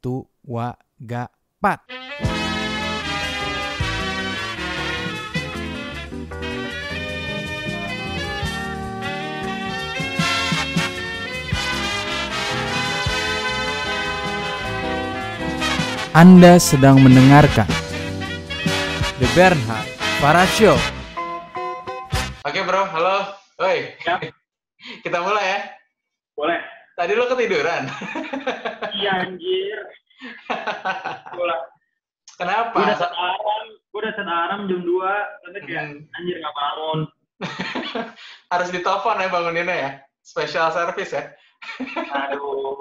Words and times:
tua 0.00 0.74
gapat. 0.96 1.84
Anda 16.10 16.58
sedang 16.58 16.98
mendengarkan 17.06 17.70
The 19.22 19.30
Bernhard 19.30 19.86
Para 20.18 20.42
Show. 20.58 20.74
Oke 22.42 22.60
bro, 22.66 22.82
halo. 22.82 23.30
Woi, 23.62 23.94
Ya. 24.02 24.18
kita 25.06 25.22
mulai 25.22 25.44
ya. 25.46 25.60
Boleh. 26.34 26.69
Tadi 27.00 27.16
lo 27.16 27.24
ketiduran. 27.32 27.88
Iya 28.92 29.24
anjir. 29.24 29.78
Kenapa? 32.36 32.76
Gue 32.76 32.84
udah 32.84 32.96
set 33.00 33.08
alarm, 33.08 33.66
gue 33.88 34.00
udah 34.04 34.12
set 34.12 34.28
alarm 34.28 34.60
jam 34.68 34.80
2, 34.84 34.92
tapi 35.40 35.58
kayak 35.64 35.84
Hmm. 35.88 36.04
anjir 36.12 36.36
gak 36.36 36.52
bangun. 36.52 37.00
Harus 38.52 38.68
ditelepon 38.68 39.16
ya 39.16 39.32
banguninnya 39.32 39.76
ya. 39.76 39.90
Special 40.20 40.68
service 40.68 41.16
ya. 41.16 41.32
Aduh. 42.28 42.76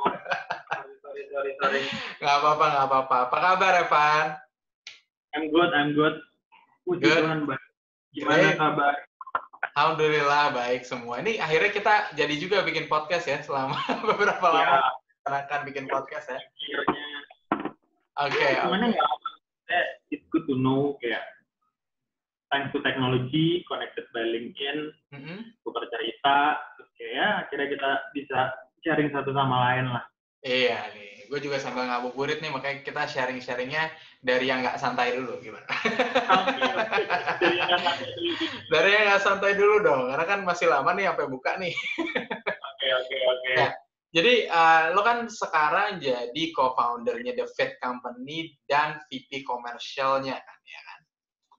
sorry, 0.99 1.23
sorry, 1.31 1.51
sorry. 1.55 1.81
Nggak 2.19 2.35
apa-apa, 2.43 2.65
nggak 2.67 2.85
apa-apa. 2.91 3.15
Apa 3.31 3.37
kabar 3.39 3.73
Evan? 3.79 4.25
I'm 5.31 5.47
good, 5.47 5.71
I'm 5.71 5.95
good. 5.95 6.19
Puji 6.83 7.07
Good. 7.07 7.23
Tuhan, 7.23 7.47
Bang. 7.47 7.63
Gimana 8.11 8.35
Baik. 8.51 8.59
kabar? 8.59 8.95
Alhamdulillah 9.59 10.51
baik 10.51 10.83
semua. 10.83 11.19
Ini 11.19 11.37
akhirnya 11.37 11.71
kita 11.71 11.93
jadi 12.13 12.35
juga 12.35 12.63
bikin 12.63 12.87
podcast 12.87 13.27
ya 13.27 13.39
selama 13.43 13.75
beberapa 14.09 14.47
Ya, 14.55 14.79
lama 15.27 15.37
akan 15.45 15.61
bikin 15.67 15.85
podcast 15.85 16.31
ya. 16.31 16.39
Oke. 18.19 18.47
Gimana 18.59 18.91
ya? 18.91 19.03
Eh, 19.69 19.85
It's 20.09 20.25
good 20.31 20.49
to 20.49 20.55
know 20.55 20.97
kayak 20.97 21.21
thanks 22.49 22.73
to 22.73 22.81
technology, 22.81 23.61
connected 23.69 24.09
by 24.09 24.25
LinkedIn, 24.25 24.89
Mhm. 25.13 25.37
tukar 25.61 25.85
cerita, 25.93 26.57
terus 26.75 26.89
kayak 26.97 27.13
ya 27.13 27.27
akhirnya 27.45 27.67
kita 27.69 27.89
bisa 28.11 28.39
sharing 28.81 29.13
satu 29.13 29.29
sama 29.31 29.55
lain 29.69 29.85
lah. 29.93 30.03
Iya 30.39 30.87
nih, 30.95 31.27
gue 31.27 31.39
juga 31.43 31.59
sambil 31.59 31.83
ngabuburit 31.83 32.39
nih, 32.39 32.47
makanya 32.47 32.79
kita 32.79 33.03
sharing-sharingnya 33.11 33.91
dari 34.23 34.47
yang 34.47 34.63
nggak 34.63 34.79
santai 34.79 35.11
dulu, 35.19 35.35
gimana? 35.43 35.67
Dari 35.67 37.55
yang 37.59 37.67
nggak 37.67 37.83
sampai 37.83 38.07
dulu. 38.15 38.31
Dari 38.71 38.89
yang 38.95 39.03
nggak 39.11 39.23
santai 39.23 39.51
dulu 39.59 39.75
dong, 39.83 40.01
karena 40.07 40.25
kan 40.25 40.39
masih 40.47 40.71
lama 40.71 40.95
nih 40.95 41.11
sampai 41.11 41.27
buka 41.27 41.51
nih. 41.59 41.75
Oke, 42.55 42.87
oke, 42.95 43.17
oke. 43.19 43.51
Ya. 43.51 43.69
Jadi 44.09 44.33
eh, 44.49 44.83
lo 44.95 45.01
kan 45.05 45.27
sekarang 45.27 45.99
jadi 46.01 46.43
co-foundernya 46.55 47.35
The 47.35 47.45
Fit 47.51 47.75
Company 47.83 48.55
dan 48.63 49.03
VP 49.05 49.43
komersialnya 49.43 50.39
kan, 50.39 50.59
ya 50.65 50.81
kan? 50.81 50.99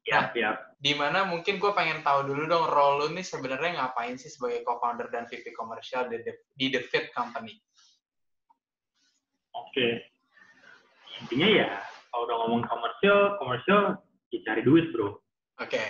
Siap, 0.01 0.25
siap. 0.34 0.56
Di 0.81 0.97
mana 0.97 1.28
mungkin 1.28 1.61
gue 1.61 1.73
pengen 1.77 2.01
tahu 2.01 2.33
dulu 2.33 2.48
dong 2.48 2.67
role 2.67 2.97
lo 2.97 3.06
nih 3.12 3.23
sebenarnya 3.23 3.77
ngapain 3.77 4.17
sih 4.17 4.33
sebagai 4.33 4.64
co-founder 4.64 5.12
dan 5.12 5.28
VP 5.28 5.53
komersial 5.53 6.08
di, 6.08 6.25
The- 6.25 6.48
di 6.56 6.67
The 6.73 6.81
Fit 6.89 7.12
Company? 7.12 7.55
Oke. 9.56 10.04
Intinya 11.20 11.48
ya, 11.48 11.68
kalau 12.10 12.22
udah 12.26 12.36
ngomong 12.44 12.62
komersial, 12.66 13.36
komersial 13.38 13.80
ya 14.30 14.38
cari 14.46 14.62
duit, 14.64 14.90
bro. 14.94 15.18
Oke, 15.60 15.82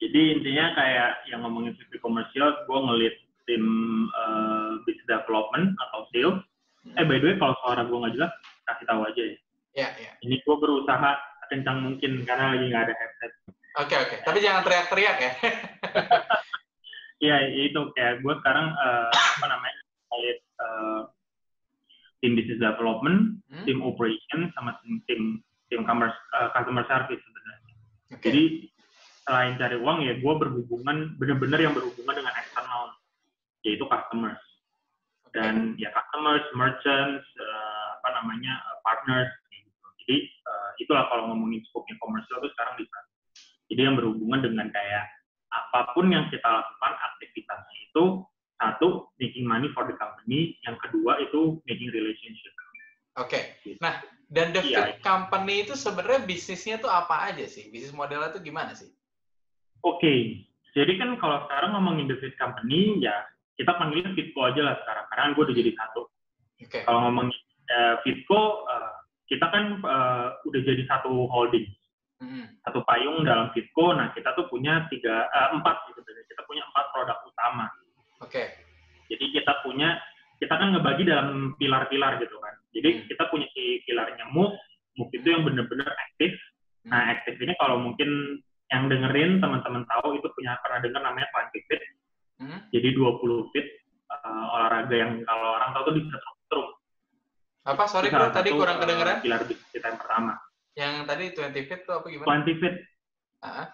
Jadi 0.00 0.40
intinya 0.40 0.72
kayak 0.76 1.28
yang 1.28 1.44
ngomongin 1.44 1.76
VP 1.76 2.00
komersial, 2.00 2.64
gue 2.64 2.78
ngelit 2.78 3.16
tim 3.44 3.64
eh, 4.08 4.72
business 4.84 5.08
development 5.08 5.76
atau 5.76 6.08
sales. 6.12 6.40
Eh, 6.96 7.04
by 7.04 7.20
the 7.20 7.32
way, 7.32 7.36
kalau 7.36 7.56
suara 7.60 7.84
gue 7.84 7.96
nggak 7.96 8.14
jelas, 8.16 8.32
kasih 8.64 8.86
tahu 8.88 9.00
aja 9.04 9.22
ya. 9.22 9.36
ya 9.76 9.88
ya. 10.00 10.12
Ini 10.24 10.40
gue 10.40 10.56
berusaha 10.56 11.10
kencang 11.52 11.78
mungkin 11.84 12.24
karena 12.24 12.56
lagi 12.56 12.64
nggak 12.68 12.84
ada 12.88 12.94
headset. 12.96 13.32
Oke 13.80 13.94
oke, 13.96 14.16
tapi 14.24 14.38
jangan 14.40 14.64
teriak-teriak 14.64 15.16
ya. 15.20 15.32
Iya, 17.20 17.36
itu 17.52 17.76
kayak 17.92 18.24
gue 18.24 18.34
sekarang 18.40 18.72
eh, 18.72 19.08
apa 19.12 19.44
namanya 19.44 19.80
ngelit 20.08 20.40
eh, 20.40 21.00
tim 22.20 22.36
business 22.36 22.60
development, 22.60 23.40
Hmm? 23.48 23.64
tim 23.66 23.80
operation, 23.80 24.52
sama 24.54 24.76
tim 24.84 25.00
tim 25.08 25.22
tim 25.72 25.80
commerce, 25.88 26.16
eh, 26.36 26.48
customer 26.52 26.84
service 26.86 27.22
sebenarnya. 27.22 27.74
Oke. 28.14 28.22
Jadi 28.28 28.42
selain 29.24 29.54
cari 29.60 29.76
uang 29.78 29.98
ya 30.04 30.14
gue 30.18 30.34
berhubungan 30.36 31.14
bener-bener 31.20 31.60
yang 31.62 31.74
berhubungan 31.76 32.14
dengan 32.18 32.34
eksternal 32.34 32.96
yaitu 33.62 33.84
customers 33.86 34.40
dan 35.30 35.78
ya 35.78 35.94
customers, 35.94 36.42
merchants, 36.58 37.22
eh, 37.38 37.86
apa 38.00 38.08
namanya 38.18 38.58
eh, 38.58 38.78
partners. 38.82 39.30
Gitu. 39.50 39.86
Jadi 40.04 40.16
eh, 40.26 40.70
itulah 40.82 41.06
kalau 41.06 41.30
ngomongin 41.30 41.62
skopnya 41.70 41.94
komersial 42.02 42.42
itu 42.42 42.50
sekarang 42.56 42.74
di 42.80 42.84
sana. 42.90 43.08
Jadi 43.70 43.80
yang 43.86 43.94
berhubungan 43.94 44.40
dengan 44.42 44.66
kayak 44.74 45.06
apa 45.50 45.94
pun 45.94 46.10
yang 46.10 46.26
kita 46.30 46.46
lakukan 46.46 46.94
aktivitasnya 46.94 47.76
itu 47.90 48.04
satu 48.60 49.08
making 49.16 49.48
money 49.48 49.72
for 49.72 49.88
the 49.88 49.96
company, 49.96 50.60
yang 50.68 50.76
kedua 50.84 51.16
itu 51.24 51.58
making 51.64 51.88
relationship. 51.90 52.52
Oke. 53.16 53.58
Nah, 53.80 53.98
dan 54.30 54.54
The 54.54 54.62
Iya. 54.62 54.78
Fit 54.86 55.00
Company 55.02 55.66
itu 55.66 55.74
sebenarnya 55.74 56.22
bisnisnya 56.22 56.78
tuh 56.78 56.92
apa 56.92 57.32
aja 57.32 57.42
sih? 57.48 57.72
Bisnis 57.72 57.90
modelnya 57.96 58.30
tuh 58.30 58.44
gimana 58.44 58.76
sih? 58.76 58.92
Oke, 59.82 60.44
jadi 60.76 60.92
kan 61.00 61.16
kalau 61.18 61.48
sekarang 61.48 61.74
ngomongin 61.74 62.06
the 62.06 62.20
Fit 62.20 62.36
Company, 62.36 63.00
ya 63.00 63.26
kita 63.56 63.74
panggilnya 63.80 64.12
Fitco 64.12 64.40
aja 64.46 64.60
lah 64.60 64.76
sekarang, 64.84 65.04
karena 65.10 65.24
gue 65.34 65.42
udah 65.48 65.56
jadi 65.56 65.72
satu. 65.74 66.02
Oke. 66.60 66.78
Kalau 66.84 67.00
ngomongin 67.08 67.34
eh, 67.70 67.94
Fitco, 68.04 68.68
eh, 68.68 68.92
kita 69.26 69.46
kan 69.48 69.64
eh, 69.80 70.26
udah 70.46 70.60
jadi 70.60 70.82
satu 70.86 71.26
holding, 71.32 71.66
Mhm. 72.20 72.60
satu 72.68 72.84
payung 72.84 73.24
dalam 73.24 73.48
Fitco. 73.56 73.96
Nah, 73.96 74.12
kita 74.12 74.36
tuh 74.36 74.46
punya 74.52 74.84
tiga, 74.92 75.26
eh, 75.32 75.48
empat 75.56 75.76
gitu, 75.90 76.00
kita 76.04 76.42
punya 76.44 76.62
empat 76.70 76.84
produk 76.92 77.18
utama. 77.24 77.66
Oke. 78.20 78.42
Jadi 79.10 79.24
kita 79.34 79.52
punya, 79.66 79.98
kita 80.38 80.54
kan 80.54 80.72
ngebagi 80.72 81.04
dalam 81.08 81.56
pilar-pilar 81.58 82.20
gitu 82.22 82.36
kan. 82.38 82.54
Jadi 82.70 82.90
Hmm. 82.94 83.04
kita 83.10 83.22
punya 83.28 83.46
si 83.52 83.82
pilarnya 83.88 84.30
Move, 84.30 84.54
Move 84.96 85.12
itu 85.16 85.26
yang 85.26 85.42
bener-bener 85.42 85.88
aktif. 85.88 86.32
Nah, 86.86 87.12
aktif 87.12 87.36
ini 87.40 87.52
kalau 87.60 87.76
mungkin 87.80 88.40
yang 88.70 88.86
dengerin 88.86 89.42
teman-teman 89.42 89.82
tahu 89.90 90.16
itu 90.16 90.28
punya 90.32 90.54
pernah 90.62 90.78
dengar 90.80 91.02
namanya 91.02 91.28
Quantic 91.34 91.66
Fit. 91.66 91.82
Mhm. 92.40 92.72
Jadi 92.72 92.88
20 92.96 93.52
fit 93.52 93.66
uh, 94.08 94.54
olahraga 94.56 94.94
yang 94.96 95.12
kalau 95.28 95.60
orang 95.60 95.70
tahu 95.76 95.82
tuh 95.92 95.94
di 95.98 96.02
setrum. 96.08 96.66
Apa? 97.68 97.84
Sorry 97.84 98.08
bro, 98.08 98.32
tadi 98.32 98.48
kurang 98.54 98.80
uh, 98.80 98.82
kedengeran. 98.86 99.20
Pilar 99.20 99.42
kita 99.44 99.86
yang 99.92 99.98
pertama. 100.00 100.32
Yang 100.72 100.94
tadi 101.04 101.24
20 101.36 101.68
Fit 101.68 101.80
tuh 101.84 101.94
apa 102.00 102.06
gimana? 102.08 102.40
20 102.40 102.62
fit 102.62 102.76
Ah, 103.40 103.72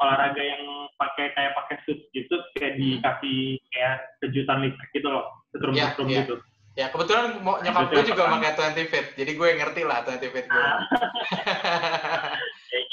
olahraga 0.00 0.40
yang 0.40 0.64
pakai 0.94 1.34
kayak 1.34 1.52
pakai 1.58 1.76
suit 1.84 2.00
gitu 2.14 2.36
kayak 2.54 2.78
dikasih 2.78 3.58
kayak 3.74 3.94
kejutan 4.22 4.58
listrik 4.62 4.90
gitu 4.94 5.08
loh. 5.10 5.26
Setrum-setrum 5.50 6.06
Iya, 6.06 6.14
iya. 6.14 6.22
gitu. 6.26 6.34
Ya, 6.74 6.86
kebetulan 6.90 7.38
mau 7.46 7.62
nyokap 7.62 7.86
gue 7.86 8.02
juga 8.02 8.34
pakai 8.34 8.50
20 8.74 8.90
Fit. 8.90 9.06
Jadi 9.14 9.30
gue 9.38 9.48
ngerti 9.62 9.82
lah 9.86 10.02
20 10.02 10.34
Fit 10.34 10.46
gue. 10.50 10.58
Ah. 10.58 10.78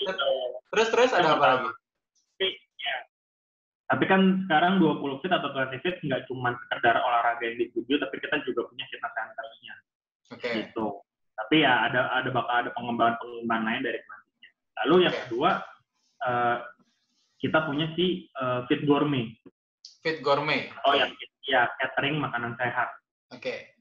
Gitu. 0.02 0.14
terus 0.74 0.88
terus 0.90 1.12
ada 1.14 1.38
apa 1.38 1.46
lagi? 1.46 1.70
Tapi, 1.70 2.48
ya. 2.58 2.98
Tapi 3.86 4.04
kan 4.10 4.22
sekarang 4.50 4.82
20 4.82 5.22
fit 5.22 5.30
atau 5.30 5.50
20 5.54 5.78
fit 5.82 5.96
nggak 6.02 6.26
cuma 6.26 6.58
sekedar 6.58 6.98
olahraga 7.02 7.46
yang 7.46 7.58
di 7.62 7.70
studio, 7.70 8.02
tapi 8.02 8.18
kita 8.18 8.42
juga 8.50 8.66
punya 8.66 8.86
fitness 8.90 9.14
center-nya. 9.14 9.76
Oke. 10.34 10.50
gitu. 10.58 10.88
Tapi 11.38 11.56
ya 11.66 11.86
ada 11.90 12.10
ada 12.18 12.30
bakal 12.34 12.56
ada 12.66 12.70
pengembangan-pengembangan 12.74 13.66
lain 13.66 13.82
dari 13.86 14.00
kelanjutannya. 14.02 14.50
Lalu 14.82 14.96
yang 15.06 15.16
kedua 15.26 15.50
eh, 16.22 16.58
kita 17.42 17.66
punya 17.66 17.90
si 17.98 18.30
eh, 18.30 18.60
Fit 18.70 18.86
Gourmet. 18.86 19.34
Fit 20.06 20.22
Gourmet. 20.22 20.70
Oh 20.86 20.94
yang 20.94 21.10
ya 21.50 21.68
catering 21.82 22.22
makanan 22.22 22.54
sehat. 22.56 22.94
Oke. 23.34 23.74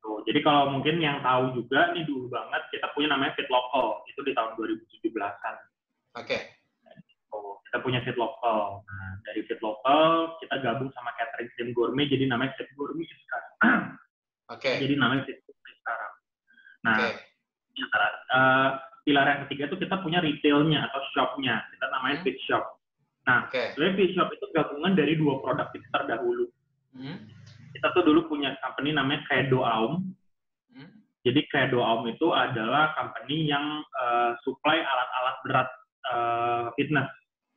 Tuh, 0.00 0.20
jadi 0.28 0.40
kalau 0.44 0.72
mungkin 0.72 1.00
yang 1.00 1.20
tahu 1.24 1.56
juga 1.56 1.92
nih 1.92 2.04
dulu 2.08 2.32
banget 2.32 2.64
kita 2.72 2.88
punya 2.96 3.12
namanya 3.12 3.36
Fit 3.36 3.48
Local 3.52 4.04
itu 4.08 4.20
di 4.24 4.32
tahun 4.32 4.56
2017-an. 4.56 5.56
Oke. 6.20 6.38
Oh, 7.32 7.60
kita 7.68 7.78
punya 7.84 8.00
Fit 8.04 8.16
Local. 8.16 8.84
Nah, 8.84 9.10
dari 9.24 9.44
Fit 9.44 9.60
Local 9.60 10.36
kita 10.40 10.60
gabung 10.64 10.88
sama 10.96 11.12
catering 11.20 11.48
tim 11.56 11.68
gourmet 11.76 12.08
jadi 12.08 12.24
namanya 12.28 12.56
Fit 12.56 12.68
Gourmet 12.76 13.04
sekarang. 13.04 13.52
Oke. 14.56 14.72
jadi 14.80 14.94
namanya 14.96 15.28
Fit 15.28 15.40
Gourmet 15.44 15.74
sekarang. 15.80 16.12
Nah, 16.84 16.96
Oke. 17.00 17.08
Ya, 17.74 17.86
eh, 17.90 18.70
pilar 19.04 19.26
yang 19.28 19.40
ketiga 19.46 19.68
itu 19.68 19.76
kita 19.84 19.96
punya 20.00 20.18
retailnya 20.24 20.88
atau 20.88 21.00
shopnya 21.12 21.60
kita 21.76 21.86
namanya 21.92 22.16
Hmm. 22.20 22.26
fit 22.26 22.38
shop 22.48 22.73
nah 23.24 23.48
Oke. 23.48 23.72
sebenarnya 23.72 23.96
fit 23.96 24.10
shop 24.12 24.28
itu 24.30 24.46
gabungan 24.52 24.92
dari 24.92 25.14
dua 25.16 25.40
produk 25.40 25.66
kita 25.72 25.86
terdahulu 25.90 26.46
Mhm. 26.94 27.16
kita 27.74 27.86
tuh 27.90 28.04
dulu 28.04 28.28
punya 28.28 28.54
company 28.60 28.92
namanya 28.92 29.24
Credo 29.26 29.64
Aum 29.64 30.12
Mhm. 30.70 30.86
jadi 31.24 31.40
Credo 31.48 31.80
Aum 31.80 32.04
itu 32.06 32.30
adalah 32.30 32.92
company 32.94 33.48
yang 33.48 33.64
eh, 33.80 34.32
supply 34.44 34.78
alat-alat 34.78 35.36
berat 35.42 35.68
eh, 36.04 36.66
fitness 36.76 37.08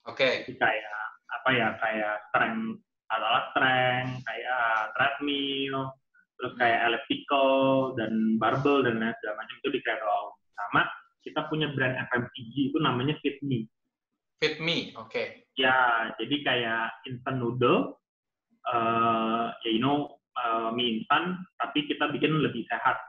Oke. 0.07 0.47
Jadi 0.47 0.55
kayak 0.55 1.03
apa 1.27 1.49
ya 1.51 1.67
kayak 1.83 2.15
strength 2.31 2.79
alat-alat 3.11 3.45
strength 3.51 4.13
kayak 4.23 4.63
treadmill 4.95 5.91
terus 6.39 6.53
kayak 6.55 6.79
elliptical 6.87 7.51
dan 7.99 8.39
barbell 8.39 8.79
dan 8.87 9.03
lain 9.03 9.11
segala 9.19 9.35
macam 9.43 9.55
itu 9.59 9.69
di 9.75 9.79
Creator 9.83 10.23
sama 10.55 10.87
kita 11.27 11.43
punya 11.51 11.67
brand 11.75 11.99
FMCG 12.07 12.71
itu 12.71 12.77
namanya 12.79 13.19
Fit 13.19 13.35
Fit 14.37 14.61
Me, 14.61 14.93
oke. 14.93 15.49
ya 15.57 15.75
jadi 16.21 16.35
kayak 16.45 16.83
instant 17.09 17.41
noodle 17.41 17.97
uh, 18.69 19.49
ya 19.65 19.69
you 19.73 19.81
know 19.81 20.21
uh, 20.37 20.69
mie 20.69 21.01
instan 21.01 21.41
tapi 21.57 21.89
kita 21.89 22.13
bikin 22.13 22.37
lebih 22.45 22.61
sehat 22.69 23.01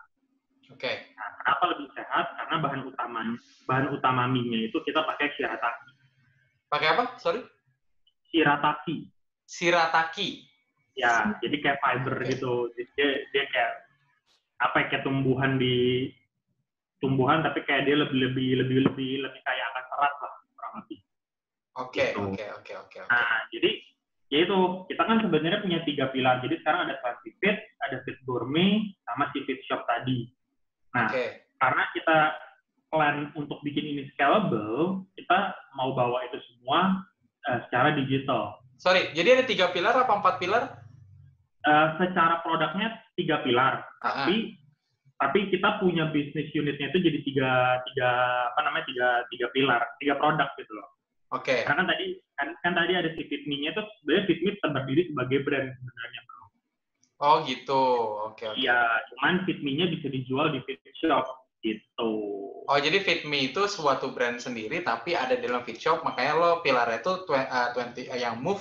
Oke. 0.68 0.92
Nah, 1.16 1.28
kenapa 1.40 1.64
lebih 1.72 1.88
sehat? 1.96 2.26
Karena 2.36 2.56
bahan 2.60 2.82
utama 2.84 3.20
bahan 3.64 3.86
utama 3.88 4.22
mie-nya 4.28 4.68
itu 4.68 4.76
kita 4.84 5.00
pakai 5.00 5.32
shirataki. 5.36 5.90
Pakai 6.68 6.88
apa? 6.92 7.04
Sorry? 7.16 7.40
Shirataki. 8.28 9.08
Shirataki. 9.48 10.44
Ya, 10.92 11.32
jadi 11.40 11.56
kayak 11.62 11.80
fiber 11.80 12.20
Oke. 12.20 12.36
gitu. 12.36 12.68
Dia, 12.76 13.08
dia 13.32 13.44
kayak 13.48 13.72
apa 14.58 14.76
ya, 14.82 14.86
kayak 14.92 15.04
tumbuhan 15.06 15.56
di 15.56 16.10
tumbuhan 16.98 17.46
tapi 17.46 17.62
kayak 17.62 17.86
dia 17.86 17.94
lebih 17.94 18.28
lebih 18.28 18.48
lebih 18.60 18.78
lebih 18.90 19.10
lebih 19.24 19.40
kayak 19.46 19.64
akan 19.72 19.84
serat 19.88 20.14
lah 20.20 20.34
kurang 20.52 20.74
lebih. 20.84 20.98
Oke, 21.78 22.10
Gitu. 22.10 22.18
oke, 22.18 22.44
oke, 22.58 22.72
oke, 22.74 22.96
oke. 23.06 23.10
Nah, 23.10 23.46
jadi 23.54 23.70
ya 24.34 24.38
itu 24.44 24.58
kita 24.90 25.02
kan 25.06 25.22
sebenarnya 25.22 25.62
punya 25.62 25.78
tiga 25.86 26.10
pilar. 26.10 26.42
Jadi 26.42 26.58
sekarang 26.60 26.90
ada 26.90 26.98
Fancy 27.00 27.30
Fit, 27.38 27.54
ada 27.86 28.02
Fit 28.02 28.18
Gourmet, 28.26 28.82
sama 29.06 29.30
si 29.30 29.46
Fit 29.46 29.62
Shop 29.70 29.86
tadi. 29.86 30.26
Nah, 30.98 31.06
Oke. 31.06 31.46
karena 31.62 31.82
kita 31.94 32.18
plan 32.90 33.30
untuk 33.38 33.62
bikin 33.62 33.84
ini 33.84 34.02
scalable, 34.16 35.06
kita 35.14 35.54
mau 35.78 35.94
bawa 35.94 36.24
itu 36.26 36.40
semua 36.50 36.98
eh, 37.46 37.58
secara 37.68 37.94
digital. 37.94 38.58
Sorry, 38.78 39.14
jadi 39.14 39.38
ada 39.38 39.44
tiga 39.46 39.70
pilar 39.70 39.94
apa 39.94 40.12
empat 40.18 40.34
pilar? 40.42 40.64
Eh, 41.62 41.88
secara 42.00 42.42
produknya 42.42 42.98
tiga 43.14 43.44
pilar, 43.46 43.84
ah. 44.02 44.24
tapi 44.24 44.56
tapi 45.18 45.50
kita 45.50 45.82
punya 45.82 46.06
bisnis 46.14 46.46
unitnya 46.54 46.94
itu 46.94 46.98
jadi 47.02 47.18
tiga 47.26 47.50
tiga 47.90 48.10
apa 48.54 48.60
namanya 48.62 48.86
tiga 48.86 49.08
tiga 49.34 49.46
pilar, 49.50 49.82
tiga 49.98 50.14
produk 50.18 50.48
gitu 50.58 50.72
loh. 50.78 50.97
Oke. 51.28 51.68
Karena 51.68 51.84
kan 51.84 51.88
tadi 51.92 52.06
kan, 52.40 52.48
kan 52.64 52.72
tadi 52.72 52.92
ada 52.96 53.10
si 53.12 53.22
Fitme-nya 53.28 53.76
itu 53.76 53.82
sebenarnya 54.00 54.24
Fitme 54.28 54.50
terdiri 54.64 55.02
sebagai 55.12 55.38
brand 55.44 55.68
sebenarnya 55.76 56.20
bro. 56.24 56.42
Oh 57.18 57.36
gitu. 57.44 57.84
Oke, 58.32 58.44
oke. 58.48 58.56
Iya, 58.56 58.80
cuman 59.12 59.44
Fitme-nya 59.44 59.86
bisa 59.92 60.06
dijual 60.08 60.56
di 60.56 60.64
Fit 60.64 60.80
Shop 61.04 61.26
gitu. 61.60 62.12
Oh, 62.68 62.78
jadi 62.78 63.00
Fit 63.00 63.24
Me 63.24 63.48
itu 63.50 63.64
suatu 63.64 64.12
brand 64.12 64.36
sendiri 64.38 64.84
tapi 64.84 65.16
ada 65.16 65.34
di 65.34 65.48
dalam 65.48 65.64
Fit 65.64 65.80
Shop, 65.80 66.04
makanya 66.04 66.32
lo 66.36 66.50
pilarnya 66.60 67.00
itu 67.00 67.12
uh, 67.32 67.72
20 67.74 68.12
uh, 68.12 68.18
yang 68.20 68.38
Move, 68.44 68.60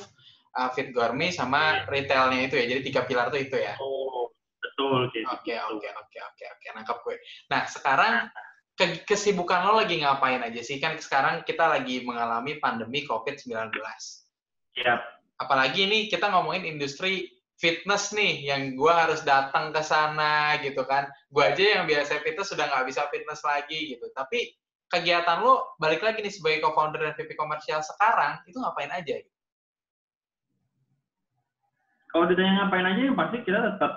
uh, 0.56 0.70
Fit 0.74 0.90
Gourmet 0.96 1.30
sama 1.30 1.86
retailnya 1.92 2.48
itu 2.48 2.56
ya. 2.56 2.66
Jadi 2.72 2.82
tiga 2.88 3.04
pilar 3.06 3.30
itu 3.36 3.52
itu 3.52 3.58
ya. 3.60 3.76
Oh, 3.78 4.32
betul 4.64 5.12
kayak 5.14 5.28
Oke, 5.38 5.54
gitu. 5.54 5.76
oke, 5.76 5.90
oke, 5.92 6.18
oke, 6.24 6.46
oke. 6.50 6.68
Nangkap 6.74 6.98
gue. 7.04 7.16
Nah, 7.52 7.62
sekarang 7.68 8.16
ke- 8.78 9.04
kesibukan 9.04 9.66
lo 9.68 9.82
lagi 9.82 10.00
ngapain 10.00 10.40
aja 10.46 10.62
sih? 10.62 10.78
Kan 10.78 11.02
sekarang 11.02 11.42
kita 11.44 11.66
lagi 11.66 12.06
mengalami 12.06 12.62
pandemi 12.62 13.04
COVID-19. 13.04 13.74
Iya, 14.78 15.02
Apalagi 15.42 15.90
ini 15.90 16.08
kita 16.08 16.30
ngomongin 16.30 16.66
industri 16.66 17.34
fitness 17.58 18.14
nih, 18.14 18.54
yang 18.54 18.78
gue 18.78 18.94
harus 18.94 19.26
datang 19.26 19.74
ke 19.74 19.82
sana 19.82 20.62
gitu 20.62 20.86
kan. 20.86 21.10
Gue 21.34 21.50
aja 21.50 21.82
yang 21.82 21.90
biasa 21.90 22.22
fitness 22.22 22.54
sudah 22.54 22.70
nggak 22.70 22.86
bisa 22.86 23.10
fitness 23.10 23.42
lagi 23.42 23.98
gitu. 23.98 24.06
Tapi 24.14 24.54
kegiatan 24.94 25.42
lo, 25.42 25.74
balik 25.82 26.06
lagi 26.06 26.22
nih 26.22 26.32
sebagai 26.32 26.62
co-founder 26.64 27.02
dan 27.02 27.14
VP 27.18 27.34
komersial 27.34 27.82
sekarang, 27.82 28.46
itu 28.46 28.62
ngapain 28.62 28.94
aja? 28.94 29.18
kalau 32.18 32.26
ditanya 32.34 32.66
ngapain 32.66 32.88
aja 32.88 33.02
yang 33.12 33.14
pasti 33.14 33.38
kita 33.46 33.60
tetap 33.62 33.92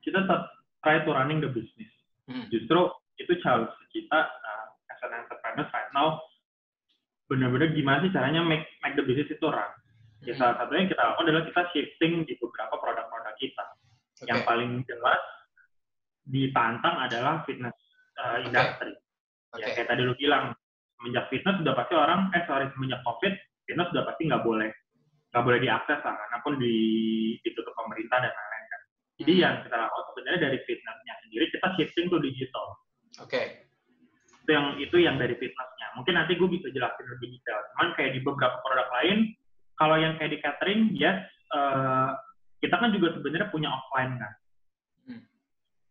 kita 0.00 0.24
tetap 0.24 0.48
try 0.80 0.96
to 1.04 1.12
running 1.12 1.44
the 1.44 1.50
business. 1.50 1.92
Hmm. 2.24 2.48
Justru 2.48 2.88
itu 3.16 3.32
challenge 3.40 3.72
kita 3.92 4.18
uh, 4.28 4.64
as 4.92 5.00
an 5.04 5.12
entrepreneur 5.24 5.66
right 5.72 5.90
now 5.96 6.20
benar-benar 7.26 7.74
gimana 7.74 8.06
sih 8.06 8.12
caranya 8.14 8.40
make 8.42 8.66
make 8.86 8.94
the 8.94 9.02
business 9.02 9.26
itu 9.30 9.46
run. 9.46 9.66
Ya, 10.24 10.32
Hmm. 10.32 10.40
salah 10.40 10.54
satunya 10.62 10.86
yang 10.86 10.90
kita 10.94 11.02
lakukan 11.02 11.24
adalah 11.28 11.44
kita 11.44 11.62
shifting 11.74 12.12
di 12.24 12.34
beberapa 12.40 12.74
produk-produk 12.80 13.34
kita. 13.36 13.64
Oke. 14.16 14.26
Yang 14.30 14.40
paling 14.48 14.70
jelas 14.88 15.22
ditantang 16.26 16.96
adalah 17.02 17.42
fitness 17.44 17.76
uh, 18.18 18.38
industry. 18.42 18.94
Oke. 19.54 19.62
Ya 19.62 19.66
kayak 19.74 19.88
tadi 19.92 20.02
lu 20.06 20.14
bilang, 20.16 20.54
semenjak 20.96 21.28
fitness 21.30 21.58
sudah 21.60 21.74
pasti 21.76 21.94
orang, 21.94 22.30
eh 22.32 22.42
sorry 22.48 22.66
semenjak 22.74 23.02
covid, 23.04 23.34
fitness 23.68 23.88
sudah 23.92 24.04
pasti 24.08 24.22
nggak 24.30 24.42
boleh 24.46 24.70
nggak 25.34 25.44
boleh 25.44 25.60
diakses 25.60 26.00
lah, 26.00 26.14
karena 26.16 26.38
pun 26.40 26.54
di, 26.56 26.74
ditutup 27.44 27.74
pemerintah 27.76 28.24
dan 28.24 28.32
lain-lain 28.32 28.64
kan. 28.72 28.80
Jadi 29.20 29.32
Hmm. 29.36 29.42
yang 29.42 29.54
kita 29.66 29.76
lakukan 29.76 30.04
sebenarnya 30.14 30.40
dari 30.48 30.58
fitnessnya 30.64 31.14
sendiri 31.26 31.44
kita 31.52 31.66
shifting 31.76 32.06
to 32.08 32.18
digital. 32.22 32.66
Oke. 33.20 33.68
Itu 34.44 34.50
yang 34.52 34.66
itu 34.78 34.96
yang 35.00 35.16
dari 35.16 35.34
fitnessnya. 35.34 35.88
Mungkin 35.98 36.14
nanti 36.14 36.36
gue 36.36 36.48
bisa 36.48 36.68
jelasin 36.70 37.06
lebih 37.08 37.28
detail. 37.34 37.60
Cuman 37.74 37.88
kayak 37.96 38.12
di 38.14 38.20
beberapa 38.22 38.56
produk 38.62 38.88
lain, 39.02 39.32
kalau 39.76 39.96
yang 39.98 40.14
kayak 40.20 40.32
di 40.36 40.38
catering, 40.40 40.80
yes, 40.94 41.18
eh, 41.52 42.10
kita 42.62 42.76
kan 42.76 42.90
juga 42.92 43.16
sebenarnya 43.16 43.48
punya 43.50 43.68
offline 43.72 44.12
kan. 44.20 44.32
Hmm. 45.08 45.22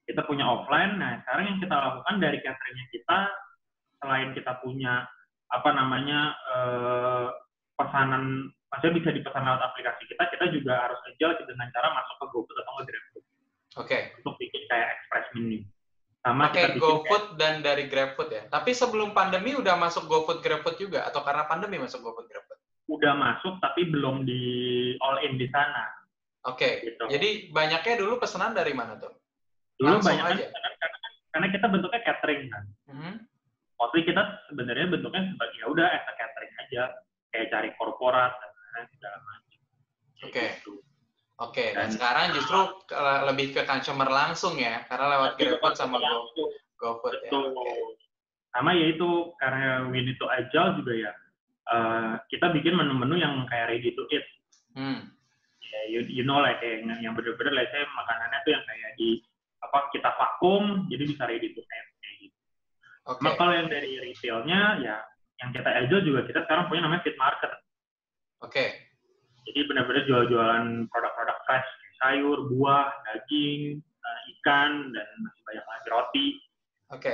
Kita 0.06 0.22
punya 0.24 0.46
offline. 0.46 0.98
Nah 1.02 1.20
sekarang 1.26 1.46
yang 1.52 1.60
kita 1.60 1.76
lakukan 1.76 2.16
dari 2.22 2.38
cateringnya 2.40 2.86
kita, 2.94 3.20
selain 4.00 4.30
kita 4.38 4.52
punya 4.62 5.10
apa 5.50 5.70
namanya 5.74 6.20
eh, 6.54 7.28
pesanan, 7.76 8.50
maksudnya 8.72 8.96
bisa 9.04 9.10
dipesan 9.12 9.44
lewat 9.44 9.62
aplikasi 9.62 10.04
kita, 10.08 10.24
kita 10.32 10.46
juga 10.56 10.74
harus 10.88 11.00
agile 11.12 11.44
dengan 11.44 11.68
cara 11.76 11.92
masuk 11.92 12.16
ke 12.24 12.26
GoFood 12.32 12.58
atau 12.64 12.74
nge 12.80 12.86
GrabFood 12.88 13.26
Oke. 13.84 13.98
untuk 14.24 14.34
bikin 14.40 14.64
kayak 14.72 14.88
express 14.96 15.28
menu. 15.36 15.60
Sama 16.26 16.50
Pakai 16.50 16.82
GoFood 16.82 17.38
dan 17.38 17.62
dari 17.62 17.86
GrabFood 17.86 18.30
ya. 18.34 18.44
Tapi 18.50 18.74
sebelum 18.74 19.14
pandemi 19.14 19.54
udah 19.54 19.78
masuk 19.78 20.10
GoFood 20.10 20.42
GrabFood 20.42 20.82
juga 20.82 21.06
atau 21.06 21.22
karena 21.22 21.46
pandemi 21.46 21.78
masuk 21.78 22.02
GoFood 22.02 22.26
GrabFood? 22.26 22.56
udah 22.86 23.14
masuk 23.18 23.58
tapi 23.62 23.90
belum 23.90 24.26
di 24.30 24.42
all 25.02 25.26
in 25.26 25.42
di 25.42 25.50
sana. 25.50 25.90
Oke. 26.46 26.86
Gitu. 26.86 27.04
Jadi 27.10 27.30
banyaknya 27.50 27.96
dulu 27.98 28.22
pesanan 28.22 28.54
dari 28.54 28.74
mana 28.78 29.02
tuh? 29.02 29.14
Dulu 29.82 30.00
langsung 30.00 30.14
banyak 30.14 30.26
kan 30.26 30.36
aja. 30.38 30.46
karena, 30.54 30.70
karena, 30.78 31.08
karena 31.34 31.48
kita 31.50 31.66
bentuknya 31.68 32.02
catering 32.06 32.44
kan. 32.54 32.64
Mhm. 32.94 33.14
Waktu 33.76 33.98
kita 34.08 34.24
sebenarnya 34.48 34.88
bentuknya 34.88 35.24
sebagai 35.36 35.58
ya 35.60 35.66
udah 35.68 35.88
as 35.90 36.06
catering 36.16 36.54
aja, 36.64 36.84
kayak 37.34 37.48
cari 37.52 37.70
korporat 37.76 38.34
dan 38.78 38.86
segala 38.94 39.18
macam. 39.26 39.60
Oke. 40.30 40.46
gitu. 40.62 40.74
Oke, 41.36 41.76
dan 41.76 41.92
Dan- 41.92 41.94
sekarang 42.00 42.26
justru 42.32 42.60
ke- 42.88 43.24
lebih 43.28 43.48
ke 43.52 43.62
consumer 43.68 44.08
langsung 44.08 44.56
ya, 44.56 44.88
karena 44.88 45.06
lewat 45.20 45.32
Tapi 45.36 45.42
GrabFood 45.52 45.76
sama 45.76 45.98
Go. 46.00 46.48
GoFood 46.80 47.16
ya. 47.28 47.32
Oke. 47.36 47.72
Sama 48.56 48.72
ya 48.72 48.86
itu 48.88 49.10
karena 49.36 49.84
we 49.92 50.00
need 50.00 50.16
to 50.16 50.28
agile 50.32 50.80
juga 50.80 50.94
ya. 50.96 51.12
eh, 51.66 52.14
kita 52.30 52.54
bikin 52.54 52.78
menu-menu 52.78 53.18
yang 53.18 53.42
kayak 53.50 53.74
ready 53.74 53.90
to 53.98 54.06
eat. 54.14 54.22
Hmm. 54.78 55.10
Ya, 55.66 55.80
you, 55.90 56.06
you 56.06 56.22
know 56.22 56.38
lah 56.38 56.62
kayak 56.62 56.86
yang, 56.86 57.02
yang 57.02 57.14
bener-bener 57.18 57.58
lah 57.58 57.66
saya 57.74 57.90
makanannya 57.90 58.38
tuh 58.46 58.52
yang 58.54 58.64
kayak 58.70 58.90
di 58.96 59.10
apa 59.60 59.90
kita 59.90 60.14
vakum 60.14 60.86
jadi 60.88 61.04
bisa 61.10 61.26
ready 61.26 61.58
to 61.58 61.66
eat 61.66 61.88
kayak 61.98 62.16
gitu. 62.22 62.38
Oke. 63.10 63.18
Cuma 63.18 63.34
kalau 63.34 63.58
yang 63.58 63.66
dari 63.66 63.98
retailnya 63.98 64.78
ya 64.78 65.02
yang 65.42 65.50
kita 65.52 65.68
agile 65.74 66.06
juga 66.06 66.20
kita 66.30 66.40
sekarang 66.46 66.70
punya 66.70 66.86
namanya 66.86 67.02
fit 67.02 67.18
market. 67.18 67.50
Oke. 68.46 68.66
Jadi 69.46 69.60
benar-benar 69.70 70.04
jual-jualan 70.10 70.90
produk-produk 70.90 71.38
fresh, 71.46 71.70
sayur, 72.02 72.50
buah, 72.50 72.90
daging, 73.06 73.80
eh, 73.82 74.20
ikan, 74.38 74.90
dan 74.92 75.08
masih 75.22 75.42
banyak 75.46 75.66
lagi 75.66 75.88
roti. 75.94 76.28
Oke. 76.92 77.14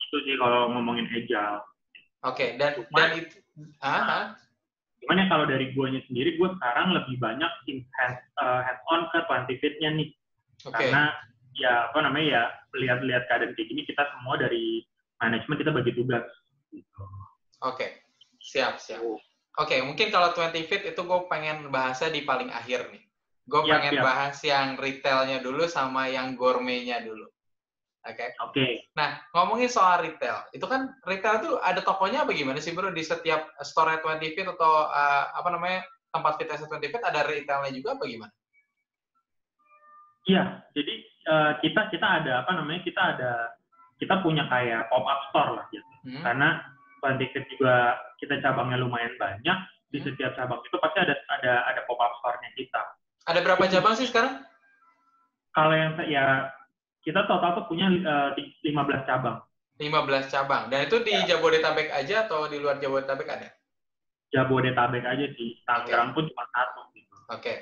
Itu 0.00 0.16
sih 0.24 0.34
kalau 0.40 0.72
ngomongin 0.72 1.08
agile. 1.12 1.60
Oke, 2.24 2.56
dan 2.56 2.74
Cuma- 2.74 2.96
dan 2.96 3.10
itu 3.20 3.36
ah, 3.84 4.02
ah. 4.02 4.24
Cuman 5.04 5.22
ya 5.22 5.26
kalau 5.30 5.44
dari 5.46 5.70
guanya 5.76 6.00
sendiri, 6.08 6.34
gue 6.34 6.48
sekarang 6.58 6.96
lebih 6.96 7.20
banyak 7.20 7.52
in 7.70 7.84
hands, 7.94 8.20
eh, 8.40 8.60
hands-on 8.64 9.06
ke 9.12 9.18
20 9.28 9.60
fit-nya 9.60 9.90
nih. 9.94 10.08
Oke. 10.66 10.72
Karena 10.74 11.12
ya 11.54 11.92
apa 11.92 11.98
namanya 12.02 12.26
ya, 12.26 12.42
lihat-lihat 12.74 13.28
keadaan 13.28 13.52
kayak 13.54 13.68
gini, 13.70 13.82
kita 13.86 14.02
semua 14.16 14.34
dari 14.40 14.82
manajemen 15.22 15.60
kita 15.60 15.70
bagi 15.72 15.92
tugas. 15.94 16.24
Gitu. 16.72 17.02
Oke. 17.62 18.02
Siap, 18.40 18.78
siap. 18.82 19.00
Oke, 19.56 19.80
mungkin 19.80 20.12
kalau 20.12 20.36
20 20.36 20.68
Fit 20.68 20.84
itu 20.84 21.00
gue 21.00 21.20
pengen 21.32 21.72
bahasnya 21.72 22.12
di 22.12 22.28
paling 22.28 22.52
akhir 22.52 22.92
nih. 22.92 23.02
Gue 23.48 23.64
Siap, 23.64 23.72
pengen 23.72 23.94
siap. 23.96 24.04
bahas 24.04 24.36
yang 24.44 24.68
retailnya 24.76 25.38
dulu 25.40 25.64
sama 25.64 26.12
yang 26.12 26.36
gourmetnya 26.36 27.00
dulu. 27.00 27.24
Oke. 28.06 28.26
Oke, 28.38 28.66
Nah, 28.94 29.18
ngomongin 29.34 29.66
soal 29.66 30.04
retail, 30.04 30.46
itu 30.54 30.62
kan 30.68 30.94
retail 31.02 31.42
itu 31.42 31.50
ada 31.58 31.82
tokonya 31.82 32.22
apa 32.22 32.30
gimana 32.36 32.62
sih 32.62 32.70
bro? 32.70 32.92
Di 32.94 33.02
setiap 33.02 33.50
store 33.64 33.98
20 33.98 34.34
Fit 34.36 34.46
atau 34.46 34.86
uh, 34.86 35.24
apa 35.34 35.48
namanya 35.50 35.82
tempat 36.14 36.38
fitness 36.38 36.62
20 36.68 36.92
Fit 36.92 37.02
ada 37.02 37.26
retailnya 37.26 37.72
juga 37.74 37.98
apa 37.98 38.04
gimana? 38.06 38.34
Iya, 40.26 40.58
jadi 40.74 40.94
eh, 41.06 41.52
kita 41.62 41.86
kita 41.94 42.06
ada 42.22 42.42
apa 42.42 42.50
namanya 42.58 42.82
kita 42.82 42.98
ada 42.98 43.54
kita 44.02 44.26
punya 44.26 44.50
kayak 44.50 44.90
pop 44.90 45.06
up 45.06 45.30
store 45.30 45.54
lah 45.54 45.64
gitu. 45.70 45.86
Hmm? 46.02 46.22
Karena 46.26 46.48
Quantifit 46.98 47.44
juga 47.52 47.94
kita 48.16 48.40
cabangnya 48.40 48.80
lumayan 48.80 49.14
banyak. 49.16 49.58
Di 49.86 50.02
Hmm. 50.02 50.06
setiap 50.10 50.34
cabang 50.34 50.60
itu 50.60 50.76
pasti 50.82 50.98
ada 50.98 51.14
ada 51.30 51.52
ada 51.70 51.80
pop 51.86 52.00
up 52.00 52.12
store-nya 52.18 52.50
kita. 52.58 52.82
Ada 53.26 53.40
berapa 53.42 53.64
cabang 53.66 53.94
sih 53.94 54.08
sekarang? 54.10 54.42
Kalau 55.52 55.72
yang 55.72 55.94
ya 56.06 56.50
kita 57.00 57.22
total 57.24 57.54
tuh 57.54 57.66
punya 57.70 57.86
eh, 57.88 58.28
di- 58.34 58.50
15 58.66 59.06
cabang. 59.06 59.38
15 59.78 60.26
cabang. 60.26 60.72
Dan 60.72 60.88
itu 60.88 60.96
di 61.04 61.12
Jabodetabek 61.12 61.92
aja 61.92 62.24
atau 62.24 62.48
di 62.48 62.56
luar 62.56 62.80
Jabodetabek 62.80 63.28
ada? 63.28 63.48
Jabodetabek 64.32 65.04
aja 65.04 65.26
sih. 65.36 65.60
Tangerang 65.62 66.16
pun 66.16 66.26
cuma 66.26 66.44
satu 66.50 66.82
gitu. 66.92 67.14
Oke. 67.30 67.54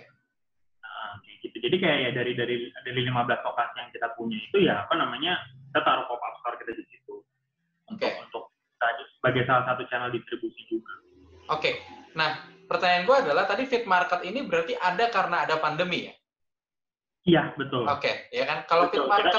Nah, 0.81 1.19
kayak 1.21 1.37
gitu. 1.45 1.57
Jadi 1.61 1.77
kayak 1.77 1.99
ya 2.01 2.11
dari 2.15 2.33
dari 2.33 2.57
dari 2.73 3.01
15 3.05 3.45
lokasi 3.45 3.75
yang 3.79 3.91
kita 3.93 4.09
punya 4.17 4.39
itu 4.39 4.57
ya 4.65 4.87
apa 4.87 4.95
namanya 4.97 5.37
kita 5.71 5.81
taruh 5.83 6.07
pop 6.09 6.23
up 6.23 6.35
store 6.41 6.57
kita 6.57 6.73
di 6.73 6.85
situ 6.89 7.21
untuk 7.91 8.09
Oke. 8.09 8.23
untuk 8.25 8.45
kita 8.49 8.54
sebagai 9.25 9.49
salah 9.49 9.65
satu 9.65 9.89
channel 9.89 10.13
distribusi 10.13 10.69
juga. 10.69 10.93
Oke. 11.49 11.81
Nah, 12.13 12.45
pertanyaan 12.69 13.09
gue 13.09 13.17
adalah 13.25 13.49
tadi 13.49 13.65
fit 13.65 13.89
market 13.89 14.21
ini 14.21 14.45
berarti 14.45 14.77
ada 14.77 15.09
karena 15.09 15.49
ada 15.49 15.57
pandemi 15.57 16.13
ya? 16.13 16.15
Iya 17.25 17.43
betul. 17.57 17.89
Oke, 17.89 18.29
ya 18.29 18.45
kan? 18.45 18.69
Kalau 18.69 18.93
fit 18.93 19.01
market. 19.01 19.33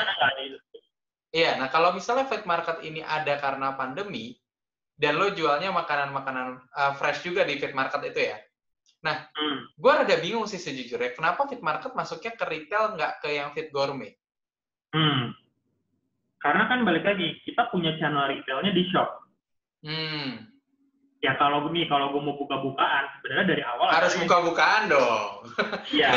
Iya, 1.29 1.61
nah 1.61 1.69
kalau 1.69 1.93
misalnya 1.93 2.25
fit 2.25 2.41
market 2.49 2.81
ini 2.81 3.05
ada 3.05 3.37
karena 3.37 3.77
pandemi, 3.77 4.33
dan 4.97 5.21
lo 5.21 5.29
jualnya 5.29 5.69
makanan-makanan 5.69 6.65
uh, 6.73 6.97
fresh 6.97 7.21
juga 7.21 7.45
di 7.45 7.61
fit 7.61 7.77
market 7.77 8.01
itu 8.09 8.25
ya, 8.33 8.41
Hmm. 9.05 9.69
gue 9.77 9.91
rada 9.93 10.17
bingung 10.17 10.49
sih 10.49 10.57
sejujurnya, 10.57 11.13
kenapa 11.13 11.45
fit 11.45 11.61
market 11.61 11.93
masuknya 11.93 12.33
ke 12.33 12.41
retail 12.49 12.97
nggak 12.97 13.21
ke 13.21 13.37
yang 13.37 13.53
fit 13.53 13.69
gourmet? 13.69 14.17
Hmm. 14.97 15.29
Karena 16.41 16.65
kan 16.65 16.81
balik 16.81 17.05
lagi 17.05 17.37
kita 17.45 17.69
punya 17.69 17.93
channel 18.01 18.33
retailnya 18.33 18.73
di 18.73 18.89
shop. 18.89 19.25
Hmm, 19.85 20.49
Ya 21.21 21.33
kalau 21.37 21.69
nih 21.69 21.85
kalau 21.85 22.09
gue 22.09 22.21
mau 22.21 22.33
buka-bukaan 22.35 23.03
sebenarnya 23.17 23.45
dari 23.47 23.63
awal 23.63 23.89
harus 23.89 24.13
buka-bukaan 24.15 24.85
dong. 24.87 25.41
Iya. 25.89 26.09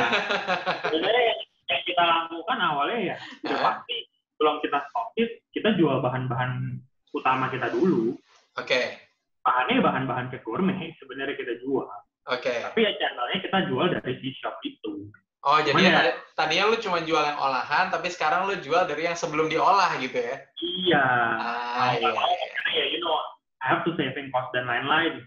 sebenarnya 0.84 1.22
yang, 1.24 1.40
yang 1.66 1.82
kita 1.82 2.02
lakukan 2.02 2.58
awalnya 2.58 2.98
ya 3.02 3.16
udah 3.42 3.56
Ah. 3.56 3.64
pasti 3.72 3.96
belum 4.36 4.60
kita 4.60 4.78
stokis 4.84 5.30
kita 5.50 5.68
jual 5.74 6.00
bahan-bahan 6.00 6.76
utama 7.10 7.48
kita 7.48 7.68
dulu. 7.68 8.20
Oke, 8.54 9.00
Bahannya 9.40 9.80
bahan-bahan 9.80 10.28
ke 10.28 10.40
gourmet 10.42 10.92
sebenarnya 10.96 11.36
kita 11.36 11.56
jual. 11.58 11.88
oke. 12.26 12.54
Tapi 12.66 12.78
ya 12.78 12.92
channelnya 12.94 13.38
kita 13.40 13.58
jual 13.64 13.86
dari 13.88 14.12
si 14.18 14.28
shop 14.34 14.60
itu. 14.62 15.08
Oh, 15.40 15.56
jadi 15.58 15.78
ya- 15.78 15.94
tadi, 15.94 16.10
tadinya 16.34 16.64
lu 16.68 16.76
cuma 16.76 17.00
jual 17.00 17.22
yang 17.22 17.38
olahan, 17.38 17.88
tapi 17.88 18.10
sekarang 18.10 18.44
lu 18.44 18.60
jual 18.60 18.84
dari 18.84 19.08
yang 19.08 19.16
sebelum 19.16 19.48
diolah 19.48 19.96
gitu 19.96 20.18
ya? 20.18 20.36
Iya. 20.58 21.04
Ah, 21.80 21.94
iya, 21.94 22.12
iya. 22.12 22.48
karena 22.52 22.70
ya 22.74 22.84
you 22.88 23.00
know 23.00 23.16
I 23.58 23.66
have 23.74 23.82
to 23.86 23.92
saving 23.98 24.30
cost 24.30 24.54
dan 24.54 24.70
lain-lain. 24.70 25.22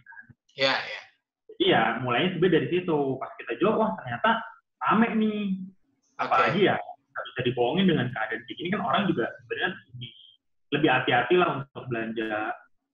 Iya, 0.56 0.76
iya. 0.76 1.02
Jadi 1.52 1.64
ya 1.68 1.82
mulainya 2.00 2.36
sebenarnya 2.36 2.56
dari 2.58 2.68
situ. 2.72 2.98
Pas 3.20 3.32
kita 3.36 3.54
jual, 3.60 3.76
wah 3.76 3.92
ternyata 4.00 4.40
rame 4.82 5.08
nih. 5.20 5.42
Apalagi 6.18 6.70
ya 6.70 6.76
nggak 7.12 7.26
bisa 7.28 7.42
dibohongin 7.52 7.92
dengan 7.92 8.08
keadaan 8.14 8.42
kayak 8.48 8.56
gini 8.56 8.70
kan 8.72 8.82
orang 8.88 9.04
juga 9.12 9.28
sebenarnya 9.44 9.70
lebih, 9.92 10.12
lebih 10.72 10.90
hati-hati 10.90 11.36
lah 11.36 11.50
untuk 11.60 11.84
belanja 11.92 12.32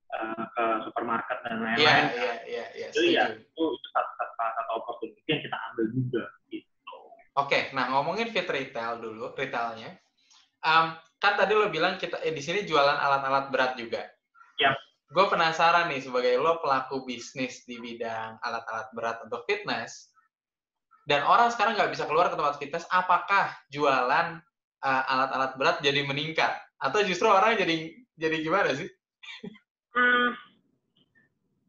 eh, 0.10 0.44
ke 0.58 0.66
supermarket 0.90 1.38
dan 1.46 1.56
Iya, 1.62 1.64
lain-lain. 1.64 2.06
iya, 2.18 2.34
iya, 2.50 2.66
iya. 2.74 2.88
Jadi 2.90 3.08
ya 3.14 3.24
itu 3.30 3.46
itu 3.46 3.64
satu, 3.94 4.12
satu, 4.18 4.34
satu 4.42 4.72
opportunity 4.82 5.22
yang 5.30 5.42
kita 5.46 5.58
ambil 5.70 5.86
juga 5.94 6.24
gitu. 6.50 6.98
Oke, 7.38 7.60
nah 7.78 7.86
ngomongin 7.94 8.34
fit 8.34 8.50
retail 8.50 8.98
dulu, 8.98 9.38
retailnya. 9.38 9.94
Em, 10.66 10.86
kan 11.22 11.34
tadi 11.38 11.54
lo 11.54 11.70
bilang 11.70 12.02
kita 12.02 12.18
eh, 12.26 12.34
di 12.34 12.42
sini 12.42 12.66
jualan 12.66 12.98
alat-alat 12.98 13.54
berat 13.54 13.78
juga. 13.78 14.02
Yap. 14.58 14.74
Gue 15.08 15.26
penasaran 15.32 15.88
nih 15.88 16.04
sebagai 16.04 16.36
lo 16.36 16.60
pelaku 16.60 17.08
bisnis 17.08 17.64
di 17.64 17.80
bidang 17.80 18.44
alat-alat 18.44 18.92
berat 18.92 19.18
untuk 19.24 19.48
fitness, 19.48 20.12
dan 21.08 21.24
orang 21.24 21.48
sekarang 21.56 21.80
nggak 21.80 21.96
bisa 21.96 22.04
keluar 22.04 22.28
ke 22.28 22.36
tempat 22.36 22.60
fitness, 22.60 22.84
apakah 22.92 23.56
jualan 23.72 24.44
eh, 24.84 25.04
alat-alat 25.08 25.56
berat 25.56 25.78
jadi 25.80 26.04
meningkat? 26.04 26.60
Atau 26.84 27.08
justru 27.08 27.32
orang 27.32 27.56
jadi 27.56 27.96
jadi 28.20 28.38
gimana 28.44 28.76
sih? 28.76 28.92
Hmm, 29.96 30.36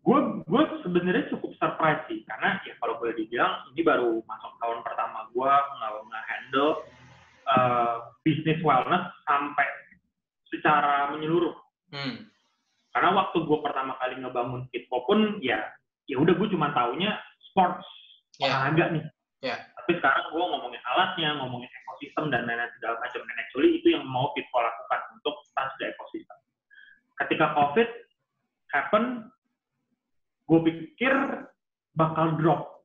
gue 0.03 0.19
gue 0.43 0.63
sebenarnya 0.83 1.31
cukup 1.31 1.55
surprise 1.63 2.03
sih 2.11 2.27
karena 2.27 2.59
ya 2.67 2.75
kalau 2.83 2.99
boleh 2.99 3.15
dibilang 3.15 3.63
ini 3.73 3.87
baru 3.87 4.19
masuk 4.27 4.53
tahun 4.59 4.83
pertama 4.83 5.31
gue 5.31 5.53
nggak 5.53 5.93
nge-handle 6.11 6.73
eh, 7.47 7.97
bisnis 8.27 8.61
wellness 8.67 9.07
sampai 9.25 9.69
secara 10.51 11.15
menyeluruh 11.15 11.55
Hmm, 11.89 12.29
karena 12.99 13.15
waktu 13.15 13.47
gue 13.47 13.59
pertama 13.63 13.95
kali 14.03 14.19
ngebangun 14.19 14.67
Fitco 14.75 15.07
pun 15.07 15.39
ya 15.39 15.71
ya 16.11 16.19
udah 16.19 16.35
gue 16.35 16.49
cuma 16.51 16.75
taunya 16.75 17.15
sports 17.47 17.87
Ya. 18.43 18.51
olahraga 18.51 18.91
nih 18.91 19.05
Ya. 19.39 19.55
tapi 19.79 20.03
sekarang 20.03 20.35
gue 20.35 20.43
ngomongin 20.43 20.83
alatnya 20.83 21.31
ngomongin 21.39 21.71
ekosistem 21.71 22.27
dan 22.35 22.43
lain-lain 22.43 22.75
segala 22.75 22.99
macam 22.99 23.23
dan 23.23 23.37
actually 23.39 23.79
itu 23.79 23.95
yang 23.95 24.03
mau 24.03 24.35
Fitco 24.35 24.59
lakukan 24.59 25.01
untuk 25.15 25.35
the 25.79 25.87
ekosistem 25.87 26.39
ketika 27.23 27.55
covid 27.55 27.87
happen 28.75 29.31
gue 30.51 30.61
pikir 30.67 31.15
bakal 31.95 32.35
drop 32.35 32.83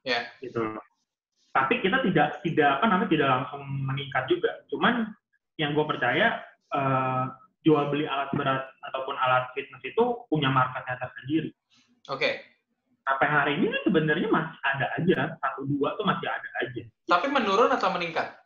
Ya. 0.00 0.24
gitu 0.40 0.64
loh. 0.64 0.80
tapi 1.52 1.84
kita 1.84 2.00
tidak 2.08 2.40
tidak 2.40 2.80
apa 2.80 2.84
namanya 2.88 3.10
tidak 3.12 3.28
langsung 3.28 3.60
meningkat 3.84 4.24
juga 4.32 4.48
cuman 4.72 5.12
yang 5.60 5.76
gue 5.76 5.84
percaya 5.84 6.40
eh, 6.72 7.24
jual 7.68 7.92
beli 7.92 8.08
alat 8.08 8.32
berat 8.32 8.72
ataupun 8.88 9.12
alat 9.20 9.52
fitness 9.52 9.84
itu 9.84 10.24
punya 10.32 10.48
marketnya 10.48 10.96
tersendiri 10.96 11.52
oke. 12.08 12.30
sampai 13.04 13.28
hari 13.28 13.52
ini 13.60 13.68
kan 13.68 13.82
sebenarnya 13.88 14.28
masih 14.28 14.60
ada 14.68 14.86
aja. 15.00 15.18
Satu 15.40 15.64
dua 15.64 15.96
tuh 15.96 16.04
masih 16.04 16.28
ada 16.28 16.48
aja. 16.60 16.82
Tapi 17.08 17.26
menurun 17.32 17.72
atau 17.72 17.88
meningkat? 17.88 18.36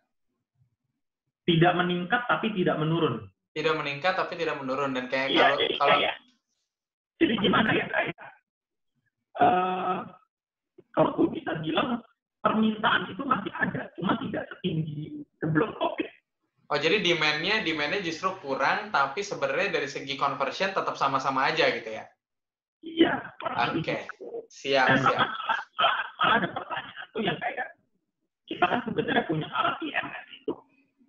tidak 1.42 1.72
meningkat 1.74 2.22
tapi 2.30 2.54
tidak 2.54 2.76
menurun. 2.78 3.26
Tidak 3.52 3.74
meningkat 3.74 4.14
tapi 4.14 4.34
tidak 4.38 4.56
menurun. 4.62 4.94
Dan 4.94 5.10
kayak 5.10 5.28
Iya, 5.34 5.42
kalau 5.42 5.56
jadi 5.58 5.74
kalau 5.76 5.96
kayak 5.98 6.14
jadi 7.22 7.34
gimana 7.38 7.70
ya 7.70 7.86
eh, 9.38 9.98
kalau 10.90 11.10
gue 11.14 11.28
bisa 11.38 11.54
bilang 11.62 12.02
permintaan 12.42 13.06
itu 13.14 13.22
masih 13.22 13.52
ada 13.54 13.86
cuma 13.94 14.18
tidak 14.18 14.50
setinggi 14.50 15.22
sebelum 15.38 15.70
covid 15.78 16.10
Oh 16.72 16.80
jadi 16.80 17.04
demand-nya 17.04 17.60
demand-nya 17.60 18.00
justru 18.00 18.32
kurang, 18.40 18.88
tapi 18.88 19.20
sebenarnya 19.20 19.76
dari 19.76 19.84
segi 19.84 20.16
conversion 20.16 20.72
tetap 20.72 20.96
sama-sama 20.96 21.52
aja 21.52 21.68
gitu 21.68 21.84
ya? 21.92 22.08
iya 22.80 23.12
Oke, 23.76 24.08
lebih. 24.08 24.48
siap 24.48 24.88
dan 24.88 24.98
siap. 25.04 25.20
ada 26.16 26.48
pertanyaan 26.48 27.06
tuh 27.12 27.20
yang 27.20 27.36
kayak 27.36 27.76
kita 28.48 28.64
kan 28.64 28.80
sebenarnya 28.88 29.28
punya 29.28 29.46
alat 29.52 29.76
IMS 29.84 30.26
itu 30.32 30.52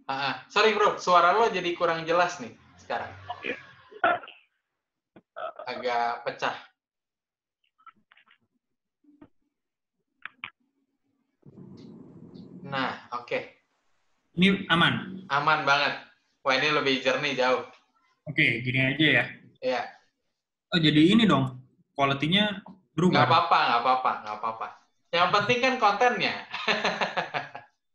Ah, 0.04 0.12
ah. 0.12 0.36
sorry 0.52 0.76
bro, 0.76 1.00
suara 1.00 1.32
lo 1.32 1.48
jadi 1.48 1.72
kurang 1.80 2.04
jelas 2.04 2.44
nih 2.44 2.52
sekarang, 2.76 3.08
Oke. 3.32 3.56
agak 5.64 6.28
pecah. 6.28 6.56
Nah, 12.68 13.00
oke, 13.16 13.40
Ini 14.36 14.68
aman. 14.68 15.13
Aman 15.36 15.64
banget. 15.64 15.94
Wah 16.42 16.54
ini 16.54 16.70
lebih 16.70 17.00
jernih 17.00 17.34
jauh. 17.34 17.64
Oke, 18.24 18.62
gini 18.62 18.80
aja 18.80 19.06
ya. 19.14 19.26
Iya, 19.60 19.82
Oh, 20.68 20.78
jadi 20.78 21.02
ini 21.08 21.24
dong. 21.24 21.62
Quality-nya 21.94 22.60
nggak 22.60 22.92
berubah. 22.92 23.24
apa-apa, 23.24 23.58
nggak 23.62 23.80
apa-apa, 23.80 24.12
nggak 24.22 24.36
apa-apa. 24.38 24.68
Yang 25.10 25.30
penting 25.32 25.60
kan 25.60 25.74
kontennya. 25.78 26.36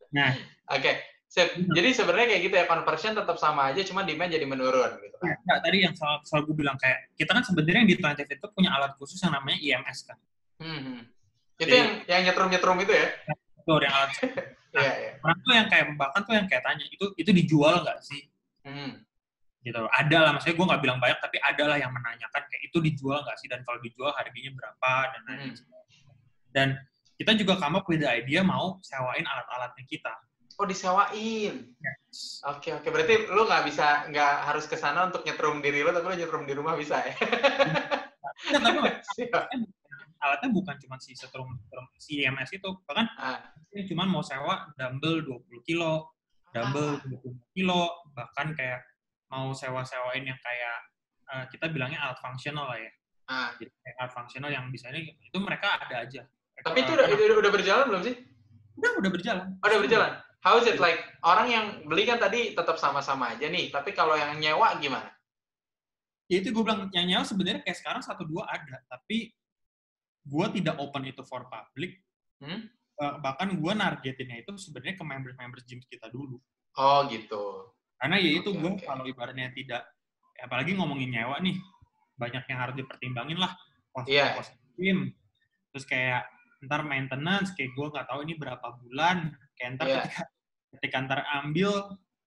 Nah, 0.09 0.33
Oke, 0.69 0.97
sip. 1.27 1.53
Hmm. 1.53 1.69
Jadi 1.69 1.89
sebenarnya 1.93 2.27
kayak 2.29 2.43
gitu 2.43 2.55
ya, 2.55 2.65
conversion 2.65 3.13
tetap 3.13 3.37
sama 3.37 3.69
aja, 3.69 3.85
cuma 3.85 4.05
demand 4.05 4.29
jadi 4.29 4.45
menurun 4.45 4.97
gitu 4.99 5.17
kan. 5.19 5.37
enggak, 5.37 5.59
tadi 5.61 5.77
yang 5.81 5.93
selalu, 5.93 6.19
selalu 6.25 6.43
gue 6.45 6.57
bilang 6.57 6.77
kayak, 6.81 6.99
kita 7.13 7.31
kan 7.31 7.45
sebenarnya 7.45 7.85
di 7.85 7.97
Planted 7.97 8.25
itu 8.27 8.47
punya 8.49 8.73
alat 8.73 8.97
khusus 8.97 9.21
yang 9.21 9.33
namanya 9.33 9.61
IMS 9.61 9.99
kan. 10.05 10.17
Hmm, 10.57 10.81
hmm. 10.81 11.01
Itu 11.57 11.67
Jadi- 11.67 11.77
yang 11.77 11.89
yang 12.09 12.21
nyetrum-nyetrum 12.25 12.79
itu 12.81 12.93
ya? 12.95 13.07
Itu 13.59 13.73
yang 13.77 13.93
alat 13.93 14.11
Iya, 14.73 14.93
iya. 15.01 15.11
orang 15.25 15.39
tuh 15.41 15.53
yang 15.55 15.69
kayak 15.73 15.85
bahkan 15.97 16.21
tuh 16.23 16.35
yang 16.37 16.47
kayak 16.47 16.61
tanya 16.61 16.85
itu 16.85 17.07
itu 17.17 17.31
dijual 17.33 17.81
nggak 17.81 17.99
sih 18.05 18.29
Hmm. 18.67 19.01
gitu 19.65 19.81
ada 19.89 20.19
lah 20.29 20.31
maksudnya 20.37 20.57
gue 20.61 20.67
nggak 20.69 20.83
bilang 20.85 20.99
banyak 21.01 21.19
tapi 21.19 21.37
ada 21.41 21.65
lah 21.73 21.77
yang 21.81 21.89
menanyakan 21.89 22.43
kayak 22.47 22.63
itu 22.69 22.79
dijual 22.79 23.25
nggak 23.25 23.37
sih 23.41 23.49
dan 23.49 23.65
kalau 23.65 23.81
dijual 23.81 24.13
harganya 24.13 24.53
berapa 24.53 24.93
dan 25.09 25.21
lain-lain 25.25 25.57
Hmm. 25.57 26.17
dan 26.53 26.69
kita 27.17 27.33
juga 27.35 27.57
come 27.57 27.81
up 27.81 27.89
with 27.89 27.99
the 27.99 28.07
idea 28.07 28.45
mau 28.45 28.77
sewain 28.81 29.25
alat-alatnya 29.25 29.85
kita 29.85 30.15
Oh 30.59 30.67
disewain. 30.67 31.71
Yes. 31.79 32.43
Oke 32.43 32.75
oke. 32.75 32.91
Berarti 32.91 33.31
lu 33.31 33.47
nggak 33.47 33.63
bisa 33.63 34.11
nggak 34.11 34.35
harus 34.43 34.67
ke 34.67 34.75
sana 34.75 35.07
untuk 35.07 35.23
nyetrum 35.23 35.63
diri 35.63 35.87
lu, 35.87 35.95
tapi 35.95 36.03
lu 36.03 36.19
nyetrum 36.19 36.51
di 36.51 36.55
rumah 36.59 36.75
bisa 36.75 36.99
ya? 36.99 37.15
Tapi 38.59 38.79
Siap. 39.15 39.47
Alatnya 40.19 40.51
bukan 40.51 40.75
cuma 40.77 40.97
si 40.97 41.13
setrum 41.13 41.47
setrum- 41.59 41.91
si 41.97 42.21
IMS 42.21 42.51
itu 42.53 42.69
bahkan 42.85 43.07
Ah. 43.15 43.39
ini 43.71 43.87
cuma 43.87 44.03
mau 44.03 44.21
sewa 44.21 44.67
dumbbell 44.75 45.23
20 45.23 45.63
kilo 45.63 46.11
dumbbell 46.49 46.99
20 47.01 47.39
kilo 47.53 47.83
bahkan 48.11 48.51
kayak 48.53 48.83
mau 49.27 49.51
sewa-sewain 49.51 50.23
yang 50.23 50.39
kayak 50.39 50.77
eh, 51.29 51.45
kita 51.49 51.69
bilangnya 51.69 52.01
alat 52.01 52.19
fungsional 52.19 52.67
lah 52.67 52.77
ya 52.77 52.91
Ah. 53.25 53.53
Jadi 53.55 53.69
kayak 53.77 53.97
alat 53.99 54.13
fungsional 54.13 54.49
yang 54.49 54.65
bisa 54.69 54.89
ini 54.89 55.13
itu 55.15 55.37
mereka 55.37 55.77
ada 55.77 56.01
aja 56.01 56.25
Mereka- 56.25 56.65
Tapi 56.65 56.79
itu 56.81 56.91
udah, 56.91 57.07
udah, 57.07 57.37
udah 57.39 57.53
berjalan 57.53 57.85
belum 57.87 58.03
sih? 58.03 58.15
udah 58.75 58.91
udah 58.97 59.11
berjalan 59.11 59.47
Oh, 59.55 59.67
udah 59.67 59.81
berjalan. 59.81 60.13
How 60.39 60.55
is 60.55 60.65
it 60.65 60.79
like 60.79 61.03
orang 61.21 61.47
yang 61.47 61.67
beli 61.85 62.03
kan 62.05 62.17
tadi 62.17 62.55
tetap 62.55 62.75
sama-sama 62.77 63.35
aja 63.35 63.45
nih, 63.45 63.69
tapi 63.69 63.91
kalau 63.91 64.15
yang 64.15 64.39
nyewa 64.39 64.79
gimana? 64.79 65.11
Ya 66.27 66.39
itu 66.39 66.49
gue 66.49 66.63
bilang 66.63 66.87
yang 66.89 67.05
nyawa 67.05 67.25
sebenarnya 67.25 67.61
kayak 67.61 67.75
sekarang 67.77 68.01
satu 68.01 68.23
dua 68.23 68.47
ada, 68.47 68.79
tapi 68.87 69.35
gue 70.29 70.47
tidak 70.61 70.77
open 70.77 71.09
itu 71.09 71.25
for 71.25 71.49
public. 71.49 71.97
Hmm? 72.45 72.69
Eh, 72.99 73.15
bahkan 73.25 73.49
gue 73.57 73.73
nargetinnya 73.73 74.45
itu 74.45 74.53
sebenarnya 74.61 75.01
ke 75.01 75.05
members-members 75.07 75.65
gym 75.65 75.81
kita 75.89 76.13
dulu. 76.13 76.37
Oh 76.77 77.09
gitu. 77.09 77.73
Karena 77.99 78.21
ya 78.21 78.31
itu 78.39 78.51
Oke, 78.53 78.61
gue 78.61 78.71
oke. 78.79 78.85
kalau 78.87 79.05
ibaratnya 79.09 79.51
tidak, 79.51 79.83
apalagi 80.39 80.77
ngomongin 80.77 81.11
nyewa 81.11 81.41
nih, 81.43 81.57
banyak 82.15 82.45
yang 82.47 82.59
harus 82.61 82.75
dipertimbangin 82.79 83.39
lah. 83.41 83.57
Cost, 83.91 84.07
Iya. 84.07 84.37
cost 84.39 84.53
gym. 84.77 85.11
Terus 85.75 85.85
kayak 85.89 86.29
ntar 86.63 86.83
maintenance, 86.87 87.55
kayak 87.57 87.75
gue 87.75 87.87
nggak 87.91 88.07
tahu 88.07 88.21
ini 88.27 88.35
berapa 88.39 88.67
bulan. 88.83 89.35
Kayak 89.59 89.71
ntar 89.79 89.87
Iya. 89.89 89.97
ketika, 90.07 90.23
ketika 90.79 90.97
ntar 91.07 91.21
ambil, 91.43 91.71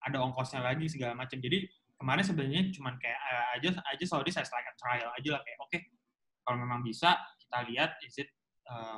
ada 0.01 0.17
ongkosnya 0.19 0.59
lagi 0.65 0.89
segala 0.89 1.13
macam. 1.15 1.37
Jadi 1.39 1.69
kemarin 1.95 2.23
sebenarnya 2.25 2.63
cuman 2.73 2.97
kayak 2.97 3.19
eh, 3.21 3.45
aja 3.61 3.69
aja 3.93 4.05
sorry 4.09 4.33
saya 4.33 4.41
like 4.49 4.65
a 4.65 4.73
trial 4.73 5.13
aja 5.13 5.29
lah 5.37 5.41
kayak 5.45 5.59
oke 5.61 5.77
kalau 6.41 6.57
memang 6.57 6.81
bisa 6.81 7.13
kita 7.51 7.67
lihat 7.67 7.99
is 8.07 8.15
it 8.15 8.31
eh, 8.71 8.97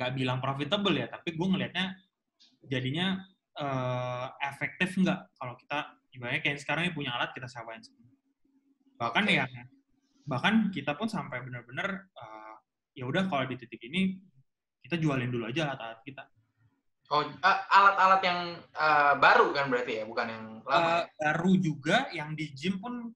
nggak 0.00 0.16
bilang 0.16 0.40
profitable 0.40 0.96
ya 0.96 1.04
tapi 1.12 1.36
gue 1.36 1.46
ngelihatnya 1.52 1.92
jadinya 2.64 3.20
eh, 3.60 4.26
efektif 4.48 4.96
nggak 4.96 5.36
kalau 5.36 5.52
kita 5.60 6.00
ibaratnya 6.16 6.40
kayak 6.40 6.58
sekarang 6.64 6.88
ini 6.88 6.96
punya 6.96 7.12
alat 7.12 7.36
kita 7.36 7.44
sewain 7.44 7.84
semua 7.84 8.08
bahkan 8.96 9.28
Oke. 9.28 9.36
ya 9.36 9.44
bahkan 10.24 10.72
kita 10.72 10.96
pun 10.96 11.12
sampai 11.12 11.44
benar-benar 11.44 12.08
eh, 12.08 12.54
ya 12.96 13.04
udah 13.04 13.28
kalau 13.28 13.44
di 13.44 13.60
titik 13.60 13.84
ini 13.84 14.16
kita 14.80 14.96
jualin 14.96 15.28
dulu 15.28 15.44
aja 15.44 15.68
alat-alat 15.68 16.00
kita 16.08 16.24
Oh, 17.10 17.26
alat-alat 17.74 18.22
yang 18.22 18.40
eh, 18.62 19.14
baru 19.18 19.50
kan 19.50 19.66
berarti 19.66 19.98
ya, 19.98 20.04
bukan 20.06 20.26
yang 20.30 20.44
lama. 20.62 21.02
Ya? 21.02 21.10
baru 21.18 21.52
juga 21.58 22.06
yang 22.14 22.38
di 22.38 22.54
gym 22.54 22.78
pun 22.78 23.10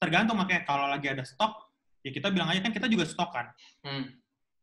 tergantung 0.00 0.40
makanya 0.40 0.64
kalau 0.64 0.88
lagi 0.88 1.12
ada 1.12 1.20
stok 1.20 1.71
ya 2.02 2.10
kita 2.10 2.28
bilang 2.28 2.50
aja 2.50 2.60
kan 2.60 2.74
kita 2.74 2.86
juga 2.86 3.06
stok 3.06 3.30
kan 3.30 3.46
Hmm. 3.82 4.10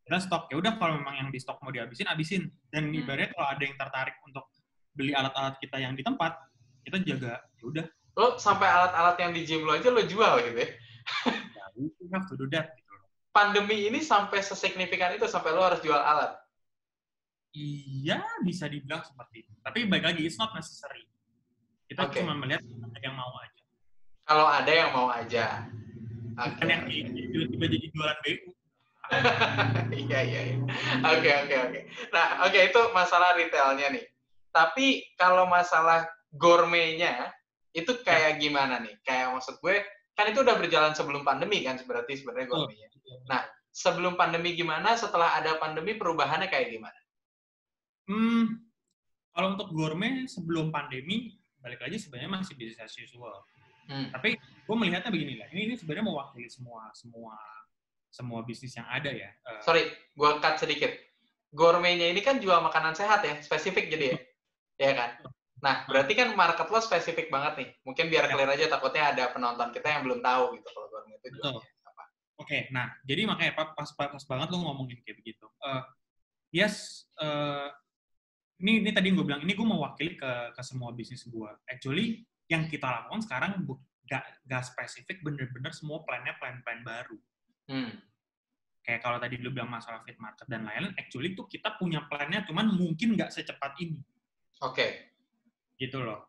kita 0.03 0.17
stok 0.19 0.51
ya 0.51 0.60
udah 0.60 0.75
kalau 0.75 1.00
memang 1.00 1.15
yang 1.17 1.29
di 1.31 1.39
stok 1.39 1.60
mau 1.63 1.72
dihabisin 1.72 2.08
habisin 2.08 2.43
dan 2.69 2.91
Hmm. 2.91 3.00
ibaratnya 3.00 3.31
kalau 3.31 3.48
ada 3.48 3.62
yang 3.63 3.75
tertarik 3.75 4.15
untuk 4.24 4.46
beli 4.91 5.15
alat-alat 5.15 5.55
kita 5.58 5.79
yang 5.79 5.96
di 5.96 6.03
tempat 6.03 6.36
kita 6.84 7.00
jaga 7.03 7.39
ya 7.55 7.63
udah 7.65 7.86
Lo 8.19 8.36
sampai 8.36 8.67
alat-alat 8.67 9.15
yang 9.15 9.31
di 9.31 9.48
gym 9.48 9.63
lo 9.63 9.72
aja 9.72 9.88
lo 9.88 10.03
jual 10.03 10.43
gitu 10.43 10.60
ya. 10.60 10.69
ya 11.55 11.63
have 12.12 12.27
to 12.27 12.36
do 12.36 12.46
that 12.51 12.75
gitu 12.75 12.91
loh 12.91 13.08
Pandemi 13.31 13.88
ini 13.88 14.03
sampai 14.03 14.43
sesignifikan 14.43 15.15
itu 15.15 15.24
sampai 15.29 15.55
lo 15.55 15.63
harus 15.63 15.79
jual 15.79 15.96
alat. 15.96 16.36
iya 17.55 18.19
bisa 18.43 18.67
dibilang 18.67 19.01
seperti 19.01 19.48
itu 19.48 19.51
tapi 19.63 19.88
baik 19.88 20.03
lagi 20.05 20.22
it's 20.22 20.36
not 20.36 20.51
necessary 20.53 21.08
kita 21.88 22.05
Oke. 22.05 22.19
cuma 22.22 22.36
melihat 22.36 22.62
ada 22.62 23.00
yang 23.01 23.15
mau 23.15 23.34
aja 23.39 23.63
Kalau 24.29 24.46
ada 24.46 24.69
yang 24.69 24.89
mau 24.93 25.10
aja. 25.10 25.65
Bukan 26.39 26.67
yang 26.72 26.84
tiba-tiba 26.88 27.65
jadi 27.67 27.88
jualan 27.91 28.19
BU 28.24 28.50
Iya 30.05 30.19
iya 30.22 30.41
iya. 30.53 30.55
Oke 31.17 31.29
oke 31.46 31.55
oke. 31.65 31.79
Nah 32.13 32.46
oke 32.46 32.60
itu 32.62 32.81
masalah 32.93 33.34
retailnya 33.36 33.88
nih. 33.89 34.05
Tapi 34.53 35.17
kalau 35.17 35.50
masalah 35.50 36.05
gourmetnya 36.29 37.34
itu 37.74 37.89
kayak 38.05 38.38
gimana 38.38 38.77
nih? 38.81 38.96
Kayak 39.01 39.34
maksud 39.34 39.58
gue 39.62 39.81
kan 40.13 40.29
itu 40.29 40.46
udah 40.46 40.55
berjalan 40.60 40.93
sebelum 40.93 41.25
pandemi 41.25 41.65
kan 41.65 41.81
berarti 41.81 42.22
sebenarnya 42.22 42.48
gourmetnya. 42.48 42.88
Nah 43.25 43.41
sebelum 43.74 44.13
pandemi 44.13 44.53
gimana? 44.53 44.93
Setelah 44.93 45.41
ada 45.41 45.58
pandemi 45.58 45.98
perubahannya 45.98 46.50
kayak 46.50 46.69
gimana? 46.69 47.00
Hmm, 48.10 48.65
kalau 49.34 49.53
untuk 49.53 49.69
gourmet 49.72 50.25
sebelum 50.25 50.74
pandemi, 50.74 51.38
balik 51.62 51.79
lagi 51.86 52.01
sebenarnya 52.01 52.41
masih 52.41 52.58
business 52.58 52.89
as 52.89 52.98
usual. 52.98 53.46
Hmm. 53.89 54.13
Tapi 54.13 54.38
gue 54.39 54.75
melihatnya 54.77 55.10
begini 55.10 55.41
lah, 55.41 55.50
ini, 55.50 55.74
ini 55.74 55.74
sebenarnya 55.74 56.05
mewakili 56.05 56.46
semua 56.46 56.93
semua 56.93 57.34
semua 58.09 58.46
bisnis 58.46 58.77
yang 58.77 58.85
ada 58.85 59.09
ya. 59.09 59.29
Eh, 59.33 59.61
Sorry, 59.66 59.90
gue 59.90 60.29
cut 60.42 60.61
sedikit. 60.61 60.94
Gourmetnya 61.50 62.14
ini 62.14 62.22
kan 62.22 62.37
jual 62.37 62.61
makanan 62.61 62.94
sehat 62.94 63.25
ya, 63.25 63.42
spesifik 63.42 63.90
jadi 63.90 64.14
ya, 64.14 64.18
ya 64.77 64.94
kan? 64.94 65.09
Nah, 65.59 65.90
berarti 65.90 66.14
kan 66.14 66.37
market 66.37 66.70
lo 66.70 66.77
spesifik 66.79 67.33
banget 67.33 67.53
nih. 67.57 67.70
Mungkin 67.81 68.05
biar 68.14 68.29
Ya. 68.29 68.31
clear 68.31 68.50
aja, 68.53 68.66
takutnya 68.70 69.09
ada 69.09 69.24
penonton 69.33 69.74
kita 69.74 69.90
yang 69.90 70.05
belum 70.05 70.22
tahu 70.22 70.55
gitu 70.61 70.68
kalau 70.70 70.87
gourmet 70.94 71.18
itu 71.18 71.27
jualnya 71.42 71.66
apa. 71.90 72.03
Oke, 72.37 72.70
nah 72.70 72.94
jadi 73.03 73.25
makanya 73.25 73.57
pas 73.57 73.74
pas, 73.74 73.90
pas 74.14 74.24
banget 74.29 74.48
lu 74.53 74.61
ngomongin 74.61 75.01
kayak 75.01 75.18
begitu. 75.18 75.50
Eh, 75.66 75.83
yes, 76.53 77.09
eh, 77.18 77.68
ini 78.61 78.85
ini 78.85 78.92
tadi 78.94 79.09
gue 79.09 79.25
bilang 79.25 79.42
ini 79.42 79.57
gue 79.57 79.68
mewakili 79.68 80.14
ke 80.14 80.53
ke 80.53 80.61
semua 80.61 80.94
bisnis 80.94 81.25
gue. 81.25 81.50
Actually, 81.66 82.28
yang 82.50 82.66
kita 82.66 82.83
lakukan 82.90 83.22
sekarang 83.24 83.64
gak, 84.09 84.25
gak 84.50 84.64
spesifik, 84.66 85.22
bener-bener 85.22 85.70
semua 85.72 86.01
plannya 86.03 86.33
plan-plan 86.42 86.81
baru. 86.83 87.18
Hmm. 87.70 87.94
kayak 88.81 89.05
kalau 89.05 89.22
tadi 89.22 89.38
lu 89.38 89.53
bilang 89.53 89.70
masalah 89.70 90.01
fit 90.01 90.18
market 90.18 90.50
dan 90.50 90.66
lain-lain, 90.66 90.98
actually 90.98 91.38
tuh 91.38 91.46
kita 91.46 91.77
punya 91.77 92.09
plannya, 92.09 92.42
cuman 92.50 92.74
mungkin 92.74 93.14
nggak 93.14 93.29
secepat 93.29 93.77
ini, 93.77 94.01
Oke. 94.66 95.14
gitu 95.77 96.01
loh. 96.01 96.25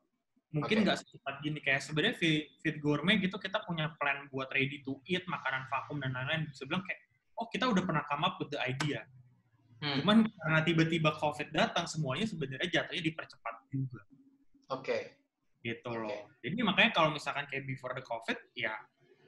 Mungkin 0.53 0.85
nggak 0.85 1.01
secepat 1.01 1.41
gini, 1.41 1.65
kayak 1.65 1.81
sebenarnya 1.81 2.21
fit, 2.21 2.53
fit 2.61 2.77
gourmet 2.77 3.17
gitu, 3.17 3.41
kita 3.41 3.65
punya 3.65 3.97
plan 3.97 4.29
buat 4.29 4.53
ready 4.53 4.85
to 4.85 5.01
eat, 5.09 5.25
makanan 5.25 5.65
vakum 5.73 6.05
dan 6.05 6.13
lain-lain. 6.13 6.53
Bisa 6.53 6.69
bilang 6.69 6.85
kayak, 6.85 7.01
oh 7.41 7.49
kita 7.49 7.65
udah 7.65 7.81
pernah 7.81 8.05
come 8.05 8.29
up 8.29 8.37
with 8.37 8.53
the 8.53 8.61
idea. 8.61 9.09
Hmm. 9.81 10.05
Cuman 10.05 10.29
karena 10.29 10.61
tiba-tiba 10.61 11.17
COVID 11.17 11.57
datang, 11.57 11.89
semuanya 11.89 12.29
sebenarnya 12.29 12.69
jatuhnya 12.69 13.01
dipercepat 13.09 13.55
juga, 13.73 14.05
Oke. 14.69 15.20
Gitu 15.61 15.93
loh. 15.93 16.29
Jadi 16.41 16.57
makanya 16.65 16.91
kalau 16.97 17.13
misalkan 17.13 17.45
kayak 17.49 17.69
before 17.69 17.93
the 17.93 18.05
COVID, 18.05 18.39
ya 18.57 18.73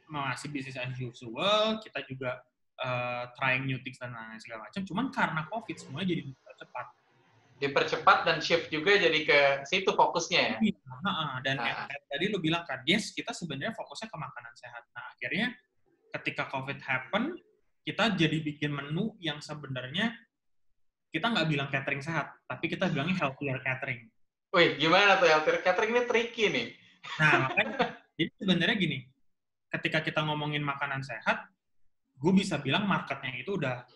masih 0.09 0.53
bisnis 0.53 0.77
as 0.77 0.93
usual, 0.97 1.81
kita 1.81 2.05
juga 2.09 2.41
uh, 2.81 3.29
trying 3.37 3.65
new 3.65 3.81
things 3.81 4.01
dan 4.01 4.13
lain-lain 4.13 4.41
segala 4.41 4.69
macam. 4.69 4.83
Cuman 4.85 5.07
karena 5.13 5.41
COVID 5.49 5.77
semuanya 5.77 6.09
jadi 6.13 6.23
cepat. 6.33 6.87
Dipercepat 7.63 8.19
dan 8.27 8.39
shift 8.43 8.75
juga 8.75 8.99
jadi 8.99 9.21
ke 9.23 9.41
situ 9.71 9.95
fokusnya 9.95 10.41
ya. 10.41 10.57
Iya, 10.59 10.83
ha-ha. 11.07 11.27
dan 11.47 11.57
Ah. 11.63 11.65
yang 11.65 11.79
kayak 11.87 12.05
tadi 12.11 12.25
lu 12.29 12.39
bilang 12.43 12.67
kan, 12.67 12.83
yes 12.85 13.15
kita 13.15 13.31
sebenarnya 13.31 13.71
fokusnya 13.73 14.11
ke 14.11 14.19
makanan 14.19 14.55
sehat. 14.59 14.83
Nah 14.93 15.05
akhirnya 15.15 15.47
ketika 16.13 16.51
COVID 16.51 16.83
happen, 16.83 17.39
kita 17.87 18.15
jadi 18.19 18.39
bikin 18.43 18.75
menu 18.75 19.15
yang 19.23 19.39
sebenarnya 19.39 20.11
kita 21.13 21.29
nggak 21.29 21.49
bilang 21.49 21.69
catering 21.69 22.03
sehat, 22.03 22.35
tapi 22.49 22.67
kita 22.67 22.89
bilangnya 22.89 23.21
healthier 23.21 23.61
catering. 23.63 24.12
Wih, 24.53 24.77
gimana 24.77 25.17
tuh 25.17 25.33
healthy 25.33 25.65
catering 25.65 25.97
ini 25.97 26.03
tricky 26.05 26.45
nih. 26.53 26.67
Nah, 27.17 27.49
makanya, 27.49 28.05
jadi 28.21 28.31
sebenarnya 28.37 28.77
gini, 28.77 28.99
ketika 29.73 30.05
kita 30.05 30.21
ngomongin 30.29 30.61
makanan 30.61 31.01
sehat, 31.01 31.49
gue 32.21 32.33
bisa 32.37 32.61
bilang 32.61 32.85
marketnya 32.85 33.33
itu 33.33 33.57
udah 33.57 33.89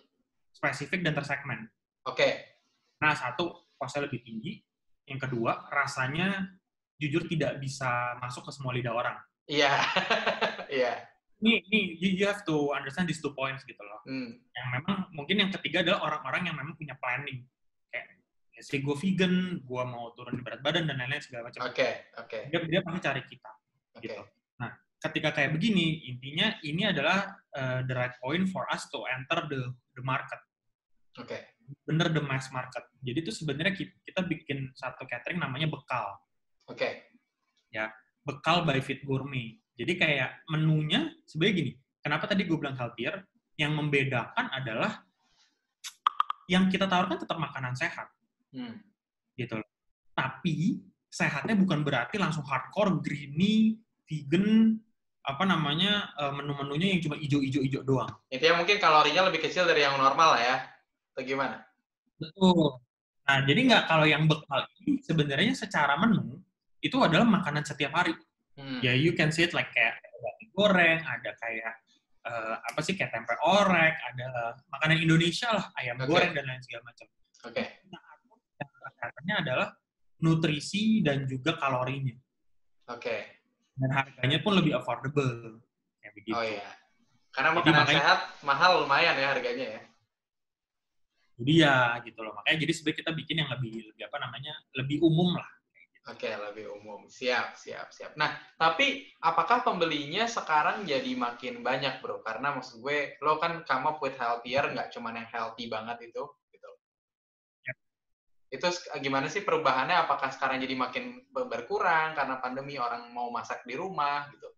spesifik 0.57 1.05
dan 1.05 1.13
tersegmen. 1.13 1.69
Oke. 2.09 2.57
Nah, 3.05 3.13
satu, 3.13 3.69
costnya 3.77 4.09
lebih 4.09 4.25
tinggi. 4.25 4.57
Yang 5.05 5.29
kedua, 5.29 5.69
rasanya 5.69 6.49
jujur 6.97 7.29
tidak 7.29 7.61
bisa 7.61 8.17
masuk 8.25 8.49
ke 8.49 8.53
semua 8.57 8.73
lidah 8.73 8.97
orang. 8.97 9.17
Iya. 9.45 9.73
Iya. 10.67 10.99
Ini, 11.37 11.63
ini 11.69 11.79
you, 12.01 12.11
you 12.17 12.25
have 12.27 12.43
to 12.43 12.73
understand 12.75 13.07
these 13.07 13.21
two 13.23 13.31
points 13.37 13.63
gitu 13.63 13.79
loh. 13.79 14.01
Hmm. 14.09 14.41
Yang 14.51 14.69
memang, 14.81 14.97
mungkin 15.13 15.37
yang 15.37 15.51
ketiga 15.53 15.85
adalah 15.85 16.01
orang-orang 16.11 16.49
yang 16.51 16.57
memang 16.59 16.75
punya 16.75 16.97
planning. 16.99 17.45
Ya 18.57 18.63
sih 18.65 18.81
gue 18.81 18.97
vegan, 18.97 19.61
gue 19.61 19.83
mau 19.85 20.17
turun 20.17 20.41
berat 20.41 20.65
badan, 20.65 20.89
dan 20.89 20.97
lain-lain 20.97 21.21
segala 21.21 21.53
macam. 21.53 21.69
Oke. 21.69 22.09
Oke. 22.17 22.49
Dia, 22.49 22.65
dia 22.65 22.81
pasti 22.81 23.01
cari 23.05 23.23
kita. 23.29 23.53
Oke. 23.97 24.09
gitu. 24.09 24.23
Nah, 24.57 24.73
ketika 25.05 25.29
kayak 25.37 25.53
begini, 25.53 26.09
intinya 26.09 26.57
ini 26.65 26.89
adalah 26.89 27.37
uh, 27.53 27.85
the 27.85 27.93
right 27.93 28.17
point 28.17 28.49
for 28.49 28.65
us 28.73 28.89
to 28.89 29.05
enter 29.13 29.45
the 29.49 29.61
the 29.93 30.03
market, 30.05 30.41
Oke. 31.21 31.37
bener 31.85 32.09
the 32.09 32.25
mass 32.25 32.49
market. 32.49 32.85
Jadi 33.05 33.19
itu 33.25 33.33
sebenarnya 33.33 33.77
kita, 33.77 33.93
kita 34.09 34.21
bikin 34.25 34.73
satu 34.73 35.05
catering 35.05 35.37
namanya 35.41 35.69
bekal, 35.69 36.17
Oke. 36.69 37.13
bekal 38.27 38.65
by 38.65 38.81
Fit 38.81 39.05
Gourmet. 39.05 39.61
Jadi 39.77 39.93
kayak 40.01 40.49
menunya 40.49 41.13
sebenarnya 41.29 41.55
gini. 41.61 41.73
Kenapa 42.01 42.25
tadi 42.25 42.49
gue 42.49 42.57
bilang 42.57 42.75
healthier? 42.75 43.21
Yang 43.57 43.73
membedakan 43.77 44.49
adalah 44.53 45.05
yang 46.49 46.69
kita 46.73 46.87
tawarkan 46.87 47.19
tetap 47.19 47.37
makanan 47.37 47.75
sehat, 47.75 48.07
Hmm. 48.57 48.81
gitu 49.37 49.61
loh. 49.61 49.69
Tapi 50.17 50.81
sehatnya 51.13 51.53
bukan 51.53 51.85
berarti 51.85 52.17
langsung 52.17 52.43
hardcore, 52.49 53.05
greeny, 53.05 53.77
vegan, 54.09 54.81
apa 55.27 55.43
namanya 55.45 56.15
eh, 56.17 56.33
menu-menunya 56.33 56.97
yang 56.97 57.01
cuma 57.05 57.17
ijo-ijo-ijo 57.21 57.85
doang. 57.85 58.11
Intinya 58.33 58.65
mungkin 58.65 58.81
kalorinya 58.81 59.29
lebih 59.29 59.45
kecil 59.45 59.69
dari 59.69 59.85
yang 59.85 59.99
normal 59.99 60.39
lah 60.39 60.43
ya. 60.43 60.57
Atau 61.13 61.23
gimana? 61.27 61.61
Betul. 62.17 62.81
Nah, 63.27 63.39
jadi 63.43 63.61
nggak 63.67 63.85
kalau 63.91 64.07
yang 64.07 64.25
bekal 64.31 64.63
ini 64.81 65.03
sebenarnya 65.03 65.53
secara 65.59 65.99
menu 65.99 66.39
itu 66.79 66.97
adalah 67.03 67.27
makanan 67.27 67.67
setiap 67.67 67.93
hari. 67.93 68.15
Hmm. 68.57 68.81
Ya, 68.81 68.95
you 68.95 69.13
can 69.13 69.35
see 69.35 69.45
it 69.45 69.53
like 69.53 69.69
kayak 69.75 69.99
ada 70.01 70.31
goreng, 70.55 71.03
ada 71.03 71.31
kayak 71.43 71.75
eh, 72.25 72.55
apa 72.57 72.81
sih 72.81 72.95
kayak 72.95 73.11
tempe 73.13 73.35
orek, 73.43 73.95
ada 74.15 74.55
makanan 74.71 75.03
Indonesia 75.03 75.51
lah, 75.53 75.67
ayam 75.77 75.99
Oke. 76.01 76.09
goreng 76.09 76.33
dan 76.33 76.47
lain 76.47 76.63
segala 76.63 76.83
macam. 76.87 77.07
Oke. 77.51 77.65
Nah, 77.91 78.03
yang 79.07 79.15
katanya 79.15 79.35
adalah 79.47 79.69
nutrisi 80.19 81.01
dan 81.07 81.23
juga 81.31 81.55
kalorinya. 81.55 82.17
Oke. 82.91 83.17
Dan 83.79 83.91
harganya 83.93 84.39
pun 84.43 84.53
lebih 84.59 84.75
affordable. 84.75 85.63
Kayak 86.03 86.13
begitu. 86.19 86.35
Oh 86.35 86.43
iya. 86.43 86.67
Karena 87.31 87.51
Jadi 87.53 87.59
makanan 87.63 87.83
makanya- 87.85 88.01
sehat 88.03 88.21
mahal 88.43 88.73
lumayan 88.83 89.15
ya 89.15 89.29
harganya 89.31 89.67
ya. 89.79 89.83
Jadi 91.37 91.53
ya 91.61 91.77
gitu 92.01 92.21
loh. 92.25 92.33
Makanya 92.41 92.59
jadi 92.65 92.73
sebenarnya 92.73 93.01
kita 93.05 93.13
bikin 93.13 93.37
yang 93.45 93.51
lebih 93.53 93.73
lebih 93.93 94.03
apa 94.09 94.17
namanya? 94.25 94.53
lebih 94.73 95.05
umum 95.05 95.37
lah. 95.37 95.49
Oke, 96.07 96.31
lebih 96.31 96.71
umum. 96.71 97.11
Siap, 97.11 97.59
siap, 97.59 97.91
siap. 97.91 98.15
Nah, 98.15 98.31
tapi 98.55 99.11
apakah 99.19 99.67
pembelinya 99.67 100.31
sekarang 100.31 100.87
jadi 100.87 101.19
makin 101.19 101.67
banyak, 101.67 101.99
bro? 101.99 102.23
Karena 102.23 102.55
maksud 102.55 102.79
gue, 102.79 103.19
lo 103.19 103.43
kan 103.43 103.67
come 103.67 103.91
up 103.91 103.99
with 103.99 104.15
healthier, 104.15 104.71
nggak 104.71 104.95
cuma 104.95 105.11
yang 105.11 105.27
healthy 105.27 105.67
banget 105.67 105.99
itu. 106.07 106.23
Ya. 106.23 106.46
Itu 108.47 108.71
gimana 109.03 109.27
sih 109.27 109.43
perubahannya? 109.43 110.07
Apakah 110.07 110.31
sekarang 110.31 110.63
jadi 110.63 110.75
makin 110.79 111.27
ber- 111.35 111.51
berkurang 111.51 112.15
karena 112.15 112.39
pandemi 112.39 112.79
orang 112.79 113.11
mau 113.11 113.27
masak 113.29 113.67
di 113.67 113.75
rumah, 113.75 114.31
gitu? 114.31 114.49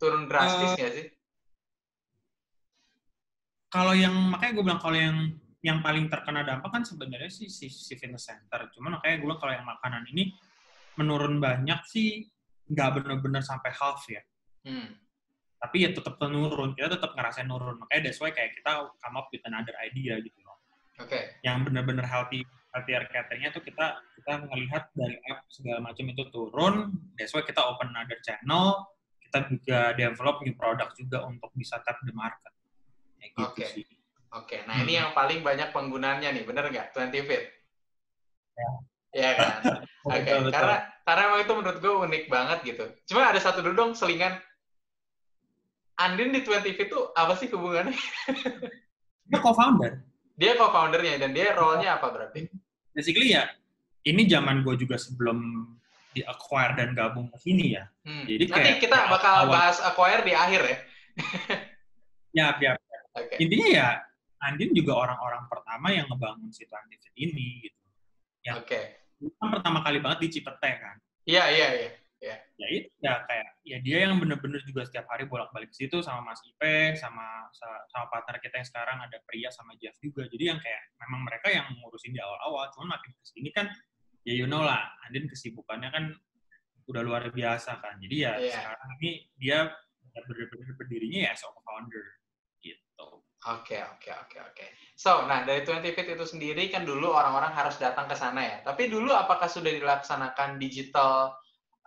Turun 0.00 0.24
drastis 0.24 0.72
Eh, 0.74 0.76
nggak 0.80 0.94
sih? 0.96 1.06
Kalau 3.70 3.94
yang 3.94 4.16
makanya 4.32 4.52
gue 4.56 4.64
bilang 4.64 4.82
kalau 4.82 4.98
yang 4.98 5.16
yang 5.60 5.78
paling 5.84 6.08
terkena 6.08 6.40
dampak 6.40 6.72
kan 6.72 6.82
sebenarnya 6.82 7.28
sih 7.28 7.52
si, 7.52 7.68
si 7.68 7.94
fitness 8.00 8.26
center. 8.26 8.72
Cuman 8.72 8.96
makanya 8.98 9.20
gue 9.20 9.28
bilang 9.28 9.40
kalau 9.44 9.52
yang 9.52 9.68
makanan 9.68 10.08
ini 10.08 10.32
menurun 10.96 11.36
banyak 11.36 11.84
sih 11.84 12.24
nggak 12.72 12.88
bener-bener 12.96 13.44
sampai 13.44 13.70
half 13.76 14.00
ya. 14.08 14.24
Hmm. 14.64 14.96
Tapi 15.60 15.76
ya 15.84 15.92
tetap 15.92 16.16
menurun. 16.16 16.72
Kita 16.72 16.96
tetap 16.96 17.12
ngerasain 17.12 17.44
nurun. 17.44 17.76
Makanya 17.84 18.08
that's 18.08 18.18
why 18.24 18.32
kayak 18.32 18.56
kita 18.56 18.88
come 18.88 19.16
up 19.20 19.28
with 19.28 19.44
another 19.44 19.76
idea 19.84 20.16
gitu 20.24 20.39
Oke, 21.00 21.40
yang 21.40 21.64
benar-benar 21.64 22.04
healthy 22.04 22.44
healthier 22.70 23.02
cateringnya 23.10 23.50
tuh 23.50 23.64
kita 23.64 23.98
kita 24.20 24.46
ngelihat 24.46 24.92
dari 24.94 25.16
app 25.26 25.42
segala 25.50 25.82
macam 25.82 26.04
itu 26.06 26.22
turun 26.30 26.94
that's 27.18 27.34
why 27.34 27.42
kita 27.42 27.58
open 27.58 27.90
another 27.90 28.20
channel 28.22 28.86
kita 29.26 29.42
juga 29.50 29.80
develop 29.98 30.38
new 30.46 30.54
product 30.54 30.94
juga 30.94 31.26
untuk 31.26 31.50
bisa 31.58 31.82
tap 31.82 31.98
the 32.06 32.14
market 32.14 32.52
kayak 33.18 33.32
gitu 33.34 33.42
Oke. 33.50 33.64
sih 33.66 33.84
oke. 34.30 34.56
Nah, 34.70 34.78
Hmm. 34.78 34.84
ini 34.86 34.92
yang 34.94 35.10
paling 35.10 35.42
banyak 35.42 35.74
penggunanya 35.74 36.30
nih, 36.30 36.46
bener 36.46 36.70
nggak? 36.70 36.94
20 36.94 37.26
Fit? 37.26 37.42
Ya. 38.54 38.70
Iya 39.10 39.30
kan? 39.34 39.50
Oke, 40.06 40.22
betul. 40.22 40.54
karena 40.54 40.76
karena 41.02 41.22
emang 41.26 41.40
itu 41.42 41.52
menurut 41.58 41.78
gue 41.82 41.94
unik 42.06 42.24
banget 42.30 42.58
gitu. 42.62 42.84
Cuma 43.10 43.26
ada 43.26 43.42
satu 43.42 43.58
dulu 43.58 43.74
dong 43.74 43.92
selingan. 43.98 44.38
Andin 45.98 46.30
di 46.30 46.46
20 46.46 46.78
Fit 46.78 46.86
tuh 46.88 47.10
apa 47.18 47.34
sih 47.34 47.50
hubungannya? 47.50 47.98
dia 49.30 49.38
co-founder 49.42 49.98
Dia 50.40 50.56
co-foundernya 50.56 51.20
dan 51.20 51.30
dia 51.30 51.52
role-nya 51.52 52.00
apa 52.00 52.08
berarti? 52.08 52.48
basically 52.90 53.30
ya 53.30 53.46
ini 54.02 54.24
zaman 54.24 54.64
gue 54.64 54.74
juga 54.74 54.96
sebelum 54.96 55.62
di 56.10 56.24
acquire 56.24 56.74
dan 56.74 56.90
gabung 56.90 57.28
ke 57.28 57.38
sini 57.38 57.76
ya 57.76 57.84
Hmm. 58.00 58.24
Jadi 58.24 58.44
Nanti 58.48 58.56
kayak- 58.58 58.80
kita 58.80 58.96
kayak 58.98 59.12
bakal 59.12 59.34
awal- 59.38 59.52
bahas 59.52 59.76
acquire 59.78 60.22
di 60.24 60.32
akhir 60.34 60.62
ya. 60.64 60.76
ya 62.32 62.46
biar 62.56 62.74
Oke. 63.12 63.36
intinya 63.38 63.68
ya 63.68 63.88
Andin 64.40 64.72
juga 64.72 64.96
orang-orang 64.96 65.44
pertama 65.46 65.92
yang 65.92 66.08
ngebangun 66.08 66.48
si 66.48 66.64
20 66.64 66.96
Fit 66.96 67.12
ini 67.14 67.60
gitu 67.62 67.80
ya. 68.42 68.56
Oke. 68.56 68.80
kan 69.36 69.48
pertama 69.52 69.84
kali 69.84 70.00
banget 70.00 70.18
di 70.24 70.28
Cipete 70.32 70.70
kan 70.80 70.96
Iya, 71.22 71.44
iya, 71.52 71.68
iya. 71.76 71.90
Ya 72.20 72.36
itu 72.68 72.92
ya 73.00 73.24
kayak 73.24 73.48
ya 73.64 73.78
dia 73.80 74.04
yang 74.04 74.20
bener-bener 74.20 74.60
juga 74.68 74.84
setiap 74.84 75.08
hari 75.08 75.24
bolak-balik 75.24 75.72
ke 75.72 75.76
situ 75.80 76.04
sama 76.04 76.20
Mas 76.20 76.44
Ipe 76.44 76.92
sama 76.92 77.48
sa- 77.48 77.80
sama 77.88 78.12
partner 78.12 78.36
kita 78.36 78.60
yang 78.60 78.68
sekarang 78.68 79.00
ada 79.00 79.16
Pria 79.24 79.48
sama 79.48 79.72
Jeff 79.80 79.96
juga 80.04 80.28
jadi 80.28 80.52
yang 80.52 80.60
kayak 80.60 80.82
memang 81.00 81.24
mereka 81.24 81.48
yang 81.48 81.64
ngurusin 81.80 82.12
di 82.12 82.20
awal-awal 82.20 82.68
cuman 82.76 83.00
makin 83.00 83.16
ke 83.16 83.24
sini 83.24 83.48
kan 83.50 83.72
ya 84.28 84.36
you 84.36 84.44
know 84.44 84.60
lah 84.60 84.84
Andin 85.08 85.24
kesibukannya 85.26 85.88
kan 85.88 86.04
udah 86.92 87.00
luar 87.00 87.32
biasa 87.32 87.80
kan 87.80 87.96
jadi 88.04 88.16
ya 88.20 88.32
Iya. 88.36 88.52
sekarang 88.52 88.88
ini 89.00 89.10
dia 89.40 89.58
bener-bener 90.12 90.76
berdirinya 90.76 91.18
ya 91.24 91.30
as 91.32 91.40
a 91.40 91.50
founder 91.64 92.04
gitu 92.60 93.24
Oke, 93.48 93.80
oke, 93.80 94.12
oke, 94.12 94.36
oke. 94.52 94.66
So, 94.92 95.24
nah 95.24 95.48
dari 95.48 95.64
20 95.64 95.96
Fit 95.96 96.12
itu 96.12 96.26
sendiri 96.28 96.68
kan 96.68 96.84
dulu 96.84 97.08
orang-orang 97.08 97.56
harus 97.56 97.80
datang 97.80 98.04
ke 98.04 98.12
sana 98.12 98.44
ya. 98.44 98.56
Tapi 98.60 98.92
dulu 98.92 99.16
apakah 99.16 99.48
sudah 99.48 99.72
dilaksanakan 99.72 100.60
digital 100.60 101.32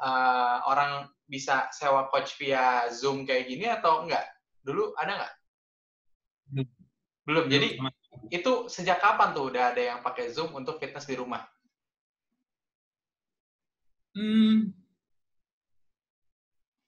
eh, 0.03 0.57
orang 0.67 1.07
bisa 1.23 1.71
sewa 1.71 2.11
coach 2.11 2.35
via 2.35 2.91
Zoom 2.91 3.23
kayak 3.23 3.47
gini 3.47 3.65
atau 3.71 4.03
enggak? 4.03 4.27
Dulu 4.61 4.91
ada 4.99 5.11
nggak? 5.23 5.33
Belum. 6.51 6.67
Belum. 7.23 7.45
Jadi 7.47 7.67
itu 8.29 8.51
sejak 8.67 8.99
kapan 8.99 9.31
tuh 9.31 9.47
udah 9.47 9.71
ada 9.71 9.81
yang 9.81 9.99
pakai 10.03 10.27
Zoom 10.27 10.51
untuk 10.51 10.77
fitness 10.77 11.07
di 11.07 11.15
rumah? 11.15 11.47
Hmm, 14.13 14.69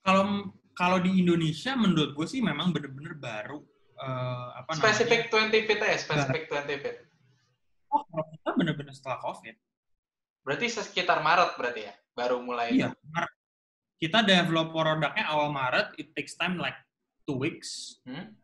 kalau 0.06 0.54
kalau 0.78 0.97
di 1.01 1.17
Indonesia 1.17 1.73
menurut 1.73 2.13
gue 2.13 2.28
sih 2.30 2.45
memang 2.45 2.69
bener-bener 2.69 3.17
baru 3.17 3.65
eh, 3.97 4.47
apa 4.62 4.78
Spesifik 4.78 5.34
namanya 5.34 5.65
20 5.65 5.67
Fit 5.67 5.80
ya, 5.82 5.97
spesifik 5.97 6.43
20 6.45 6.84
Fit. 6.86 6.97
oh 7.89 8.06
kalau 8.06 8.25
kita 8.30 8.49
bener-bener 8.54 8.93
setelah 8.93 9.17
covid 9.25 9.58
Berarti 10.45 10.69
sekitar 10.69 11.19
Maret 11.19 11.58
berarti 11.58 11.81
ya, 11.84 11.93
baru 12.13 12.38
mulai. 12.39 12.69
iya 12.71 12.93
Maret. 13.10 13.31
kita 13.97 14.21
develop 14.21 14.69
produknya 14.69 15.25
awal 15.25 15.49
Maret 15.49 15.97
it 15.97 16.13
takes 16.13 16.38
time 16.38 16.55
like 16.55 16.77
two 17.25 17.34
weeks 17.34 17.97
Hmm? 18.05 18.38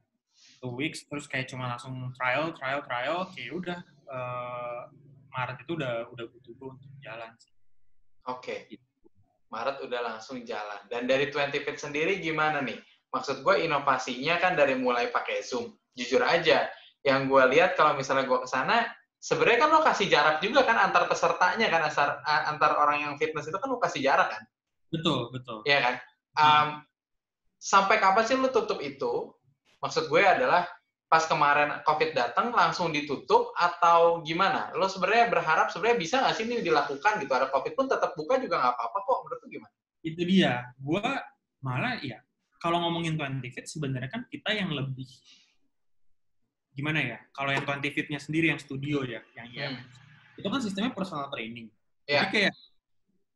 two 0.57 0.73
weeks 0.73 1.05
terus 1.05 1.29
kayak 1.29 1.45
cuma 1.45 1.69
langsung 1.69 1.93
trial 2.17 2.49
trial 2.53 2.81
trial 2.81 3.29
kayak 3.29 3.51
udah 3.53 3.79
eh, 4.09 4.81
Maret 5.29 5.57
itu 5.61 5.77
udah 5.77 6.09
udah 6.09 6.25
butuh 6.27 6.51
gue 6.51 6.69
untuk 6.75 6.91
jalan 6.99 7.31
sih. 7.39 7.53
Oke. 8.27 8.67
Maret 9.47 9.79
udah 9.79 9.99
langsung 10.03 10.43
jalan. 10.43 10.79
Dan 10.87 11.07
dari 11.07 11.27
20 11.27 11.55
Fit 11.63 11.79
sendiri 11.79 12.19
gimana 12.19 12.59
nih? 12.59 12.75
Maksud 13.11 13.39
gue 13.39 13.63
inovasinya 13.63 14.39
kan 14.39 14.55
dari 14.55 14.75
mulai 14.75 15.07
pakai 15.07 15.39
Zoom. 15.39 15.71
Jujur 15.91 16.23
aja, 16.23 16.67
yang 17.03 17.27
gue 17.27 17.43
lihat 17.51 17.75
kalau 17.75 17.95
misalnya 17.95 18.23
gue 18.23 18.39
ke 18.39 18.47
sana, 18.47 18.87
sebenarnya 19.21 19.59
kan 19.61 19.69
lo 19.69 19.85
kasih 19.85 20.09
jarak 20.09 20.41
juga 20.41 20.65
kan 20.65 20.81
antar 20.81 21.05
pesertanya 21.05 21.69
kan, 21.69 21.85
antar, 21.85 22.09
antar 22.25 22.71
orang 22.81 22.97
yang 23.05 23.13
fitness 23.21 23.47
itu 23.47 23.57
kan 23.61 23.69
lo 23.69 23.77
kasih 23.77 24.01
jarak 24.01 24.33
kan? 24.33 24.43
betul 24.91 25.31
betul 25.31 25.63
Iya 25.63 25.79
kan? 25.79 25.95
Um, 26.35 26.67
sampai 27.61 28.01
kapan 28.01 28.23
sih 28.27 28.35
lo 28.35 28.49
tutup 28.49 28.81
itu? 28.83 29.31
Maksud 29.79 30.09
gue 30.11 30.19
adalah 30.19 30.67
pas 31.07 31.23
kemarin 31.27 31.79
COVID 31.87 32.11
datang 32.11 32.51
langsung 32.51 32.91
ditutup 32.91 33.55
atau 33.55 34.19
gimana? 34.25 34.73
Lo 34.75 34.89
sebenarnya 34.91 35.31
berharap 35.31 35.71
sebenarnya 35.71 35.97
bisa 36.01 36.15
nggak 36.19 36.35
sih 36.35 36.43
ini 36.43 36.59
dilakukan 36.59 37.23
gitu? 37.23 37.31
Ada 37.31 37.47
COVID 37.53 37.73
pun 37.77 37.85
tetap 37.87 38.17
buka 38.19 38.35
juga 38.41 38.59
nggak 38.59 38.73
apa-apa 38.75 38.97
kok. 39.05 39.17
Menurut 39.23 39.39
lo 39.39 39.47
gimana? 39.47 39.75
itu 40.01 40.21
dia 40.25 40.65
gue 40.81 41.09
malah 41.61 42.01
ya 42.01 42.17
kalau 42.61 42.81
ngomongin 42.81 43.17
20 43.17 43.41
fit 43.53 43.65
sebenarnya 43.69 44.09
kan 44.09 44.21
kita 44.29 44.53
yang 44.53 44.73
lebih 44.73 45.05
gimana 46.71 46.99
ya 46.99 47.17
kalau 47.31 47.51
yang 47.51 47.63
20 47.63 47.91
fitnya 47.91 48.17
sendiri 48.17 48.47
yang 48.47 48.59
studio 48.59 49.03
ya 49.03 49.19
yang 49.35 49.47
Hmm. 49.47 49.75
IMS 49.75 49.95
itu 50.39 50.47
kan 50.47 50.59
sistemnya 50.59 50.91
personal 50.91 51.27
training 51.27 51.67
Iya. 52.07 52.25
jadi 52.25 52.27
kayak 52.31 52.53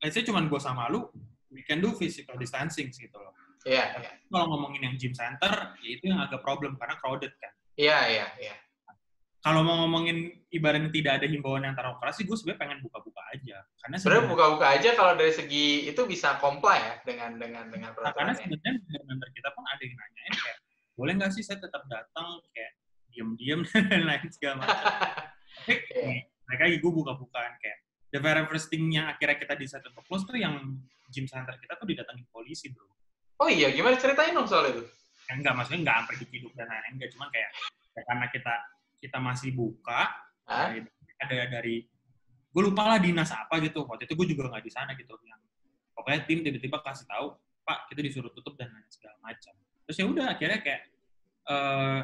let's 0.02 0.14
say 0.14 0.24
cuman 0.24 0.48
gue 0.48 0.58
sama 0.58 0.88
lu 0.88 1.06
we 1.52 1.62
can 1.62 1.80
do 1.80 1.92
physical 1.94 2.36
distancing 2.36 2.90
gitu 2.90 3.16
loh 3.16 3.36
Iya, 3.66 3.98
iya. 3.98 4.12
kalau 4.30 4.46
ngomongin 4.54 4.88
yang 4.88 4.96
gym 4.96 5.12
center 5.12 5.74
ya 5.80 5.90
itu 5.92 6.06
yang 6.06 6.22
agak 6.22 6.40
problem 6.40 6.76
karena 6.76 6.96
crowded 6.96 7.34
kan 7.36 7.52
Iya, 7.76 7.98
iya, 8.08 8.28
iya. 8.40 8.56
kalau 9.42 9.62
mau 9.62 9.84
ngomongin 9.84 10.32
ibaratnya 10.48 10.90
tidak 10.90 11.22
ada 11.22 11.28
himbauan 11.28 11.62
yang 11.62 11.76
terlalu 11.76 12.00
keras 12.00 12.16
sih 12.16 12.24
gue 12.24 12.34
sebenarnya 12.34 12.62
pengen 12.62 12.80
buka-buka 12.82 13.22
aja 13.30 13.58
karena 13.78 13.96
Sebenarnya 14.00 14.26
buka-buka 14.32 14.66
aja 14.70 14.90
kalau 14.94 15.14
dari 15.14 15.34
segi 15.34 15.66
itu 15.86 16.02
bisa 16.08 16.40
comply 16.40 16.80
ya 16.80 16.94
dengan 17.04 17.36
dengan 17.36 17.66
dengan 17.68 17.90
Nah, 17.94 18.14
karena 18.16 18.32
sebenarnya 18.34 18.80
member 19.04 19.30
kita 19.30 19.50
pun 19.52 19.64
ada 19.66 19.82
yang 19.82 19.94
nanyain 19.94 20.34
kayak 20.34 20.58
boleh 20.96 21.14
nggak 21.14 21.32
sih 21.32 21.44
saya 21.44 21.60
tetap 21.60 21.84
datang 21.86 22.40
kayak 22.50 22.72
diem-diem 23.16 23.64
dan 23.90 24.02
lain 24.04 24.28
segala 24.28 24.68
macam. 24.68 24.76
Tapi 24.76 25.74
Iya. 25.96 26.28
mereka 26.46 26.64
gue 26.68 26.92
buka-bukaan 26.94 27.54
kayak 27.58 27.80
the 28.12 28.20
very 28.20 28.44
first 28.46 28.68
thing 28.68 28.92
yang 28.92 29.08
akhirnya 29.08 29.40
kita 29.40 29.56
decide 29.56 29.82
untuk 29.88 30.04
close 30.06 30.28
tuh 30.28 30.36
yang 30.36 30.78
gym 31.10 31.26
center 31.26 31.56
kita 31.58 31.80
tuh 31.80 31.88
didatangin 31.88 32.28
polisi 32.30 32.70
bro. 32.70 32.86
Oh 33.42 33.50
iya, 33.50 33.72
gimana 33.72 33.96
ceritain 33.98 34.36
dong 34.36 34.46
soal 34.46 34.68
itu? 34.70 34.84
Ya, 35.26 35.34
enggak 35.42 35.58
maksudnya 35.58 35.80
enggak 35.82 35.96
sampai 36.06 36.16
diciduk 36.22 36.54
dan 36.54 36.70
lain-lain 36.70 36.94
enggak 37.02 37.10
cuman 37.18 37.28
kayak 37.34 37.50
ya 37.96 38.02
karena 38.06 38.26
kita 38.30 38.54
kita 39.02 39.18
masih 39.18 39.50
buka 39.58 40.02
Hah? 40.46 40.70
dari- 40.70 40.86
ada 41.16 41.38
dari 41.50 41.76
gue 42.52 42.62
lupa 42.64 42.84
lah 42.94 43.00
dinas 43.02 43.32
apa 43.34 43.58
gitu 43.64 43.88
waktu 43.88 44.06
itu 44.06 44.14
gue 44.14 44.28
juga 44.36 44.52
nggak 44.52 44.64
di 44.64 44.72
sana 44.72 44.92
gitu 44.94 45.16
yang 45.26 45.40
pokoknya 45.96 46.28
tim 46.28 46.44
tiba-tiba 46.44 46.78
kasih 46.84 47.08
tahu 47.10 47.34
pak 47.66 47.90
kita 47.90 48.00
disuruh 48.06 48.30
tutup 48.32 48.54
dan 48.56 48.70
lain 48.70 48.86
segala 48.92 49.18
macam 49.24 49.56
terus 49.88 49.98
ya 49.98 50.06
udah 50.06 50.26
akhirnya 50.38 50.60
kayak 50.62 50.82
eh 51.50 52.00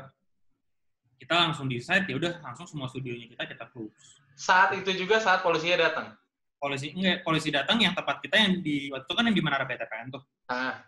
kita 1.21 1.37
langsung 1.37 1.69
decide 1.69 2.09
ya 2.09 2.17
udah 2.17 2.41
langsung 2.41 2.65
semua 2.65 2.89
studionya 2.89 3.29
kita 3.29 3.45
kita 3.45 3.69
close 3.69 3.93
Saat 4.33 4.73
itu 4.73 4.89
juga 4.97 5.21
saat 5.21 5.45
polisinya 5.45 5.77
datang. 5.85 6.17
polisi 6.57 6.89
enggak 6.97 7.21
polisi 7.21 7.49
datang 7.53 7.77
yang 7.77 7.93
tempat 7.93 8.21
kita 8.25 8.37
yang 8.41 8.57
di 8.61 8.89
waktu 8.89 9.05
itu 9.05 9.13
kan 9.13 9.23
yang 9.29 9.35
di 9.37 9.43
Menara 9.45 9.65
BTPN 9.69 10.09
tuh 10.09 10.21
Ah, 10.49 10.81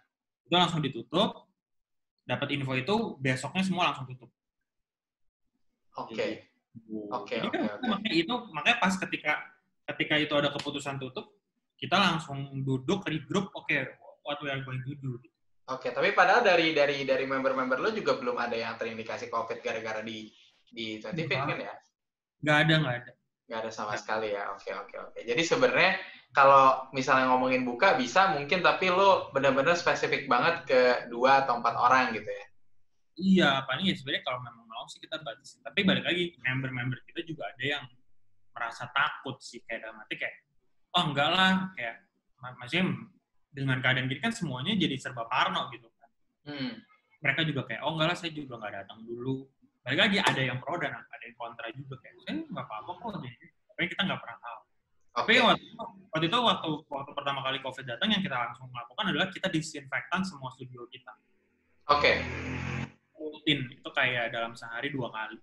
itu 0.45 0.53
langsung 0.53 0.81
ditutup 0.81 1.45
dapat 2.25 2.49
info 2.57 2.73
itu 2.73 2.95
besoknya 3.21 3.61
semua 3.61 3.93
langsung 3.93 4.09
tutup 4.09 4.29
oke. 5.97 6.49
Oke, 7.13 7.37
oke, 7.37 7.53
kan 7.53 7.77
oke. 7.77 7.85
makanya 7.85 8.13
itu 8.17 8.33
makanya 8.49 8.77
pas 8.81 8.97
ketika 8.97 9.33
ketika 9.93 10.15
itu 10.17 10.33
ada 10.33 10.49
keputusan 10.49 10.97
tutup, 10.97 11.37
kita 11.77 11.93
langsung 11.99 12.65
duduk 12.65 13.05
regroup, 13.05 13.53
oke, 13.53 13.77
what 14.25 14.41
we 14.41 14.49
are 14.49 14.57
going 14.65 14.81
to 14.81 14.97
do. 14.97 15.19
Oke, 15.63 15.95
tapi 15.95 16.11
padahal 16.11 16.43
dari 16.43 16.75
dari 16.75 17.07
dari 17.07 17.23
member-member 17.23 17.79
lo 17.79 17.89
juga 17.95 18.19
belum 18.19 18.35
ada 18.35 18.55
yang 18.59 18.75
terindikasi 18.75 19.31
COVID 19.31 19.63
gara-gara 19.63 20.03
di 20.03 20.27
di 20.67 20.99
20 20.99 21.23
Fit 21.23 21.39
kan 21.39 21.55
ya? 21.55 21.75
Nggak 22.43 22.57
ada, 22.67 22.73
nggak 22.83 22.95
ada. 22.99 23.11
Nggak 23.47 23.59
ada 23.63 23.71
sama 23.71 23.93
sekali 23.95 24.35
ya. 24.35 24.51
Oke, 24.51 24.75
oke, 24.75 24.95
oke. 24.99 25.19
Jadi 25.23 25.41
sebenarnya 25.45 25.95
kalau 26.35 26.91
misalnya 26.91 27.31
ngomongin 27.31 27.63
buka 27.63 27.95
bisa 27.95 28.35
mungkin 28.35 28.59
tapi 28.59 28.91
lo 28.91 29.31
benar-benar 29.31 29.79
spesifik 29.79 30.27
banget 30.27 30.67
ke 30.67 30.81
dua 31.07 31.47
atau 31.47 31.63
empat 31.63 31.75
orang 31.79 32.11
gitu 32.11 32.27
ya. 32.27 32.45
Iya, 33.13 33.49
paling 33.69 33.87
ya 33.87 33.95
sebenarnya 33.95 34.23
kalau 34.25 34.39
memang 34.41 34.65
mau 34.67 34.83
sih 34.89 34.99
kita 34.99 35.21
batasi. 35.21 35.61
Tapi 35.63 35.85
balik 35.85 36.03
lagi, 36.03 36.33
member-member 36.43 36.97
kita 37.07 37.21
juga 37.23 37.47
ada 37.53 37.63
yang 37.63 37.83
merasa 38.53 38.85
takut 38.93 39.41
sih 39.41 39.61
kayak 39.65 39.81
dalam 39.87 39.97
arti 40.01 40.15
kayak 40.15 40.35
oh 40.93 41.03
enggak 41.09 41.29
lah 41.33 41.73
kayak 41.73 42.05
ma- 42.37 42.53
maksudnya 42.61 42.85
dengan 43.53 43.77
keadaan 43.79 44.09
gini 44.09 44.19
kan 44.19 44.33
semuanya 44.33 44.73
jadi 44.73 44.97
serba 44.97 45.29
parno 45.29 45.69
gitu 45.69 45.85
kan. 46.01 46.09
Hmm. 46.49 46.73
Mereka 47.23 47.41
juga 47.47 47.61
kayak 47.69 47.81
oh 47.85 47.93
enggak 47.95 48.07
lah 48.11 48.17
saya 48.17 48.31
juga 48.33 48.57
nggak 48.59 48.73
datang 48.83 48.99
dulu. 49.05 49.45
Balik 49.85 49.99
lagi 50.09 50.17
ada 50.19 50.41
yang 50.41 50.57
pro 50.57 50.75
dan 50.81 50.97
ada 50.97 51.23
yang 51.23 51.37
kontra 51.37 51.69
juga 51.71 51.95
kayak 52.01 52.15
saya 52.25 52.33
nggak 52.41 52.65
apa-apa 52.65 52.91
kok 52.97 53.11
jadi 53.21 53.45
tapi 53.73 53.85
kita 53.89 54.01
nggak 54.09 54.19
pernah 54.19 54.37
tahu. 54.41 54.59
Tapi 55.13 55.33
Oke. 55.37 55.45
waktu, 55.45 55.63
itu- 55.69 55.89
waktu 56.09 56.25
itu 56.25 56.37
waktu 56.41 56.69
waktu 56.89 57.11
pertama 57.13 57.39
kali 57.45 57.57
COVID 57.61 57.85
datang 57.85 58.09
yang 58.09 58.21
kita 58.25 58.33
langsung 58.33 58.67
lakukan 58.73 59.05
adalah 59.13 59.27
kita 59.29 59.47
disinfektan 59.53 60.21
semua 60.25 60.49
studio 60.57 60.89
kita. 60.89 61.13
Oke. 61.93 62.25
Rutin 63.13 63.59
itu 63.69 63.89
kayak 63.93 64.33
dalam 64.33 64.57
sehari 64.57 64.89
dua 64.89 65.13
kali. 65.13 65.37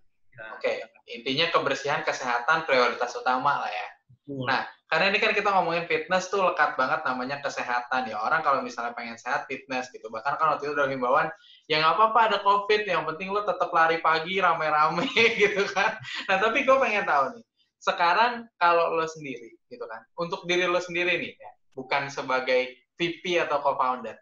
Oke. 0.57 0.73
Intinya 1.07 1.53
kebersihan 1.53 2.03
kesehatan 2.03 2.64
prioritas 2.66 3.12
utama 3.14 3.62
lah 3.62 3.70
ya. 3.70 3.88
Betul. 4.31 4.47
Nah, 4.47 4.62
Karena 4.90 5.07
ini 5.14 5.23
kan 5.23 5.31
kita 5.31 5.55
ngomongin 5.55 5.87
fitness 5.87 6.35
tuh 6.35 6.43
lekat 6.51 6.75
banget 6.75 7.07
namanya 7.07 7.38
kesehatan 7.38 8.11
ya. 8.11 8.19
Orang 8.27 8.43
kalau 8.43 8.59
misalnya 8.59 8.90
pengen 8.90 9.14
sehat 9.14 9.47
fitness 9.47 9.87
gitu. 9.95 10.11
Bahkan 10.11 10.35
kan 10.35 10.47
waktu 10.51 10.66
itu 10.66 10.75
udah 10.75 10.90
himbauan, 10.90 11.31
ya 11.71 11.79
nggak 11.79 11.95
apa-apa 11.95 12.19
ada 12.27 12.38
covid, 12.43 12.83
yang 12.90 13.07
penting 13.07 13.31
lo 13.31 13.47
tetap 13.47 13.71
lari 13.71 14.03
pagi 14.03 14.43
rame-rame 14.43 15.07
gitu 15.47 15.62
kan. 15.71 15.95
Nah 16.27 16.43
tapi 16.43 16.66
gue 16.66 16.75
pengen 16.83 17.07
tahu 17.07 17.38
nih, 17.38 17.45
sekarang 17.79 18.51
kalau 18.59 18.99
lo 18.99 19.07
sendiri 19.07 19.55
gitu 19.71 19.87
kan, 19.87 20.03
untuk 20.19 20.43
diri 20.51 20.66
lo 20.66 20.83
sendiri 20.83 21.23
nih 21.23 21.38
ya, 21.38 21.51
bukan 21.71 22.11
sebagai 22.11 22.75
VP 22.99 23.47
atau 23.47 23.62
co-founder, 23.62 24.19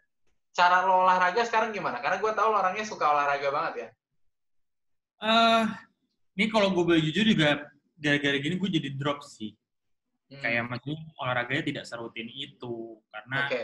cara 0.53 0.85
lo 0.85 1.01
olahraga 1.01 1.49
sekarang 1.49 1.73
gimana? 1.73 1.97
Karena 1.97 2.21
gue 2.21 2.29
tahu 2.29 2.45
lo 2.45 2.61
orangnya 2.61 2.85
suka 2.85 3.09
olahraga 3.09 3.49
banget 3.49 3.73
ya. 3.73 3.89
Eh, 5.25 5.63
ini 6.37 6.45
kalau 6.53 6.69
gue 6.77 6.93
boleh 6.93 7.01
jujur 7.01 7.25
juga 7.25 7.73
gara-gara 7.97 8.37
gini 8.37 8.53
gue 8.53 8.69
jadi 8.69 8.93
drop 8.93 9.25
sih. 9.25 9.57
Hmm, 10.29 10.41
Kayak 10.45 10.63
maksudnya 10.69 10.99
olahraganya 11.17 11.63
tidak 11.65 11.83
serutin 11.89 12.29
itu 12.29 13.01
karena 13.09 13.49
Oke, 13.49 13.63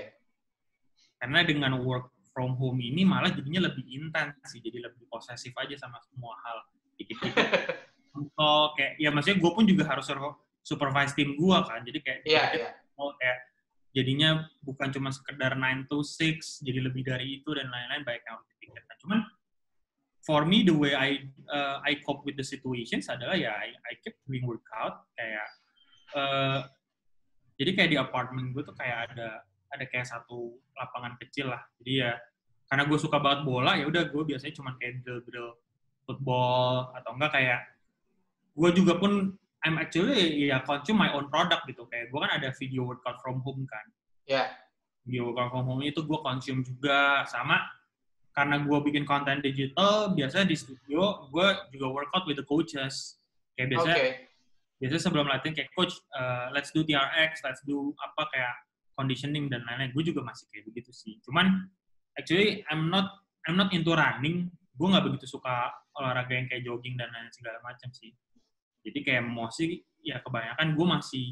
karena 1.22 1.40
dengan 1.46 1.72
work 1.78 2.10
from 2.34 2.58
home 2.58 2.82
ini 2.82 3.06
malah 3.06 3.32
jadinya 3.32 3.70
lebih 3.70 3.86
intens 3.86 4.36
sih, 4.50 4.60
jadi 4.60 4.90
lebih 4.90 5.06
posesif 5.08 5.54
aja 5.56 5.78
sama 5.78 6.02
semua 6.04 6.34
hal. 6.42 6.58
Dikit-dikit. 6.98 7.38
Contoh 8.12 8.74
kayak 8.76 8.98
ya 8.98 9.10
maksudnya 9.14 9.38
gue 9.40 9.52
pun 9.54 9.66
juga 9.68 9.84
harus 9.88 10.10
supervise 10.66 11.14
tim 11.14 11.38
gue 11.38 11.58
kan, 11.64 11.80
jadi 11.86 12.00
kayak 12.02 12.20
dikit-dikit 12.26 12.62
iya. 12.66 12.72
mau 12.98 13.14
kayak 13.20 13.38
jadinya 13.96 14.30
bukan 14.66 14.92
cuma 14.92 15.10
sekedar 15.14 15.56
9 15.56 15.88
to 15.88 16.04
6, 16.04 16.66
jadi 16.66 16.80
lebih 16.84 17.08
dari 17.08 17.40
itu 17.40 17.50
dan 17.56 17.72
lain-lain 17.72 18.04
baik 18.04 18.26
yang 18.28 18.36
harus 18.36 18.50
dipikirkan. 18.58 18.96
Cuman 19.00 19.20
for 20.26 20.44
me 20.44 20.66
the 20.66 20.74
way 20.74 20.98
I 20.98 21.30
uh, 21.48 21.80
I 21.86 22.02
cope 22.02 22.26
with 22.26 22.36
the 22.36 22.44
situations 22.44 23.08
adalah 23.08 23.38
ya 23.38 23.54
I, 23.54 23.72
I 23.72 23.94
keep 24.02 24.18
doing 24.26 24.44
workout 24.44 25.06
kayak 25.14 25.48
uh, 26.16 26.60
jadi 27.56 27.72
kayak 27.76 27.90
di 27.92 27.98
apartemen 28.00 28.52
gue 28.52 28.64
tuh 28.64 28.76
kayak 28.76 29.12
ada 29.12 29.44
ada 29.72 29.86
kayak 29.88 30.08
satu 30.08 30.56
lapangan 30.76 31.20
kecil 31.20 31.52
lah. 31.52 31.64
Jadi 31.80 32.04
ya 32.04 32.16
karena 32.72 32.84
gue 32.88 32.98
suka 32.98 33.22
banget 33.22 33.46
bola 33.46 33.78
ya 33.78 33.86
udah 33.86 34.10
gue 34.10 34.24
biasanya 34.26 34.56
cuma 34.58 34.74
kayak 34.80 35.04
drill-drill 35.06 35.54
football 36.08 36.90
atau 36.98 37.12
enggak 37.14 37.32
kayak 37.38 37.60
gue 38.56 38.70
juga 38.74 38.94
pun 38.98 39.36
I'm 39.66 39.82
actually 39.82 40.46
ya 40.46 40.62
consume 40.62 41.02
my 41.06 41.12
own 41.16 41.28
product 41.28 41.66
gitu. 41.66 41.88
Kayak 41.90 42.14
gue 42.14 42.20
kan 42.20 42.32
ada 42.38 42.50
video 42.56 42.82
workout 42.88 43.20
from 43.20 43.42
home 43.44 43.68
kan. 43.68 43.86
Iya. 44.26 44.46
video 45.06 45.30
workout 45.30 45.54
from 45.54 45.70
home 45.70 45.86
itu 45.86 46.02
gue 46.02 46.20
consume 46.22 46.66
juga. 46.66 47.24
Sama 47.30 47.62
karena 48.36 48.60
gue 48.60 48.78
bikin 48.84 49.08
konten 49.08 49.40
digital 49.40 50.12
biasanya 50.12 50.52
di 50.52 50.58
studio 50.60 51.32
gue 51.32 51.48
juga 51.72 51.88
workout 51.88 52.28
with 52.28 52.38
the 52.38 52.46
coaches. 52.46 53.18
Kayak 53.56 53.78
biasanya 53.78 53.96
biasanya 54.86 55.02
sebelum 55.02 55.26
latihan 55.26 55.58
kayak 55.58 55.74
coach 55.74 55.98
uh, 56.14 56.54
let's 56.54 56.70
do 56.70 56.86
TRX 56.86 57.42
let's 57.42 57.66
do 57.66 57.90
apa 57.98 58.30
kayak 58.30 58.54
conditioning 58.94 59.50
dan 59.50 59.66
lain-lain 59.66 59.90
gue 59.90 60.14
juga 60.14 60.22
masih 60.22 60.46
kayak 60.54 60.70
begitu 60.70 60.94
sih 60.94 61.18
cuman 61.26 61.66
actually 62.14 62.62
I'm 62.70 62.94
not 62.94 63.10
I'm 63.50 63.58
not 63.58 63.74
into 63.74 63.98
running 63.98 64.54
gue 64.78 64.88
nggak 64.88 65.10
begitu 65.10 65.26
suka 65.26 65.74
olahraga 65.98 66.38
yang 66.38 66.46
kayak 66.46 66.62
jogging 66.62 66.94
dan 66.94 67.10
lain 67.10 67.34
segala 67.34 67.58
macam 67.66 67.90
sih 67.90 68.14
jadi 68.86 69.00
kayak 69.02 69.22
emosi 69.26 69.82
ya 70.06 70.22
kebanyakan 70.22 70.78
gue 70.78 70.88
masih 70.88 71.26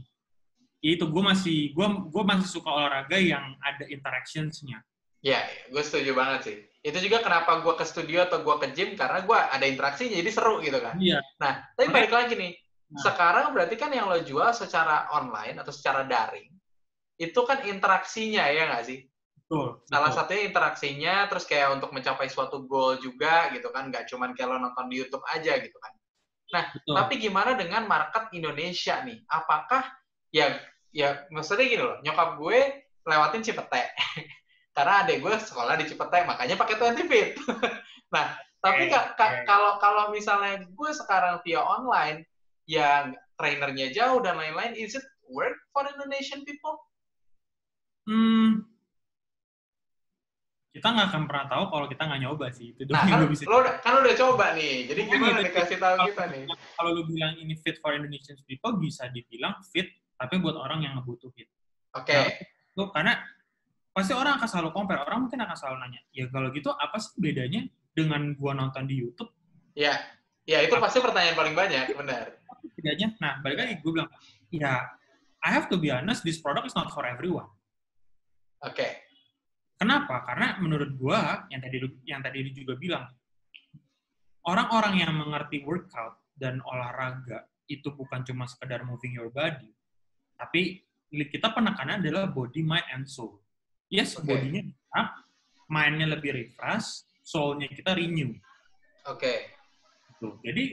ya 0.81 0.97
itu 0.97 1.05
gue 1.05 1.23
masih 1.23 1.57
gue 1.77 1.87
gue 2.09 2.23
masih 2.25 2.49
suka 2.49 2.69
olahraga 2.73 3.21
yang 3.21 3.53
ada 3.61 3.85
interactions-nya 3.85 4.81
iya, 5.23 5.39
gue 5.71 5.79
setuju 5.79 6.11
banget 6.11 6.39
sih. 6.43 6.57
Itu 6.83 6.99
juga 6.99 7.23
kenapa 7.23 7.63
gue 7.63 7.73
ke 7.79 7.87
studio 7.87 8.27
atau 8.27 8.43
gue 8.43 8.55
ke 8.59 8.75
gym 8.75 8.99
karena 8.99 9.23
gue 9.23 9.39
ada 9.39 9.63
interaksinya 9.63 10.19
jadi 10.19 10.29
seru 10.35 10.59
gitu 10.59 10.83
kan. 10.83 10.99
iya 10.99 11.23
Nah, 11.39 11.63
tapi 11.79 11.87
balik 11.87 12.11
lagi 12.11 12.35
nih. 12.35 12.51
Nah. 12.93 13.01
Sekarang 13.01 13.57
berarti 13.57 13.73
kan 13.73 13.89
yang 13.89 14.05
lo 14.05 14.21
jual 14.21 14.53
secara 14.53 15.09
online 15.09 15.57
atau 15.57 15.73
secara 15.73 16.05
daring, 16.05 16.53
itu 17.17 17.39
kan 17.41 17.65
interaksinya 17.65 18.45
ya 18.53 18.69
nggak 18.69 18.85
sih? 18.85 19.01
betul 19.53 19.81
Salah 19.89 20.09
betul. 20.09 20.17
satunya 20.21 20.43
interaksinya, 20.49 21.15
terus 21.29 21.45
kayak 21.49 21.73
untuk 21.77 21.89
mencapai 21.89 22.29
suatu 22.29 22.65
goal 22.69 23.01
juga 23.01 23.49
gitu 23.53 23.69
kan, 23.73 23.89
nggak 23.89 24.05
cuman 24.09 24.37
kayak 24.37 24.49
lo 24.49 24.57
nonton 24.61 24.89
di 24.89 25.01
YouTube 25.01 25.25
aja 25.29 25.57
gitu 25.57 25.77
kan. 25.77 25.93
betul. 26.53 26.93
Tapi 27.01 27.13
gimana 27.17 27.51
dengan 27.57 27.89
market 27.89 28.29
Indonesia 28.33 29.01
nih? 29.01 29.25
Apakah 29.25 29.83
ya 30.29 30.57
ya 30.93 31.25
maksudnya 31.33 31.65
gini 31.65 31.81
loh, 31.81 31.97
nyokap 32.05 32.37
gue 32.37 32.59
lewatin 33.09 33.41
Cipete. 33.41 33.83
Karena 34.75 35.05
adek 35.05 35.21
gue 35.21 35.33
sekolah 35.37 35.77
di 35.77 35.85
Cipete, 35.85 36.25
makanya 36.25 36.57
pakai 36.57 36.77
20 36.77 37.09
Fit. 37.09 37.37
nah, 38.13 38.33
tapi 38.57 38.89
ka- 38.89 39.13
oke. 39.13 39.45
kalau 39.45 39.77
kalau 39.77 40.03
misalnya 40.09 40.65
gue 40.65 40.91
sekarang 40.93 41.41
via 41.45 41.61
online 41.61 42.25
yang 42.65 43.11
trainernya 43.35 43.91
jauh 43.91 44.19
dan 44.19 44.35
lain-lain, 44.35 44.73
is 44.73 44.93
it 44.93 45.03
work 45.27 45.55
for 45.71 45.83
Indonesian 45.83 46.43
people? 46.43 46.79
Hmm, 48.03 48.67
kita 50.73 50.89
nggak 50.89 51.07
akan 51.13 51.23
pernah 51.29 51.45
tahu 51.47 51.63
kalau 51.69 51.85
kita 51.85 52.03
nggak 52.03 52.21
nyoba 52.25 52.47
sih 52.49 52.73
itu 52.73 52.89
Nah, 52.89 53.05
kan 53.05 53.29
bisa 53.29 53.45
lo 53.45 53.61
udah- 53.61 53.77
kan 53.79 53.93
udah 54.01 54.13
coba 54.17 54.57
nih. 54.57 54.89
Jadi 54.89 55.01
gimana 55.05 55.39
gitu. 55.39 55.45
nih 55.45 55.53
kasih 55.53 55.77
tahu 55.77 55.95
kita 56.09 56.23
nih? 56.33 56.43
kalau 56.73 56.89
lu 56.91 57.03
bilang 57.05 57.33
ini 57.37 57.53
fit 57.55 57.77
for 57.77 57.93
Indonesian 57.93 58.35
people 58.43 58.73
bisa 58.75 59.05
dibilang 59.07 59.53
fit 59.69 59.87
tapi 60.17 60.41
buat 60.41 60.57
orang 60.57 60.81
yang 60.81 60.97
ngebutuhin 60.97 61.45
Oke. 61.93 62.15
tuh 62.73 62.89
karena 62.89 63.21
pasti 63.93 64.11
orang 64.11 64.41
akan 64.41 64.49
selalu 64.49 64.69
compare 64.73 64.99
orang 64.99 65.29
mungkin 65.29 65.39
akan 65.39 65.53
selalu 65.53 65.77
nanya 65.79 66.01
ya 66.09 66.25
kalau 66.27 66.49
gitu 66.49 66.73
apa 66.73 66.97
sih 66.97 67.13
bedanya 67.15 67.61
dengan 67.93 68.33
gua 68.33 68.51
nonton 68.51 68.83
di 68.83 68.97
YouTube 68.97 69.29
Ya. 69.73 69.93
Ya, 70.43 70.59
itu 70.59 70.75
pasti 70.75 70.99
pertanyaan 70.99 71.39
paling 71.39 71.55
banyak, 71.55 71.95
benar. 71.95 72.35
Bedanya 72.83 73.15
nah 73.23 73.39
balik 73.39 73.63
lagi 73.63 73.73
gue 73.79 73.91
bilang 73.95 74.11
ya 74.51 74.83
I 75.39 75.49
have 75.55 75.71
to 75.71 75.79
be 75.79 75.87
honest 75.87 76.27
this 76.27 76.43
product 76.43 76.67
is 76.67 76.75
not 76.75 76.91
for 76.91 77.07
everyone 77.07 77.47
Oke. 78.63 78.87
Kenapa? 79.75 80.23
Karena 80.23 80.55
menurut 80.63 80.95
gua 80.95 81.43
yang 81.51 81.59
tadi 81.59 81.77
yang 82.07 82.23
tadi 82.23 82.39
lu 82.39 82.51
juga 82.55 82.79
bilang 82.79 83.03
orang-orang 84.47 85.03
yang 85.03 85.11
mengerti 85.11 85.59
workout 85.67 86.23
dan 86.39 86.63
olahraga 86.63 87.43
itu 87.67 87.91
bukan 87.91 88.23
cuma 88.23 88.47
sekedar 88.47 88.87
moving 88.87 89.15
your 89.15 89.27
body, 89.31 89.71
tapi 90.39 90.83
kita 91.11 91.51
penekanan 91.51 91.99
adalah 91.99 92.31
body, 92.31 92.63
mind, 92.63 92.87
and 92.95 93.05
soul. 93.07 93.43
Yes, 93.91 94.15
Oke. 94.15 94.31
bodinya 94.31 94.63
up, 94.95 95.11
mind-nya 95.67 96.07
lebih 96.15 96.31
refresh, 96.31 97.03
soul-nya 97.21 97.67
kita 97.69 97.93
renew. 97.93 98.33
Oke. 99.07 99.51
Gitu. 100.15 100.27
Jadi 100.41 100.63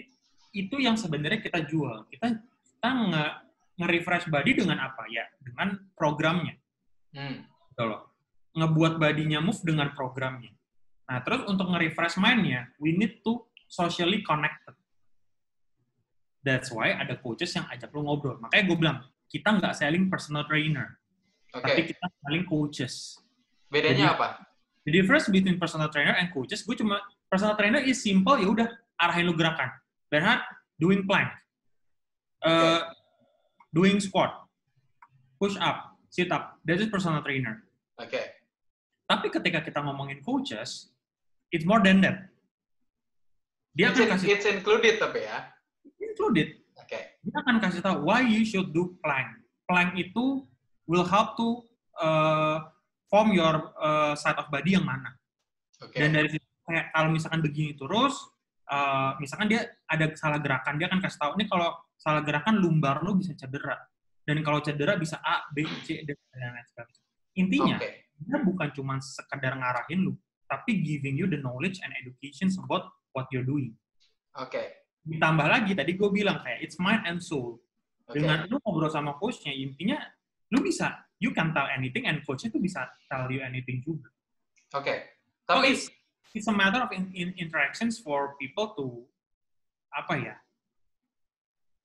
itu 0.50 0.76
yang 0.82 0.98
sebenarnya 0.98 1.40
kita 1.42 1.62
jual. 1.66 2.06
Kita 2.10 2.26
kita 2.40 2.88
nge, 2.90 3.24
nge-refresh 3.80 4.26
body 4.30 4.52
dengan 4.64 4.78
apa 4.82 5.06
ya? 5.10 5.24
Dengan 5.38 5.78
programnya. 5.94 6.56
Hmm. 7.10 7.42
gitu 7.74 7.90
loh. 7.90 8.06
Ngebuat 8.54 9.02
badinya 9.02 9.42
move 9.42 9.58
dengan 9.66 9.90
programnya. 9.94 10.54
Nah, 11.10 11.18
terus 11.26 11.42
untuk 11.50 11.66
nge-refresh 11.74 12.22
mind-nya, 12.22 12.70
we 12.78 12.94
need 12.94 13.18
to 13.26 13.42
socially 13.66 14.22
connected. 14.22 14.78
That's 16.40 16.70
why 16.70 16.94
ada 16.94 17.18
coaches 17.18 17.50
yang 17.50 17.66
ajak 17.66 17.90
lu 17.90 18.06
ngobrol. 18.06 18.38
Makanya 18.38 18.64
gue 18.64 18.76
bilang, 18.78 18.98
kita 19.26 19.58
nggak 19.58 19.74
selling 19.74 20.06
personal 20.06 20.46
trainer, 20.46 20.98
Oke. 21.50 21.66
tapi 21.66 21.80
kita 21.90 22.06
selling 22.22 22.46
coaches. 22.46 23.18
Bedanya 23.66 24.14
Jadi- 24.14 24.14
apa? 24.14 24.28
The 24.86 24.92
difference 24.96 25.28
between 25.28 25.60
personal 25.60 25.92
trainer 25.92 26.16
and 26.16 26.32
coaches, 26.32 26.64
gue 26.64 26.72
cuma, 26.78 27.02
personal 27.28 27.52
trainer 27.58 27.84
is 27.84 28.00
simple, 28.00 28.38
ya 28.40 28.48
udah, 28.48 28.68
arahin 28.96 29.28
lu 29.28 29.36
gerakan. 29.36 29.68
Bernhard, 30.10 30.42
doing 30.76 31.06
plank. 31.06 31.30
Eh, 32.40 32.80
doing 33.70 34.00
squat, 34.00 34.32
push 35.36 35.54
up, 35.60 35.92
sit 36.08 36.32
up. 36.32 36.56
That 36.64 36.80
is 36.80 36.88
personal 36.88 37.20
trainer. 37.20 37.62
Oke. 38.00 38.18
Tapi 39.04 39.26
ketika 39.28 39.60
kita 39.60 39.84
ngomongin 39.84 40.24
coaches, 40.24 40.88
it's 41.52 41.68
more 41.68 41.84
than 41.84 42.00
that. 42.00 42.32
Dia 43.76 43.92
It's, 43.92 44.00
akan 44.00 44.08
in- 44.08 44.12
kasih 44.16 44.28
it's 44.34 44.46
included 44.48 44.94
tapi 44.98 45.20
ya. 45.28 45.52
included. 46.00 46.58
Oke. 46.80 47.00
Dia 47.22 47.36
akan 47.44 47.56
kasih 47.60 47.84
tahu 47.84 48.08
why 48.08 48.24
you 48.24 48.42
should 48.42 48.72
do 48.72 48.96
plank. 49.04 49.30
Plank 49.68 49.94
itu 50.00 50.42
will 50.88 51.04
help 51.06 51.36
to 51.38 51.60
uh, 52.00 52.66
form 53.12 53.36
your 53.36 53.70
uh, 53.78 54.16
side 54.16 54.34
of 54.40 54.48
body 54.48 54.74
yang 54.80 54.88
mana. 54.88 55.12
Oke. 55.84 55.94
Dan 55.94 56.16
dari 56.16 56.32
situ 56.32 56.46
kayak 56.66 56.88
kalau 56.90 57.12
misalkan 57.12 57.44
begini 57.44 57.76
terus, 57.76 58.16
uh, 58.70 59.18
misalkan 59.18 59.50
dia 59.50 59.66
ada 59.90 60.06
salah 60.14 60.38
gerakan, 60.38 60.78
dia 60.78 60.86
akan 60.86 61.02
kasih 61.02 61.18
tahu 61.18 61.32
ini 61.36 61.44
kalau 61.50 61.74
salah 61.98 62.22
gerakan 62.22 62.56
lumbar 62.62 63.02
lu 63.02 63.18
bisa 63.18 63.34
cedera. 63.34 63.76
Dan 64.24 64.46
kalau 64.46 64.62
cedera 64.62 64.94
bisa 64.94 65.18
A, 65.20 65.50
B, 65.50 65.66
C, 65.82 66.06
D, 66.06 66.14
dan 66.30 66.54
lain 66.54 66.66
sebagainya. 66.70 67.04
Intinya, 67.34 67.76
Oke. 67.82 67.90
dia 68.14 68.38
bukan 68.40 68.68
cuma 68.72 68.94
sekedar 69.02 69.58
ngarahin 69.58 70.06
lu, 70.06 70.14
tapi 70.46 70.80
giving 70.86 71.18
you 71.18 71.26
the 71.26 71.40
knowledge 71.40 71.82
and 71.82 71.90
education 71.98 72.46
about 72.62 72.94
what 73.10 73.26
you're 73.34 73.46
doing. 73.46 73.74
Oke. 74.38 74.86
Ditambah 75.02 75.46
lagi, 75.50 75.72
tadi 75.74 75.98
gue 75.98 76.10
bilang 76.12 76.38
kayak, 76.44 76.62
it's 76.62 76.78
mind 76.78 77.02
and 77.08 77.18
soul. 77.18 77.58
Oke. 78.06 78.22
Dengan 78.22 78.46
lu 78.46 78.60
ngobrol 78.62 78.92
sama 78.92 79.18
coachnya, 79.18 79.50
intinya 79.50 79.98
lu 80.54 80.62
bisa, 80.62 81.10
you 81.18 81.34
can 81.34 81.50
tell 81.50 81.66
anything, 81.66 82.06
and 82.06 82.22
coachnya 82.22 82.54
tuh 82.54 82.62
bisa 82.62 82.86
tell 83.10 83.26
you 83.32 83.42
anything 83.42 83.82
juga. 83.82 84.12
Oke. 84.78 85.18
So 85.48 85.58
Tapi 85.58 85.74
it's, 85.74 85.90
it's 86.34 86.48
a 86.48 86.54
matter 86.54 86.80
of 86.82 86.90
in, 86.94 87.10
in- 87.14 87.36
interactions 87.36 87.98
for 87.98 88.34
people 88.38 88.72
to, 88.78 88.86
apa 89.90 90.14
ya, 90.18 90.34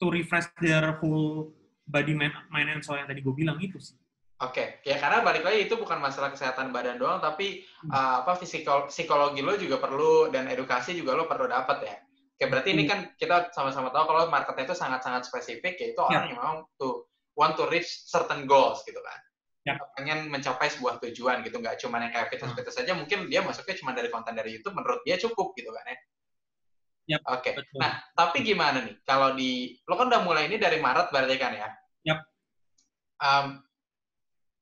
to 0.01 0.11
refresh 0.11 0.45
their 0.61 0.99
whole 1.01 1.49
body, 1.87 2.13
mind, 2.13 2.33
mind 2.51 2.69
and 2.69 2.83
soul 2.83 2.97
yang 2.99 3.07
tadi 3.09 3.21
gue 3.23 3.35
bilang 3.35 3.57
itu 3.61 3.77
sih. 3.79 3.97
Oke, 4.43 4.83
ya 4.83 4.99
karena 4.99 5.23
balik 5.23 5.47
lagi 5.47 5.63
itu 5.63 5.79
bukan 5.79 5.95
masalah 5.95 6.27
kesehatan 6.27 6.75
badan 6.75 6.99
doang, 6.99 7.23
tapi 7.23 7.63
Hmm. 7.87 7.91
uh, 7.93 8.15
apa 8.27 8.35
fisikal 8.35 8.91
psikologi 8.91 9.39
lo 9.39 9.55
juga 9.55 9.79
perlu 9.79 10.27
dan 10.27 10.51
edukasi 10.51 10.91
juga 10.91 11.15
lo 11.15 11.23
perlu 11.23 11.47
dapat 11.47 11.77
ya. 11.87 11.95
Oke, 12.35 12.51
berarti 12.51 12.75
ini 12.75 12.83
Hmm. 12.83 12.91
kan 12.91 12.99
kita 13.15 13.55
sama-sama 13.55 13.95
tahu 13.95 14.03
kalau 14.11 14.27
marketnya 14.27 14.67
itu 14.67 14.75
sangat-sangat 14.75 15.23
spesifik, 15.23 15.79
yaitu 15.79 15.95
Ya. 16.11 16.19
orang 16.19 16.27
yang 16.27 16.39
memang 16.43 16.57
tuh 16.75 17.07
want 17.39 17.55
to 17.55 17.63
reach 17.71 17.87
certain 18.11 18.43
goals 18.43 18.83
gitu 18.83 18.99
kan. 18.99 19.19
Ya. 19.65 19.81
Pengen 19.97 20.29
mencapai 20.29 20.69
sebuah 20.69 21.01
tujuan 21.01 21.41
gitu, 21.41 21.57
nggak 21.57 21.81
cuma 21.81 21.97
yang 21.97 22.13
kayak 22.13 22.29
fitness-fitness 22.29 22.77
saja, 22.77 22.93
mungkin 22.93 23.25
dia 23.33 23.41
masuknya 23.41 23.75
cuma 23.81 23.97
dari 23.97 24.13
konten 24.13 24.37
dari 24.37 24.53
YouTube, 24.53 24.77
menurut 24.77 25.01
dia 25.01 25.17
cukup 25.17 25.57
gitu 25.57 25.73
kan 25.73 25.89
ya. 25.89 25.97
Yap, 27.05 27.21
Oke, 27.37 27.53
betul. 27.53 27.77
nah 27.77 28.01
tapi 28.17 28.41
gimana 28.41 28.81
nih 28.81 28.97
kalau 29.05 29.37
di 29.37 29.77
lo 29.85 29.93
kan 29.93 30.09
udah 30.09 30.25
mulai 30.25 30.49
ini 30.49 30.57
dari 30.57 30.81
Maret 30.81 31.13
berarti 31.13 31.35
kan 31.37 31.53
ya? 31.53 31.69
Yap. 32.01 32.19
Um, 33.21 33.61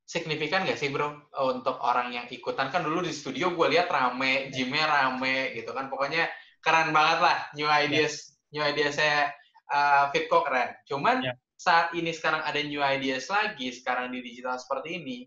signifikan 0.03 0.67
nggak 0.67 0.75
sih 0.75 0.91
bro 0.91 1.23
untuk 1.55 1.79
orang 1.79 2.11
yang 2.11 2.27
ikutan 2.27 2.67
kan 2.67 2.83
dulu 2.83 2.99
di 2.99 3.15
studio 3.15 3.55
gue 3.55 3.67
lihat 3.71 3.87
rame, 3.87 4.51
gymnya 4.51 4.83
rame 4.83 5.55
gitu 5.55 5.71
kan 5.71 5.87
pokoknya 5.87 6.27
keren 6.59 6.91
banget 6.91 7.19
lah 7.23 7.37
new 7.55 7.67
ideas, 7.71 8.35
new 8.51 8.59
ideas 8.59 8.99
saya 8.99 9.31
uh, 9.71 10.11
Fitco 10.11 10.43
keren. 10.43 10.75
Cuman 10.83 11.23
Yap. 11.23 11.39
Saat 11.55 11.93
ini 11.93 12.11
sekarang 12.11 12.41
ada 12.41 12.59
new 12.59 12.79
ideas 12.79 13.27
lagi 13.27 13.71
sekarang 13.71 14.11
di 14.11 14.19
digital 14.19 14.57
seperti 14.57 14.99
ini, 14.99 15.17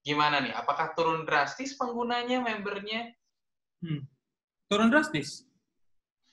gimana 0.00 0.40
nih? 0.40 0.52
Apakah 0.52 0.92
turun 0.92 1.22
drastis 1.22 1.74
penggunanya, 1.74 2.40
membernya? 2.40 3.12
Turun 4.66 4.90
drastis. 4.90 5.46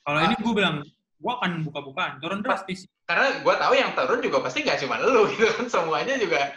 Kalau 0.02 0.20
Ah. 0.20 0.26
ini 0.26 0.36
gue 0.36 0.54
bilang, 0.54 0.82
gue 1.16 1.32
akan 1.32 1.64
buka-bukaan, 1.64 2.18
turun 2.20 2.42
drastis. 2.42 2.90
Karena 3.06 3.40
gue 3.40 3.56
tahu 3.56 3.74
yang 3.74 3.92
turun 3.94 4.20
juga 4.20 4.38
pasti 4.42 4.64
nggak 4.64 4.80
cuma 4.82 4.98
lu 5.00 5.28
gitu 5.32 5.46
kan, 5.48 5.66
semuanya 5.70 6.16
juga. 6.18 6.56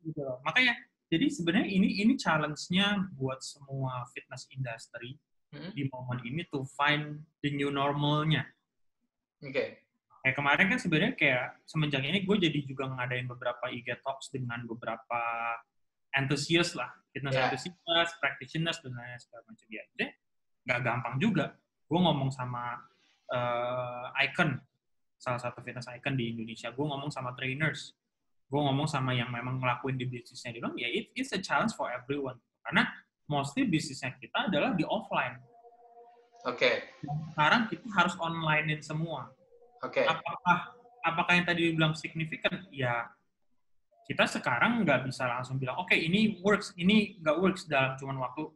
gitu 0.00 0.20
loh. 0.24 0.40
Makanya 0.42 0.72
jadi 1.12 1.28
sebenarnya 1.28 1.68
ini 1.68 2.00
ini 2.00 2.16
challenge-nya 2.16 3.12
buat 3.20 3.44
semua 3.44 4.06
fitness 4.10 4.48
industry 4.48 5.18
Hmm. 5.50 5.74
di 5.74 5.82
momen 5.90 6.22
ini 6.22 6.46
to 6.46 6.62
find 6.78 7.18
the 7.42 7.50
new 7.50 7.74
normalnya. 7.74 8.46
Oke. 9.42 9.82
Kayak 10.20 10.36
kemarin 10.36 10.66
kan 10.68 10.78
sebenarnya 10.78 11.12
kayak 11.16 11.46
semenjak 11.64 12.04
ini 12.04 12.28
gue 12.28 12.36
jadi 12.36 12.58
juga 12.68 12.92
ngadain 12.92 13.24
beberapa 13.24 13.72
IG 13.72 14.04
talks 14.04 14.28
dengan 14.28 14.60
beberapa 14.68 15.20
enthusiast 16.12 16.76
lah, 16.76 16.92
fitness 17.14 17.32
Ya. 17.32 17.48
enthusiast, 17.48 18.12
practitioners 18.20 18.78
dan 18.84 18.92
lain 18.92 19.16
segala 19.16 19.42
macam 19.48 19.68
ya. 19.72 19.82
Jadi 19.96 20.06
nggak 20.68 20.80
gampang 20.84 21.14
juga. 21.16 21.56
Gue 21.88 21.98
ngomong 22.04 22.28
sama 22.28 22.76
eh, 23.30 24.24
Icon, 24.28 24.60
salah 25.20 25.38
satu 25.38 25.60
fitness 25.60 25.86
icon 25.92 26.16
di 26.16 26.32
Indonesia. 26.34 26.72
Gue 26.72 26.84
ngomong 26.88 27.12
sama 27.12 27.36
trainers. 27.36 27.94
Gue 28.50 28.58
ngomong 28.58 28.88
sama 28.90 29.14
yang 29.14 29.30
memang 29.30 29.62
ngelakuin 29.62 29.94
di 30.00 30.08
bisnisnya. 30.10 30.50
Bilang, 30.50 30.74
ya 30.74 30.90
it, 30.90 31.14
it's 31.14 31.30
a 31.30 31.38
challenge 31.38 31.70
for 31.78 31.86
everyone. 31.92 32.40
Karena 32.66 32.88
mostly 33.30 33.62
bisnisnya 33.68 34.18
kita 34.18 34.50
adalah 34.50 34.74
di 34.74 34.82
offline. 34.82 35.38
Oke. 36.48 36.90
Sekarang 37.36 37.70
kita 37.70 37.86
harus 37.94 38.18
onlinein 38.18 38.82
semua. 38.82 39.30
Oke. 39.80 40.04
Apakah 40.04 40.76
apakah 41.00 41.32
yang 41.36 41.46
tadi 41.48 41.72
dibilang 41.72 41.96
signifikan? 41.96 42.68
Ya, 42.68 43.08
kita 44.10 44.26
sekarang 44.26 44.82
nggak 44.82 45.06
bisa 45.06 45.24
langsung 45.24 45.56
bilang, 45.56 45.78
oke 45.78 45.94
ini 45.94 46.42
works, 46.42 46.74
ini 46.74 47.16
nggak 47.22 47.36
works 47.38 47.70
dalam 47.70 47.94
cuma 47.94 48.18
waktu 48.18 48.50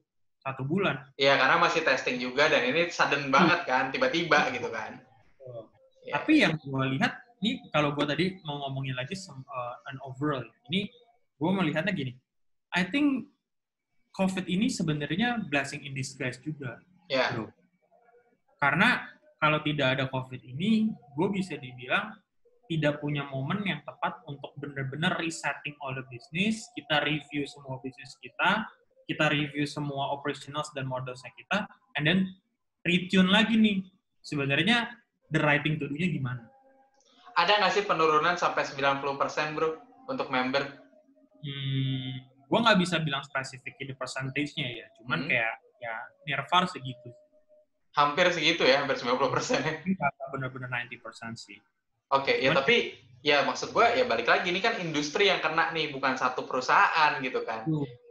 satu 0.44 0.66
bulan. 0.66 1.00
Iya, 1.16 1.40
karena 1.40 1.56
masih 1.56 1.80
testing 1.87 2.20
juga 2.20 2.52
dan 2.52 2.68
ini 2.68 2.92
sudden 2.92 3.32
banget 3.32 3.64
kan, 3.64 3.88
tiba-tiba 3.88 4.52
gitu 4.52 4.68
kan. 4.68 5.00
Ya. 6.04 6.20
Tapi 6.20 6.44
yang 6.44 6.60
gue 6.60 6.84
lihat, 6.98 7.16
ini 7.40 7.64
kalau 7.72 7.96
gue 7.96 8.04
tadi 8.04 8.37
mau 8.44 8.60
ngomongin 8.68 8.92
lagi 8.92 9.16
sem- 9.16 9.46
uh, 9.48 9.88
an 9.88 9.96
overall, 10.04 10.44
ya, 10.44 10.58
ini 10.68 10.92
gue 11.40 11.50
melihatnya 11.54 11.96
gini. 11.96 12.12
I 12.76 12.84
think 12.84 13.32
COVID 14.12 14.44
ini 14.50 14.68
sebenarnya 14.68 15.48
blessing 15.48 15.87
in 15.87 15.96
disguise 15.96 16.37
juga. 16.44 16.82
Ya. 17.08 17.32
bro. 17.32 17.48
Karena 18.58 19.13
kalau 19.44 19.61
tidak 19.61 20.00
ada 20.00 20.04
COVID 20.09 20.40
ini, 20.40 20.88
gue 20.88 21.28
bisa 21.28 21.61
dibilang 21.61 22.16
tidak 22.64 23.04
punya 23.04 23.28
momen 23.28 23.61
yang 23.68 23.85
tepat 23.85 24.24
untuk 24.24 24.57
benar-benar 24.57 25.20
resetting 25.20 25.76
all 25.85 25.92
the 25.92 26.00
business, 26.09 26.64
kita 26.72 27.04
review 27.04 27.44
semua 27.44 27.76
bisnis 27.85 28.16
kita, 28.24 28.64
kita 29.04 29.28
review 29.28 29.68
semua 29.68 30.16
operationals 30.16 30.72
dan 30.72 30.88
modelsnya 30.88 31.28
kita, 31.37 31.68
and 32.00 32.09
then 32.09 32.24
retune 32.88 33.28
lagi 33.28 33.61
nih, 33.61 33.85
sebenarnya 34.24 34.96
the 35.28 35.44
right 35.44 35.61
thing 35.61 35.76
to 35.76 35.92
do-nya 35.92 36.09
gimana. 36.09 36.48
Ada 37.37 37.61
nggak 37.61 37.72
sih 37.76 37.85
penurunan 37.85 38.40
sampai 38.40 38.64
90% 38.64 39.04
bro 39.52 39.76
untuk 40.09 40.33
member? 40.33 40.64
Hmm, 41.44 42.12
gue 42.48 42.59
nggak 42.64 42.80
bisa 42.80 42.96
bilang 43.04 43.20
spesifik 43.20 43.76
di 43.76 43.92
percentage-nya 43.92 44.72
ya, 44.72 44.87
cuman 44.96 45.20
Hmm. 45.20 45.28
kayak 45.28 45.54
ya 45.85 45.94
near 46.24 46.48
far 46.48 46.64
segitu. 46.64 47.12
Hampir 47.94 48.26
segitu 48.30 48.62
ya, 48.62 48.83
hampir 48.83 48.98
90% 48.98 49.14
ya. 49.61 49.72
Ini 49.80 49.94
nggak 49.94 50.12
benar-benar 50.30 50.68
90% 50.68 51.35
sih. 51.37 51.59
Oke, 52.11 52.35
ya 52.37 52.50
Cuman- 52.50 52.59
tapi 52.61 52.76
ya 53.22 53.40
maksud 53.42 53.70
gue 53.70 53.87
ya 53.94 54.04
balik 54.04 54.26
lagi 54.26 54.50
ini 54.50 54.59
kan 54.59 54.76
industri 54.76 55.30
yang 55.30 55.38
kena 55.38 55.70
nih, 55.70 55.88
bukan 55.88 56.14
satu 56.14 56.42
perusahaan 56.42 57.16
gitu 57.18 57.42
kan. 57.42 57.64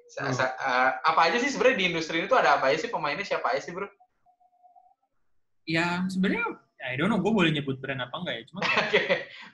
Sa- 0.08 0.30
eh, 0.54 0.90
apa 1.04 1.22
aja 1.26 1.38
sih 1.38 1.50
sebenarnya 1.50 1.78
di 1.78 1.86
industri 1.90 2.16
ini 2.18 2.28
tuh 2.28 2.38
ada 2.38 2.56
apa 2.56 2.70
aja 2.70 2.80
sih 2.80 2.90
pemainnya 2.90 3.24
siapa 3.24 3.52
aja 3.52 3.62
sih 3.62 3.72
bro? 3.72 3.88
ya 5.64 6.04
sebenarnya 6.06 6.44
I 6.84 7.00
don't 7.00 7.08
know 7.08 7.24
gue 7.24 7.32
boleh 7.32 7.48
nyebut 7.50 7.80
brand 7.80 8.04
apa 8.04 8.12
enggak 8.14 8.36
ya 8.36 8.44
cuma 8.46 8.60
kayak, 8.68 8.84
Oke, 8.84 9.02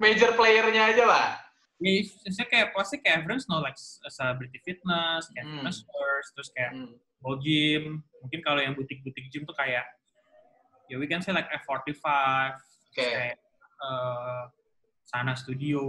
major 0.02 0.34
playernya 0.34 0.90
aja 0.90 1.04
lah. 1.06 1.28
ya, 1.78 2.02
saya 2.28 2.50
kayak 2.50 2.74
pasti 2.74 2.98
kayak 2.98 3.22
everyone's 3.22 3.46
know 3.46 3.62
like 3.62 3.78
celebrity 4.10 4.58
fitness 4.60 5.30
kayak 5.30 5.46
Hmm. 5.46 5.62
fitness 5.62 5.86
first 5.86 6.30
terus 6.34 6.50
kayak 6.50 6.72
Hmm. 6.74 7.38
Gym 7.38 8.02
mungkin 8.20 8.40
kalau 8.42 8.58
yang 8.58 8.74
butik-butik 8.74 9.30
gym 9.30 9.44
tuh 9.44 9.54
kayak 9.54 9.86
ya 10.90 10.98
we 10.98 11.06
can 11.06 11.22
say 11.22 11.32
like 11.32 11.48
F45 11.64 12.04
terus 12.92 12.98
Oke. 12.98 13.06
kayak 13.06 13.38
eh, 13.80 14.44
Sana 15.06 15.34
Studio 15.38 15.82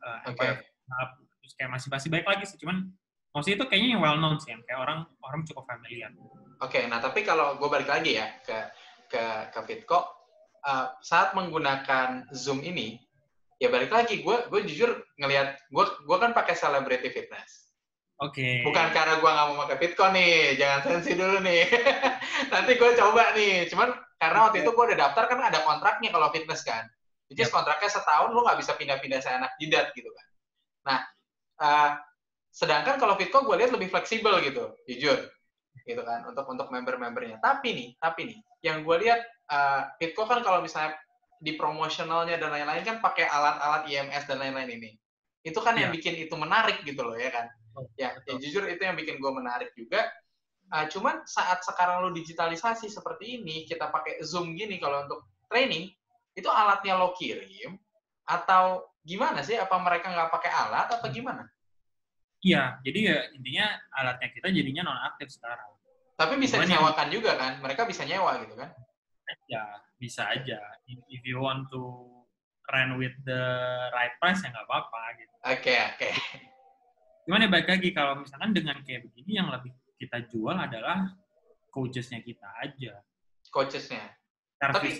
eh, 0.00 0.32
Oke. 0.32 0.42
Empire 0.42 0.58
Up, 0.86 1.18
terus 1.42 1.52
kayak 1.58 1.70
masih 1.74 1.88
masih 1.90 2.08
baik 2.08 2.26
lagi 2.26 2.44
sih 2.46 2.58
cuman 2.62 2.88
maksudnya 3.34 3.56
itu 3.60 3.66
kayaknya 3.68 3.88
yang 3.98 4.02
well 4.02 4.18
known 4.18 4.38
sih 4.38 4.54
yang 4.54 4.62
kayak 4.64 4.80
orang 4.80 5.02
orang 5.22 5.42
cukup 5.44 5.66
familiar 5.68 6.08
Oke, 6.64 6.88
nah 6.88 7.04
tapi 7.04 7.20
kalau 7.20 7.60
gue 7.60 7.68
balik 7.68 7.84
lagi 7.84 8.16
ya 8.16 8.32
ke 8.40 8.56
ke 9.12 9.22
ke 9.52 9.60
Fitco, 9.68 10.08
uh, 10.64 10.96
saat 11.04 11.36
menggunakan 11.36 12.32
Zoom 12.32 12.64
ini, 12.64 12.96
ya 13.60 13.68
balik 13.68 13.92
lagi 13.92 14.24
gue 14.24 14.36
gue 14.48 14.60
jujur 14.64 15.04
ngelihat 15.20 15.60
gue 15.68 15.84
gue 15.84 16.16
kan 16.16 16.32
pakai 16.32 16.56
celebrity 16.56 17.12
fitness. 17.12 17.65
Oke 18.16 18.48
Bukan 18.64 18.86
karena 18.96 19.14
gue 19.20 19.30
nggak 19.30 19.46
mau 19.52 19.56
pakai 19.66 19.76
Fitco 19.80 20.06
nih, 20.12 20.56
jangan 20.56 20.80
sensi 20.84 21.12
dulu 21.12 21.36
nih. 21.44 21.64
Nanti 22.52 22.72
gue 22.80 22.90
coba 22.96 23.36
nih, 23.36 23.68
cuman 23.68 23.88
karena 24.16 24.38
waktu 24.48 24.64
itu 24.64 24.70
gue 24.72 24.84
udah 24.92 24.98
daftar 24.98 25.24
kan 25.28 25.38
ada 25.44 25.60
kontraknya 25.62 26.08
kalau 26.08 26.32
fitness 26.32 26.64
kan. 26.64 26.88
Jadi 27.28 27.42
Yap. 27.42 27.52
kontraknya 27.52 27.90
setahun 27.90 28.30
lu 28.32 28.40
nggak 28.40 28.58
bisa 28.62 28.72
pindah-pindah 28.78 29.20
seenak 29.20 29.52
jidat 29.60 29.92
gitu 29.92 30.08
kan. 30.14 30.26
Nah, 30.86 30.98
uh, 31.60 31.90
sedangkan 32.54 32.96
kalau 32.96 33.18
Fitco 33.20 33.44
gue 33.44 33.56
lihat 33.60 33.74
lebih 33.74 33.92
fleksibel 33.92 34.40
gitu, 34.40 34.72
jujur 34.88 35.18
gitu 35.84 36.02
kan 36.02 36.24
untuk 36.24 36.46
untuk 36.48 36.72
member-membernya. 36.72 37.36
Tapi 37.42 37.68
nih, 37.74 37.88
tapi 38.00 38.32
nih, 38.32 38.38
yang 38.64 38.80
gue 38.86 38.96
lihat 39.06 39.20
uh, 39.52 39.92
Fitco 40.00 40.24
kan 40.24 40.40
kalau 40.40 40.64
misalnya 40.64 40.96
di 41.36 41.52
promosionalnya 41.52 42.40
dan 42.40 42.48
lain-lain 42.48 42.80
kan 42.80 42.96
pakai 43.04 43.28
alat-alat 43.28 43.84
IMS 43.90 44.24
dan 44.24 44.40
lain-lain 44.40 44.70
ini. 44.80 44.90
Itu 45.44 45.60
kan 45.60 45.76
yang 45.76 45.92
Iya. 45.92 45.96
bikin 46.00 46.14
itu 46.16 46.34
menarik 46.34 46.80
gitu 46.82 47.04
loh 47.04 47.14
ya 47.14 47.28
kan. 47.28 47.46
Oh, 47.76 47.84
Ya, 48.00 48.16
ya 48.24 48.34
jujur 48.40 48.64
itu 48.66 48.80
yang 48.80 48.96
bikin 48.96 49.20
gue 49.20 49.32
menarik 49.32 49.76
juga. 49.76 50.08
Uh, 50.66 50.88
cuman 50.90 51.22
saat 51.28 51.62
sekarang 51.62 52.02
lo 52.02 52.10
digitalisasi 52.10 52.90
seperti 52.90 53.38
ini, 53.38 53.68
kita 53.68 53.86
pakai 53.92 54.18
Zoom 54.24 54.56
gini 54.58 54.80
kalau 54.82 55.06
untuk 55.06 55.28
training, 55.46 55.92
itu 56.34 56.48
alatnya 56.50 56.98
lo 56.98 57.14
kirim 57.14 57.78
atau 58.26 58.90
gimana 59.06 59.44
sih? 59.46 59.54
Apa 59.54 59.78
mereka 59.78 60.10
nggak 60.10 60.32
pakai 60.32 60.50
alat 60.50 60.88
atau 60.90 61.06
gimana? 61.12 61.46
Iya, 62.42 62.82
jadi 62.82 62.98
ya 62.98 63.16
intinya 63.36 63.66
alatnya 63.94 64.28
kita 64.34 64.48
jadinya 64.50 64.82
non 64.90 65.00
aktif 65.06 65.30
sekarang. 65.30 65.70
Tapi 66.16 66.34
bisa 66.40 66.56
Cuman 66.58 66.66
yang- 66.66 66.80
disewakan 66.82 67.08
juga 67.12 67.32
kan? 67.38 67.52
Mereka 67.62 67.82
bisa 67.86 68.02
nyewa 68.02 68.40
gitu 68.42 68.56
kan? 68.58 68.72
Ya 69.46 69.62
bisa 70.00 70.26
aja. 70.32 70.58
If, 70.88 70.98
if 71.12 71.22
you 71.22 71.38
want 71.38 71.68
to 71.70 71.82
run 72.72 72.98
with 72.98 73.14
the 73.22 73.42
right 73.94 74.14
price 74.18 74.42
ya 74.42 74.50
nggak 74.50 74.66
apa-apa 74.66 75.02
gitu. 75.22 75.34
Oke, 75.46 75.74
oke. 75.94 76.10
Cuman 77.26 77.42
ya 77.42 77.48
balik 77.50 77.68
lagi 77.68 77.88
kalau 77.90 78.22
misalkan 78.22 78.54
dengan 78.54 78.78
kayak 78.86 79.02
begini 79.10 79.42
yang 79.42 79.50
lebih 79.50 79.74
kita 79.98 80.22
jual 80.30 80.54
adalah 80.54 81.10
coachesnya 81.74 82.22
kita 82.22 82.46
aja. 82.62 83.02
Coachesnya. 83.50 84.14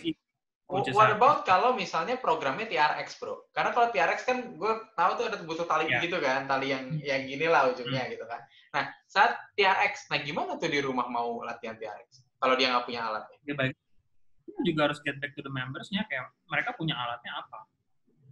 Itu. 0.02 0.18
coaches 0.66 0.98
What 0.98 1.14
about 1.14 1.46
kalau 1.46 1.78
misalnya 1.78 2.18
programnya 2.18 2.66
TRX, 2.66 3.22
bro? 3.22 3.46
Karena 3.54 3.70
kalau 3.70 3.94
TRX 3.94 4.26
kan 4.26 4.58
gue 4.58 4.72
tahu 4.98 5.10
tuh 5.14 5.24
ada 5.30 5.38
butuh 5.46 5.62
tali 5.62 5.86
Ya. 5.86 6.02
gitu 6.02 6.18
kan, 6.18 6.50
tali 6.50 6.74
yang 6.74 6.90
yang 6.98 7.22
gini 7.22 7.46
lah 7.46 7.70
ujungnya 7.70 8.10
gitu 8.10 8.26
kan. 8.26 8.42
Nah, 8.74 8.90
saat 9.06 9.38
TRX, 9.54 10.10
nah 10.10 10.18
gimana 10.18 10.58
tuh 10.58 10.66
di 10.66 10.82
rumah 10.82 11.06
mau 11.06 11.38
latihan 11.46 11.78
TRX? 11.78 12.26
Kalau 12.42 12.58
dia 12.58 12.74
nggak 12.74 12.82
punya 12.82 13.06
alatnya. 13.06 13.38
Ya 13.46 13.54
kita 13.54 14.62
juga 14.66 14.90
harus 14.90 14.98
get 15.06 15.16
back 15.22 15.38
to 15.38 15.42
the 15.46 15.52
members-nya 15.54 16.02
kayak 16.10 16.34
mereka 16.50 16.74
punya 16.74 16.98
alatnya 16.98 17.32
apa. 17.46 17.58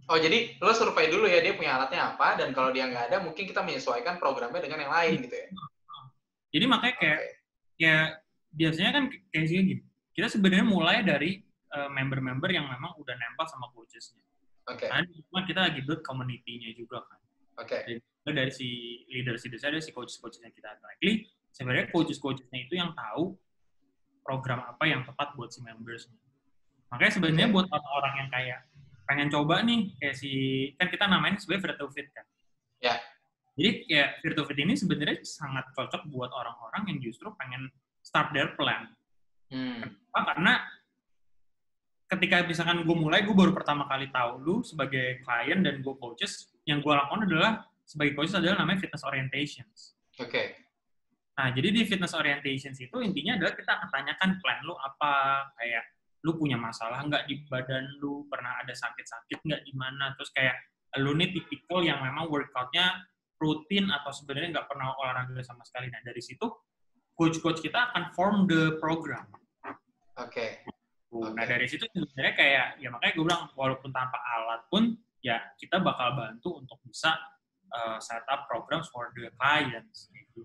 Oh, 0.05 0.21
jadi 0.21 0.53
lo 0.61 0.69
survei 0.77 1.09
dulu 1.09 1.25
ya 1.25 1.41
dia 1.41 1.57
punya 1.57 1.81
alatnya 1.81 2.13
apa, 2.13 2.37
dan 2.37 2.53
kalau 2.53 2.69
dia 2.69 2.85
nggak 2.85 3.09
ada, 3.09 3.17
mungkin 3.25 3.49
kita 3.49 3.65
menyesuaikan 3.65 4.21
programnya 4.21 4.61
dengan 4.61 4.85
yang 4.85 4.93
lain 4.93 5.25
gitu 5.25 5.33
ya. 5.33 5.47
Jadi 6.53 6.65
makanya 6.69 6.95
kayak 7.01 7.21
ya 7.75 7.95
biasanya 8.53 8.91
kan 8.93 9.03
kayak 9.33 9.47
gini. 9.49 9.81
Kita 10.15 10.31
sebenarnya 10.31 10.63
mulai 10.63 11.03
dari 11.03 11.41
uh, 11.75 11.89
member-member 11.91 12.47
yang 12.53 12.69
memang 12.69 12.95
udah 13.01 13.15
nempel 13.17 13.45
sama 13.49 13.67
coachesnya. 13.73 14.23
Oke, 14.65 14.87
Karena 14.87 15.05
cuma 15.29 15.41
kita 15.45 15.59
lagi 15.61 15.81
build 15.83 16.01
community-nya 16.01 16.73
juga 16.73 17.03
kan. 17.05 17.19
oke. 17.65 17.77
Jadi 17.85 17.99
dari 18.33 18.49
si 18.49 18.67
leaders 19.11 19.45
leaders 19.45 19.61
ada 19.61 19.77
si 19.77 19.93
coaches-coachesnya 19.93 20.49
kita 20.49 20.81
likely 20.81 21.29
sebenarnya 21.53 21.93
coaches-coachesnya 21.93 22.59
itu 22.65 22.73
yang 22.75 22.91
tahu 22.97 23.37
program 24.25 24.65
apa 24.65 24.83
yang 24.89 25.05
tepat 25.05 25.37
buat 25.37 25.53
si 25.53 25.61
members. 25.61 26.09
Makanya 26.89 27.11
sebenarnya 27.13 27.47
buat 27.53 27.69
orang-orang 27.69 28.13
yang 28.25 28.29
kayak 28.33 28.59
pengen 29.05 29.29
coba 29.29 29.61
nih 29.61 29.93
kayak 30.01 30.15
si 30.17 30.31
kan 30.77 30.89
kita 30.89 31.05
namain 31.05 31.37
sebagai 31.37 31.71
virtual 31.71 31.89
fit 31.93 32.09
kan. 32.11 32.25
Ya. 32.81 32.95
Jadi 33.55 33.87
kayak 33.87 34.09
virtual 34.25 34.45
fit 34.49 34.59
ini 34.59 34.73
sebenarnya 34.75 35.23
sangat 35.23 35.65
cocok 35.71 36.11
buat 36.11 36.29
orang-orang 36.33 36.91
yang 36.91 36.97
justru 36.99 37.31
pengen 37.39 37.71
start 38.03 38.35
their 38.35 38.51
plan. 38.59 38.91
Hmm. 39.49 39.79
Kenapa? 39.79 40.19
Karena 40.33 40.53
ketika 42.11 42.35
misalkan 42.43 42.83
gue 42.83 42.97
mulai, 42.97 43.23
gue 43.23 43.31
baru 43.31 43.55
pertama 43.55 43.87
kali 43.87 44.11
tahu 44.11 44.43
lu 44.43 44.55
sebagai 44.61 45.23
klien 45.23 45.63
dan 45.63 45.79
gue 45.79 45.93
coaches, 45.95 46.51
yang 46.67 46.83
gue 46.83 46.91
lakukan 46.91 47.25
adalah 47.25 47.63
sebagai 47.87 48.17
coaches 48.19 48.35
adalah 48.35 48.61
namanya 48.61 48.83
fitness 48.83 49.05
orientations. 49.07 49.95
Oke, 50.19 50.65
Nah, 51.35 51.51
jadi 51.51 51.67
di 51.67 51.83
fitness 51.83 52.15
orientations 52.15 52.79
itu 52.79 52.95
intinya 53.03 53.35
adalah 53.35 53.53
kita 53.59 53.71
akan 53.75 53.89
tanyakan 53.91 54.29
plan 54.39 54.59
lu 54.63 54.71
apa, 54.79 55.43
kayak 55.59 55.83
lu 56.25 56.33
punya 56.33 56.57
masalah 56.57 57.05
nggak 57.05 57.29
di 57.29 57.45
badan 57.45 57.85
lu, 58.01 58.25
pernah 58.25 58.57
ada 58.65 58.73
sakit-sakit 58.73 59.45
nggak 59.45 59.61
di 59.61 59.73
mana, 59.77 60.17
terus 60.17 60.33
kayak 60.33 60.57
lu 60.97 61.13
nih 61.13 61.29
tipikal 61.29 61.85
yang 61.85 62.01
memang 62.01 62.25
workoutnya 62.25 63.05
rutin 63.37 63.93
atau 63.93 64.09
sebenarnya 64.09 64.57
nggak 64.57 64.67
pernah 64.67 64.97
olahraga 64.97 65.37
sama 65.45 65.61
sekali. 65.61 65.91
Nah, 65.93 66.01
dari 66.01 66.23
situ 66.23 66.49
coach-coach 67.13 67.61
kita 67.61 67.93
akan 67.93 68.09
form 68.17 68.49
the 68.49 68.81
program. 68.81 69.29
oke. 70.17 70.47
Nah 71.15 71.31
Oke. 71.31 71.47
dari 71.47 71.67
situ 71.69 71.87
sebenarnya 71.87 72.35
kayak 72.35 72.67
ya 72.83 72.91
makanya 72.91 73.13
gue 73.15 73.23
bilang 73.23 73.43
walaupun 73.55 73.87
tanpa 73.95 74.19
alat 74.19 74.67
pun 74.67 74.99
ya 75.23 75.39
kita 75.55 75.79
bakal 75.79 76.11
bantu 76.11 76.59
untuk 76.59 76.75
bisa 76.83 77.15
uh, 77.71 77.97
set 78.03 78.25
up 78.27 78.49
programs 78.51 78.91
for 78.91 79.15
the 79.15 79.31
clients. 79.39 80.11
Gitu. 80.11 80.43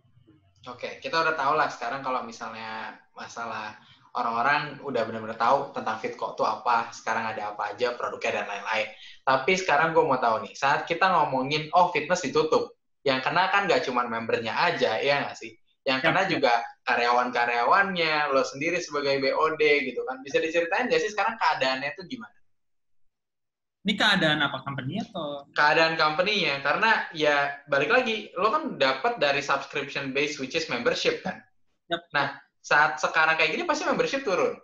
Oke, 0.68 1.00
kita 1.00 1.24
udah 1.24 1.34
tahu 1.34 1.56
lah 1.56 1.72
sekarang 1.72 2.04
kalau 2.04 2.22
misalnya 2.22 3.00
masalah 3.16 3.80
orang-orang 4.16 4.82
udah 4.82 5.02
benar-benar 5.06 5.38
tahu 5.38 5.70
tentang 5.76 5.96
Fitco 6.02 6.34
itu 6.34 6.42
apa, 6.46 6.90
sekarang 6.90 7.30
ada 7.30 7.54
apa 7.54 7.74
aja, 7.74 7.94
produknya 7.94 8.42
dan 8.42 8.46
lain-lain. 8.50 8.88
Tapi 9.22 9.52
sekarang 9.54 9.94
gue 9.94 10.02
mau 10.02 10.18
tahu 10.18 10.46
nih, 10.46 10.54
saat 10.58 10.86
kita 10.88 11.06
ngomongin, 11.06 11.70
oh 11.76 11.94
fitness 11.94 12.26
ditutup, 12.26 12.74
yang 13.06 13.22
kena 13.22 13.48
kan 13.54 13.70
nggak 13.70 13.86
cuma 13.86 14.04
membernya 14.06 14.52
aja, 14.56 14.98
ya 14.98 15.22
nggak 15.24 15.36
sih? 15.38 15.54
Yang 15.86 16.00
Ya, 16.04 16.10
kena 16.10 16.22
ya. 16.26 16.28
juga 16.28 16.52
karyawan-karyawannya, 16.84 18.14
lo 18.34 18.42
sendiri 18.44 18.78
sebagai 18.82 19.22
BOD 19.22 19.62
gitu 19.88 20.02
kan. 20.04 20.20
Bisa 20.26 20.42
diceritain 20.42 20.90
nggak 20.90 21.00
sih 21.00 21.10
sekarang 21.12 21.38
keadaannya 21.40 21.94
itu 21.96 22.02
gimana? 22.16 22.36
Ini 23.80 23.96
keadaan 23.96 24.44
apa 24.44 24.60
company 24.60 25.00
atau? 25.00 25.48
keadaan 25.56 25.96
company-nya 25.96 26.60
karena 26.60 27.08
ya 27.16 27.64
balik 27.64 27.88
lagi 27.88 28.28
lo 28.36 28.52
kan 28.52 28.76
dapat 28.76 29.16
dari 29.16 29.40
subscription 29.40 30.12
base 30.12 30.36
which 30.36 30.52
is 30.52 30.68
membership 30.68 31.24
kan. 31.24 31.40
Yap. 31.88 32.04
Nah 32.12 32.36
saat 32.60 33.00
sekarang 33.00 33.40
kayak 33.40 33.56
gini 33.56 33.64
pasti 33.64 33.88
membership 33.88 34.22
turun. 34.24 34.56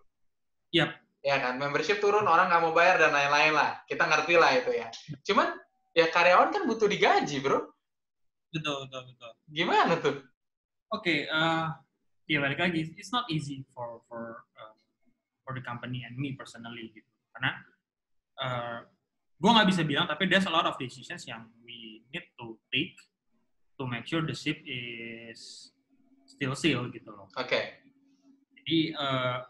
Yap. 0.72 0.92
Ya 1.26 1.42
kan 1.42 1.58
membership 1.58 1.98
turun 1.98 2.22
orang 2.22 2.46
nggak 2.46 2.62
mau 2.62 2.70
bayar 2.70 3.02
dan 3.02 3.10
lain-lain 3.10 3.50
lah 3.50 3.82
kita 3.90 4.06
ngerti 4.06 4.38
lah 4.38 4.50
itu 4.54 4.70
ya. 4.70 4.86
Cuman 5.26 5.58
ya 5.90 6.06
karyawan 6.12 6.54
kan 6.54 6.62
butuh 6.70 6.86
digaji 6.86 7.42
bro. 7.42 7.66
Betul 8.54 8.86
betul 8.86 9.02
betul. 9.10 9.32
Gimana 9.50 9.94
tuh? 9.98 10.22
Oke, 10.94 11.26
eh, 11.26 11.66
ya 12.30 12.38
balik 12.38 12.62
lagi, 12.62 12.94
it's 12.94 13.10
not 13.10 13.26
easy 13.26 13.66
for 13.74 14.06
for 14.06 14.46
uh, 14.54 14.74
for 15.42 15.50
the 15.54 15.64
company 15.66 16.06
and 16.06 16.14
me 16.14 16.38
personally 16.38 16.94
gitu. 16.94 17.10
Karena 17.34 17.50
uh, 18.38 18.78
gue 19.34 19.50
nggak 19.50 19.68
bisa 19.68 19.82
bilang, 19.82 20.06
tapi 20.06 20.30
there's 20.30 20.46
a 20.46 20.52
lot 20.54 20.62
of 20.62 20.78
decisions 20.78 21.26
yang 21.26 21.42
we 21.66 22.06
need 22.14 22.26
to 22.38 22.54
take 22.70 22.94
to 23.74 23.82
make 23.84 24.06
sure 24.06 24.22
the 24.22 24.34
ship 24.34 24.62
is 24.62 25.74
still 26.26 26.54
sail 26.54 26.86
gitu 26.94 27.10
loh. 27.10 27.26
Oke. 27.34 27.85
Jadi 28.66 28.98
uh, 28.98 29.46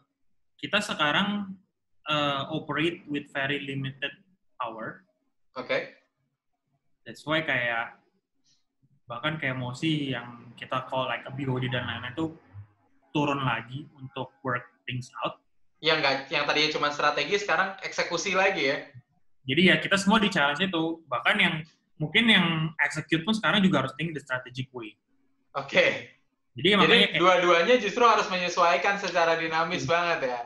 kita 0.60 0.76
sekarang 0.84 1.56
uh, 2.04 2.52
operate 2.52 3.00
with 3.08 3.32
very 3.32 3.64
limited 3.64 4.12
power. 4.60 5.08
Oke. 5.56 5.96
That's 7.08 7.24
why 7.24 7.40
kayak 7.40 7.96
bahkan 9.08 9.40
kayak 9.40 9.56
emosi 9.56 10.12
yang 10.12 10.52
kita 10.60 10.84
call 10.84 11.08
like 11.08 11.24
a 11.24 11.32
BOD 11.32 11.72
dan 11.72 11.88
lain-lain 11.88 12.12
itu 12.12 12.36
turun 13.16 13.40
lagi 13.40 13.88
untuk 13.96 14.36
work 14.44 14.68
things 14.84 15.08
out. 15.24 15.40
Yang 15.80 15.96
nggak 16.04 16.16
yang 16.28 16.44
tadinya 16.44 16.70
cuma 16.76 16.92
strategi 16.92 17.40
sekarang 17.40 17.72
eksekusi 17.80 18.36
lagi 18.36 18.68
ya. 18.68 18.84
Jadi 19.48 19.62
ya 19.72 19.80
kita 19.80 19.96
semua 19.96 20.20
di 20.20 20.28
challenge 20.28 20.60
itu. 20.60 21.00
Bahkan 21.08 21.36
yang 21.40 21.64
mungkin 21.96 22.28
yang 22.28 22.46
execute 22.84 23.24
pun 23.24 23.32
sekarang 23.32 23.64
juga 23.64 23.80
harus 23.80 23.96
think 23.96 24.12
the 24.12 24.20
strategic 24.20 24.68
way. 24.76 24.92
Oke. 25.56 26.15
Jadi 26.56 26.68
makanya 26.72 26.88
Jadi 26.88 27.12
kayak 27.12 27.20
dua-duanya 27.20 27.74
justru 27.76 28.02
harus 28.08 28.26
menyesuaikan 28.32 28.96
secara 28.96 29.36
dinamis 29.36 29.84
banget 29.84 30.18
ya. 30.24 30.38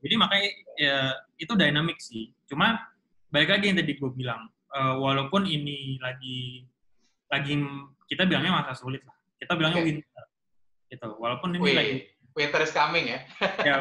Jadi 0.00 0.14
makanya 0.16 0.48
ya, 0.80 0.96
itu 1.36 1.52
dynamic 1.52 2.00
sih. 2.00 2.32
Cuma 2.48 2.80
balik 3.28 3.52
lagi 3.52 3.68
yang 3.68 3.76
tadi 3.76 3.92
gue 4.00 4.10
bilang, 4.16 4.48
eh, 4.72 4.94
walaupun 4.96 5.44
ini 5.44 6.00
lagi 6.00 6.64
lagi 7.28 7.54
kita 8.08 8.24
bilangnya 8.24 8.64
masa 8.64 8.72
sulit 8.72 9.04
lah. 9.04 9.14
Kita 9.36 9.52
bilangnya 9.54 9.84
Oke. 9.84 9.88
winter. 9.92 10.24
Gitu. 10.90 11.08
Walaupun 11.20 11.48
ini 11.54 11.70
lagi 11.76 11.94
Wih, 12.02 12.40
winter 12.40 12.60
is 12.64 12.72
coming 12.72 13.04
ya. 13.12 13.20
ya 13.68 13.74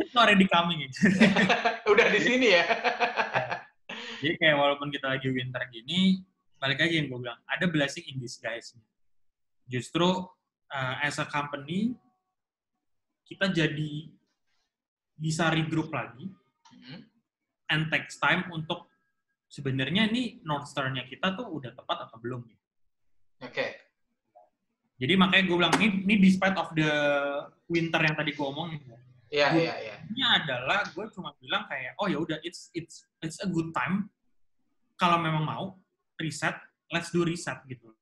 it's 0.00 0.16
already 0.16 0.46
coming 0.46 0.86
gitu. 0.86 1.10
Udah 1.92 2.06
di 2.08 2.20
sini 2.22 2.46
ya. 2.54 2.64
Jadi 4.20 4.34
kayak 4.36 4.56
walaupun 4.56 4.88
kita 4.92 5.16
lagi 5.16 5.28
winter 5.32 5.62
gini, 5.72 6.20
balik 6.60 6.80
lagi 6.80 7.00
yang 7.00 7.08
gue 7.08 7.18
bilang, 7.20 7.40
ada 7.48 7.64
blessing 7.68 8.04
in 8.08 8.20
disguise. 8.20 8.76
Justru 9.68 10.28
uh, 10.70 10.94
as 11.02 11.18
a 11.18 11.26
company, 11.26 11.94
kita 13.22 13.50
jadi 13.50 14.10
bisa 15.14 15.50
regroup 15.52 15.90
lagi 15.92 16.30
Hmm. 16.70 17.02
and 17.68 17.92
takes 17.92 18.16
time 18.16 18.48
untuk 18.48 18.88
sebenarnya 19.44 20.08
ini 20.08 20.40
North 20.46 20.70
Star-nya 20.70 21.04
kita 21.04 21.34
tuh 21.36 21.50
udah 21.50 21.74
tepat 21.76 22.08
atau 22.08 22.16
belum. 22.16 22.40
ya. 22.46 22.58
Oke. 23.44 23.66
Jadi 24.96 25.12
makanya 25.18 25.44
gue 25.44 25.56
bilang, 25.60 25.74
ini, 25.76 26.06
ini 26.08 26.14
despite 26.24 26.56
of 26.56 26.72
the 26.72 26.88
winter 27.68 28.00
yang 28.00 28.16
tadi 28.16 28.32
gue 28.32 28.46
omongin, 28.46 28.80
ya, 28.84 28.98
Iya, 29.30 29.46
iya, 29.54 29.74
iya. 29.78 29.96
ini 30.10 30.22
adalah 30.26 30.82
gue 30.90 31.06
cuma 31.14 31.30
bilang 31.38 31.62
kayak 31.70 31.94
oh 32.02 32.10
ya 32.10 32.18
udah 32.18 32.38
it's 32.42 32.66
it's 32.74 33.06
it's 33.22 33.38
a 33.38 33.46
good 33.46 33.70
time 33.70 34.10
kalau 34.98 35.22
memang 35.22 35.46
mau 35.46 35.64
reset 36.18 36.58
let's 36.90 37.14
do 37.14 37.22
reset 37.22 37.62
gitu 37.70 37.94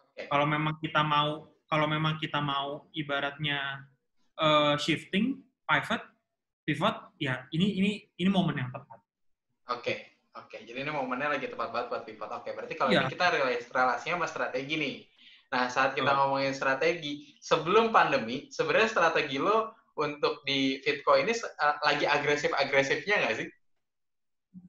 Oke. 0.00 0.24
kalau 0.24 0.48
memang 0.48 0.80
kita 0.80 1.04
mau 1.04 1.52
kalau 1.74 1.90
memang 1.90 2.14
kita 2.22 2.38
mau 2.38 2.86
ibaratnya 2.94 3.82
eh, 4.38 4.74
shifting 4.78 5.42
pivot 5.66 6.02
pivot 6.62 6.96
ya 7.18 7.42
ini 7.50 7.82
ini 7.82 7.90
ini 8.14 8.30
momen 8.30 8.62
yang 8.62 8.70
tepat 8.70 9.02
Oke. 9.72 10.14
Oke, 10.34 10.66
jadi 10.66 10.82
ini 10.82 10.90
momennya 10.90 11.38
lagi 11.38 11.46
tepat 11.46 11.70
banget 11.70 11.86
buat 11.94 12.02
pivot. 12.02 12.26
Oke, 12.26 12.50
berarti 12.52 12.74
kalau 12.74 12.90
Iya. 12.90 13.06
ini 13.06 13.14
kita 13.14 13.26
relasi 13.38 13.70
relasinya 13.70 14.14
sama 14.18 14.26
strategi 14.26 14.74
nih. 14.74 14.96
Nah, 15.54 15.70
saat 15.70 15.94
kita 15.94 16.10
Betul. 16.10 16.18
ngomongin 16.18 16.52
strategi, 16.52 17.38
sebelum 17.38 17.94
pandemi, 17.94 18.50
sebenarnya 18.50 18.90
strategi 18.90 19.38
lo 19.38 19.78
untuk 19.94 20.42
di 20.42 20.82
Fitco 20.82 21.14
ini 21.14 21.30
eh, 21.30 21.76
lagi 21.86 22.02
agresif-agresifnya 22.02 23.14
nggak 23.22 23.34
sih? 23.38 23.48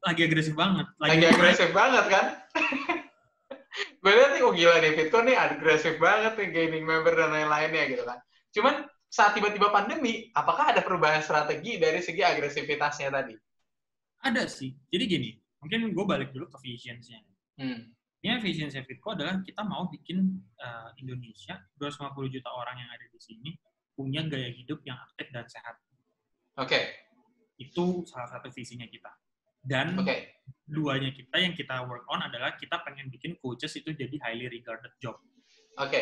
Lagi 0.05 0.21
agresif 0.21 0.53
banget. 0.53 0.85
Lagi 1.01 1.25
agresif 1.25 1.69
banget 1.73 2.05
kan? 2.13 2.25
Gue 3.75 4.11
lihat 4.15 4.31
nih, 4.37 4.41
oh 4.45 4.53
gila 4.55 4.75
nih, 4.79 4.91
Fitco 4.95 5.19
nih 5.25 5.35
agresif 5.35 5.95
banget 5.99 6.33
nih, 6.39 6.49
gaining 6.53 6.85
member 6.87 7.11
dan 7.11 7.33
lain-lainnya 7.33 7.83
gitu 7.91 8.03
kan. 8.07 8.19
Cuman 8.55 8.87
saat 9.11 9.35
tiba-tiba 9.35 9.71
pandemi, 9.71 10.31
apakah 10.31 10.75
ada 10.75 10.81
perubahan 10.83 11.23
strategi 11.23 11.79
dari 11.79 11.99
segi 11.99 12.23
agresivitasnya 12.23 13.09
tadi? 13.11 13.35
Ada 14.23 14.47
sih. 14.47 14.71
Jadi 14.91 15.03
gini, 15.07 15.29
mungkin 15.59 15.91
gue 15.91 16.05
balik 16.07 16.31
dulu 16.31 16.47
ke 16.51 16.57
visionsnya. 16.63 17.19
Hmm. 17.59 17.95
Ini 18.25 18.41
vision 18.41 18.73
Fitco 18.73 19.13
adalah 19.13 19.37
kita 19.45 19.61
mau 19.61 19.85
bikin 19.85 20.17
uh, 20.57 20.89
Indonesia 20.97 21.61
250 21.77 22.33
juta 22.33 22.49
orang 22.49 22.81
yang 22.81 22.89
ada 22.89 23.05
di 23.05 23.19
sini 23.21 23.53
punya 23.93 24.25
gaya 24.25 24.49
hidup 24.49 24.81
yang 24.81 24.97
aktif 24.97 25.29
dan 25.29 25.45
sehat. 25.45 25.77
Oke, 26.57 27.05
Itu 27.55 28.03
salah 28.03 28.27
satu 28.27 28.51
visinya 28.51 28.83
kita. 28.89 29.13
Dan 29.61 29.95
oke, 29.95 30.34
duanya 30.65 31.13
kita 31.13 31.37
yang 31.37 31.53
kita 31.53 31.85
work 31.85 32.05
on 32.09 32.25
adalah 32.25 32.57
kita 32.57 32.81
pengen 32.81 33.07
bikin 33.13 33.37
coaches 33.37 33.77
itu 33.77 33.93
jadi 33.93 34.17
highly 34.25 34.49
regarded 34.49 34.89
job. 34.97 35.17
oke, 35.77 36.01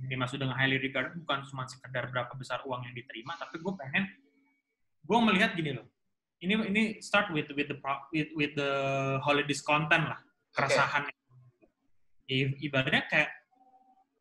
Yang 0.00 0.08
dimaksud 0.14 0.38
dengan 0.38 0.56
highly 0.56 0.78
regarded 0.78 1.18
bukan 1.18 1.42
cuma 1.50 1.66
sekedar 1.66 2.06
berapa 2.08 2.30
besar 2.38 2.62
uang 2.64 2.86
yang 2.86 2.94
diterima, 2.94 3.34
tapi 3.36 3.58
gue 3.58 3.72
pengen 3.74 4.06
gue 5.04 5.18
melihat 5.26 5.52
gini 5.58 5.74
loh. 5.74 5.86
Ini 6.40 6.72
ini 6.72 6.82
start 7.04 7.34
with 7.34 7.50
with 7.52 7.68
the 7.68 7.76
with, 8.14 8.30
with 8.32 8.52
the 8.56 8.72
holidays 9.20 9.60
content 9.60 10.08
lah, 10.08 10.20
keresahan. 10.56 11.04
I- 12.30 12.56
Ibaratnya 12.62 13.04
kayak 13.10 13.30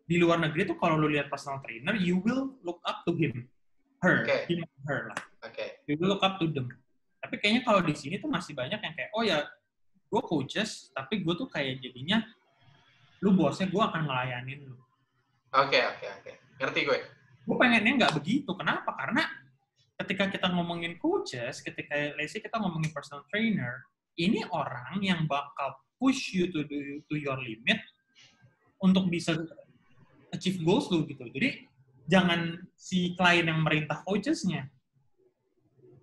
di 0.10 0.18
luar 0.18 0.42
negeri 0.42 0.66
tuh 0.66 0.76
kalau 0.82 0.98
lu 0.98 1.08
lihat 1.14 1.30
personal 1.30 1.62
trainer, 1.62 1.94
you 1.94 2.18
will 2.26 2.58
look 2.66 2.82
up 2.82 3.06
to 3.06 3.14
him, 3.14 3.46
her, 4.02 4.26
Oke. 4.26 4.50
him, 4.50 4.66
her 4.90 5.14
lah. 5.14 5.20
oke. 5.46 5.66
You 5.86 5.96
will 6.02 6.18
look 6.18 6.26
up 6.26 6.42
to 6.42 6.50
them. 6.50 6.74
Tapi 7.20 7.36
kayaknya 7.40 7.62
kalau 7.68 7.84
di 7.84 7.94
sini 7.96 8.16
tuh 8.18 8.32
masih 8.32 8.56
banyak 8.56 8.80
yang 8.80 8.94
kayak, 8.96 9.12
oh 9.12 9.24
ya, 9.24 9.44
gue 10.10 10.22
coaches, 10.24 10.90
tapi 10.96 11.22
gue 11.22 11.34
tuh 11.36 11.48
kayak 11.52 11.84
jadinya, 11.84 12.24
lu 13.20 13.36
bosnya 13.36 13.68
gue 13.68 13.84
akan 13.84 14.08
ngelayanin 14.08 14.60
lu. 14.66 14.80
Oke, 15.54 15.80
oke, 15.84 16.06
oke. 16.08 16.32
Ngerti 16.58 16.80
gue. 16.88 16.98
Gue 17.44 17.56
pengennya 17.60 18.06
nggak 18.06 18.14
begitu. 18.16 18.52
Kenapa? 18.56 18.96
Karena 18.96 19.28
ketika 20.00 20.32
kita 20.32 20.48
ngomongin 20.56 20.96
coaches, 20.96 21.60
ketika 21.60 22.16
let's 22.16 22.32
say 22.32 22.40
kita 22.40 22.56
ngomongin 22.56 22.90
personal 22.96 23.28
trainer, 23.28 23.84
ini 24.16 24.48
orang 24.52 25.04
yang 25.04 25.28
bakal 25.28 25.76
push 26.00 26.32
you 26.32 26.48
to 26.48 26.64
do, 26.64 27.04
to 27.12 27.16
your 27.20 27.36
limit 27.36 27.84
untuk 28.80 29.12
bisa 29.12 29.36
achieve 30.32 30.64
goals 30.64 30.88
lu 30.88 31.04
gitu. 31.04 31.28
Jadi 31.28 31.68
jangan 32.08 32.56
si 32.80 33.14
klien 33.20 33.46
yang 33.52 33.60
merintah 33.62 34.00
coachesnya 34.08 34.72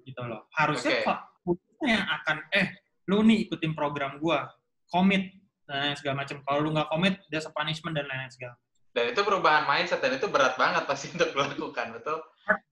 gitu 0.07 0.23
loh. 0.23 0.47
Harusnya 0.55 1.03
coachesnya 1.43 1.89
yang 1.91 2.07
akan 2.07 2.37
eh 2.55 2.67
lu 3.11 3.27
nih 3.27 3.51
ikutin 3.51 3.75
program 3.75 4.23
gua, 4.23 4.47
commit 4.91 5.35
dan 5.67 5.91
lain 5.91 5.97
segala 5.99 6.23
macam. 6.23 6.37
Kalau 6.47 6.59
lu 6.63 6.71
nggak 6.75 6.89
commit, 6.89 7.15
there's 7.29 7.47
a 7.47 7.53
punishment 7.53 7.99
dan 7.99 8.07
lain-lain 8.07 8.31
segala 8.31 8.55
Dan 8.95 9.13
itu 9.13 9.21
perubahan 9.21 9.69
mindset 9.69 10.01
dan 10.01 10.17
itu 10.17 10.25
berat 10.31 10.57
banget 10.57 10.89
pasti 10.89 11.11
untuk 11.15 11.29
dilakukan, 11.35 11.87
betul? 12.01 12.19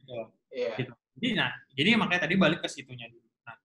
Gitu. 0.01 0.18
Iya. 0.55 0.72
Gitu. 0.78 0.93
Jadi 0.95 1.28
nah, 1.37 1.51
jadi 1.74 1.89
makanya 1.99 2.22
tadi 2.26 2.35
balik 2.39 2.64
ke 2.64 2.68
situnya 2.70 3.07
dulu. 3.11 3.28
Nah, 3.45 3.57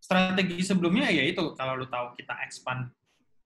strategi 0.00 0.58
sebelumnya 0.64 1.08
ya 1.12 1.22
itu 1.22 1.54
kalau 1.54 1.78
lu 1.78 1.86
tahu 1.86 2.18
kita 2.18 2.34
expand 2.42 2.90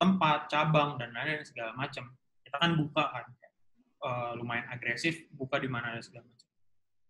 tempat, 0.00 0.48
cabang 0.48 0.96
dan 0.96 1.12
lain-lain 1.12 1.44
segala 1.44 1.76
macam. 1.76 2.08
Kita 2.40 2.56
kan 2.56 2.70
buka 2.78 3.04
kan 3.10 3.24
eh, 4.06 4.32
lumayan 4.38 4.66
agresif, 4.72 5.28
buka 5.34 5.60
di 5.60 5.68
mana 5.68 5.94
dan 5.98 6.02
segala 6.02 6.24
macam. 6.24 6.48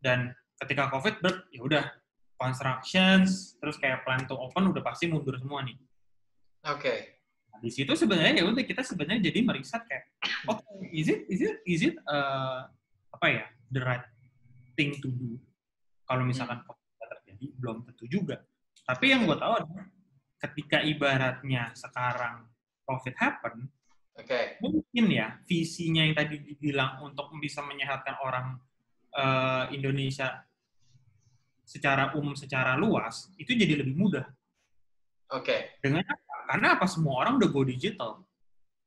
Dan 0.03 0.19
ketika 0.64 0.83
Covid 0.93 1.14
ber 1.23 1.49
ya 1.53 1.61
udah 1.62 1.85
constructions 2.37 3.57
terus 3.59 3.80
kayak 3.80 4.05
plan 4.05 4.24
to 4.28 4.37
open 4.37 4.70
udah 4.70 4.84
pasti 4.84 5.09
mundur 5.09 5.37
semua 5.41 5.64
nih. 5.64 5.76
Oke. 6.68 6.95
Nah, 7.53 7.59
di 7.64 7.70
situ 7.72 7.93
sebenarnya 7.97 8.41
ya 8.41 8.45
udah 8.45 8.64
kita 8.64 8.84
sebenarnya 8.84 9.32
jadi 9.32 9.41
meriset 9.41 9.82
kayak, 9.89 10.05
oke, 10.45 10.61
is 10.93 11.09
it 11.09 11.24
is 11.32 11.41
it 11.41 11.57
is 11.64 11.80
it 11.89 11.97
uh, 12.05 12.68
apa 13.16 13.26
ya 13.32 13.45
the 13.72 13.80
right 13.80 14.05
thing 14.76 14.93
to 15.01 15.09
do? 15.09 15.41
Kalau 16.05 16.22
misalkan 16.22 16.61
COVID 16.62 16.87
nggak 17.01 17.09
terjadi, 17.18 17.47
belum 17.57 17.76
tentu 17.89 18.05
juga. 18.07 18.37
Tapi 18.87 19.11
yang 19.11 19.26
gue 19.26 19.34
tahu 19.34 19.53
adalah 19.59 19.87
ketika 20.39 20.78
ibaratnya 20.84 21.74
sekarang 21.74 22.47
COVID 22.87 23.14
happen, 23.18 23.66
Oke. 24.14 24.61
mungkin 24.62 25.05
ya 25.11 25.41
visinya 25.49 26.07
yang 26.07 26.14
tadi 26.14 26.39
dibilang 26.39 27.03
untuk 27.03 27.32
bisa 27.43 27.64
menyehatkan 27.66 28.20
orang 28.22 28.61
eh, 29.16 29.64
Indonesia 29.74 30.47
secara 31.67 32.14
umum, 32.14 32.39
secara 32.39 32.79
luas, 32.79 33.35
itu 33.35 33.51
jadi 33.51 33.83
lebih 33.83 33.99
mudah. 33.99 34.23
Oke. 35.35 35.83
Dengan 35.83 36.07
apa? 36.07 36.35
Karena 36.47 36.67
apa? 36.79 36.87
Semua 36.87 37.27
orang 37.27 37.43
udah 37.43 37.51
go 37.51 37.67
digital. 37.67 38.23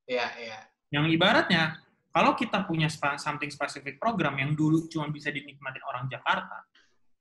Iya, 0.08 0.28
iya. 0.40 0.60
Yang 0.90 1.20
ibaratnya, 1.20 1.84
kalau 2.10 2.34
kita 2.40 2.64
punya 2.64 2.88
spa- 2.88 3.20
something 3.20 3.52
specific 3.52 4.00
program 4.00 4.40
yang 4.40 4.56
dulu 4.56 4.88
cuma 4.88 5.12
bisa 5.12 5.30
dinikmatin 5.30 5.84
orang 5.86 6.08
Jakarta, 6.08 6.66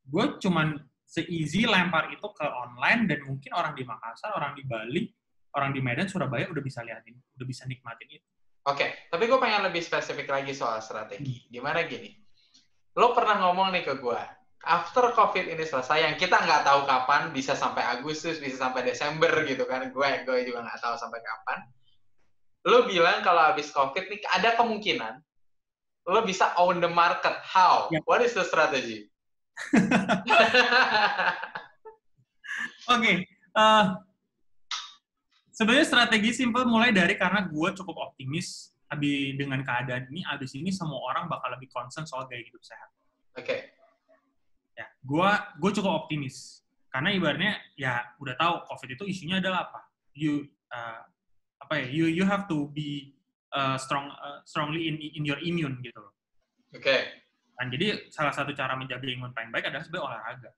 gue 0.07 0.39
cuman 0.39 0.79
se-easy 1.03 1.67
lempar 1.67 2.09
itu 2.15 2.25
ke 2.33 2.47
online 2.47 3.11
dan 3.11 3.21
mungkin 3.27 3.51
orang 3.53 3.75
di 3.75 3.83
Makassar, 3.83 4.33
orang 4.39 4.55
di 4.55 4.63
Bali, 4.63 5.05
orang 5.59 5.75
di 5.75 5.81
Medan, 5.83 6.07
Surabaya 6.07 6.47
udah 6.49 6.63
bisa 6.63 6.81
liatin, 6.87 7.19
udah 7.37 7.47
bisa 7.49 7.67
nikmatin 7.67 8.09
itu. 8.23 8.29
Oke, 8.69 9.09
tapi 9.09 9.25
gue 9.27 9.39
pengen 9.41 9.65
lebih 9.65 9.81
spesifik 9.81 10.29
lagi 10.29 10.53
soal 10.53 10.79
strategi. 10.85 11.49
Gimana 11.49 11.83
gini? 11.89 12.13
Lo 12.97 13.17
pernah 13.17 13.41
ngomong 13.49 13.73
nih 13.73 13.85
ke 13.85 13.97
gue, 13.97 14.21
after 14.67 15.15
COVID 15.15 15.47
ini 15.47 15.63
selesai, 15.63 16.03
yang 16.03 16.15
kita 16.19 16.39
nggak 16.39 16.67
tahu 16.67 16.83
kapan, 16.89 17.31
bisa 17.31 17.55
sampai 17.55 17.87
Agustus, 17.87 18.43
bisa 18.43 18.59
sampai 18.59 18.83
Desember 18.83 19.31
gitu 19.47 19.63
kan, 19.69 19.87
gue 19.91 20.09
gue 20.27 20.39
juga 20.47 20.67
nggak 20.67 20.81
tahu 20.83 20.95
sampai 20.99 21.21
kapan. 21.23 21.59
Lo 22.67 22.91
bilang 22.91 23.23
kalau 23.23 23.55
habis 23.55 23.71
COVID 23.71 24.11
nih, 24.11 24.21
ada 24.35 24.59
kemungkinan 24.59 25.23
lo 26.09 26.25
bisa 26.25 26.57
own 26.57 26.81
the 26.81 26.89
market. 26.89 27.37
How? 27.45 27.93
Ya. 27.93 28.01
What 28.09 28.25
is 28.25 28.33
the 28.33 28.43
strategy? 28.43 29.13
Oke, 32.89 33.29
eh, 33.29 33.85
sebenarnya 35.53 35.85
strategi 35.85 36.33
simple 36.33 36.65
mulai 36.65 36.95
dari 36.95 37.19
karena 37.21 37.45
gue 37.45 37.69
cukup 37.77 38.11
optimis 38.11 38.73
abis 38.89 39.37
dengan 39.37 39.61
keadaan 39.61 40.09
ini, 40.09 40.25
abis 40.25 40.57
ini 40.57 40.73
semua 40.73 40.97
orang 41.13 41.29
bakal 41.29 41.53
lebih 41.53 41.69
concern 41.69 42.09
soal 42.09 42.25
gaya 42.25 42.41
hidup 42.41 42.65
sehat. 42.65 42.89
Oke, 43.37 43.77
ya 44.79 44.87
gua 45.03 45.59
gue 45.59 45.71
cukup 45.75 46.07
optimis. 46.07 46.63
Karena 46.89 47.11
ibaratnya 47.11 47.59
ya 47.75 48.01
udah 48.23 48.35
tahu 48.39 48.55
covid 48.71 48.95
itu 48.95 49.05
isunya 49.11 49.43
adalah 49.43 49.67
apa. 49.67 49.81
You 50.15 50.47
uh, 50.71 51.03
apa 51.59 51.75
ya 51.83 51.87
you 51.91 52.07
you 52.07 52.25
have 52.25 52.47
to 52.47 52.71
be 52.71 53.19
uh, 53.51 53.75
strong 53.75 54.09
uh, 54.15 54.41
strongly 54.47 54.87
in 54.87 54.97
in 55.03 55.27
your 55.27 55.43
immune 55.43 55.83
gitu 55.83 55.99
loh. 55.99 56.15
Oke, 56.73 57.27
dan 57.59 57.67
jadi 57.75 58.07
salah 58.15 58.31
satu 58.31 58.55
cara 58.55 58.79
menjaga 58.79 59.03
imun 59.03 59.35
paling 59.35 59.51
baik 59.51 59.67
adalah 59.67 59.83
sebenarnya 59.83 60.07
olahraga. 60.07 60.51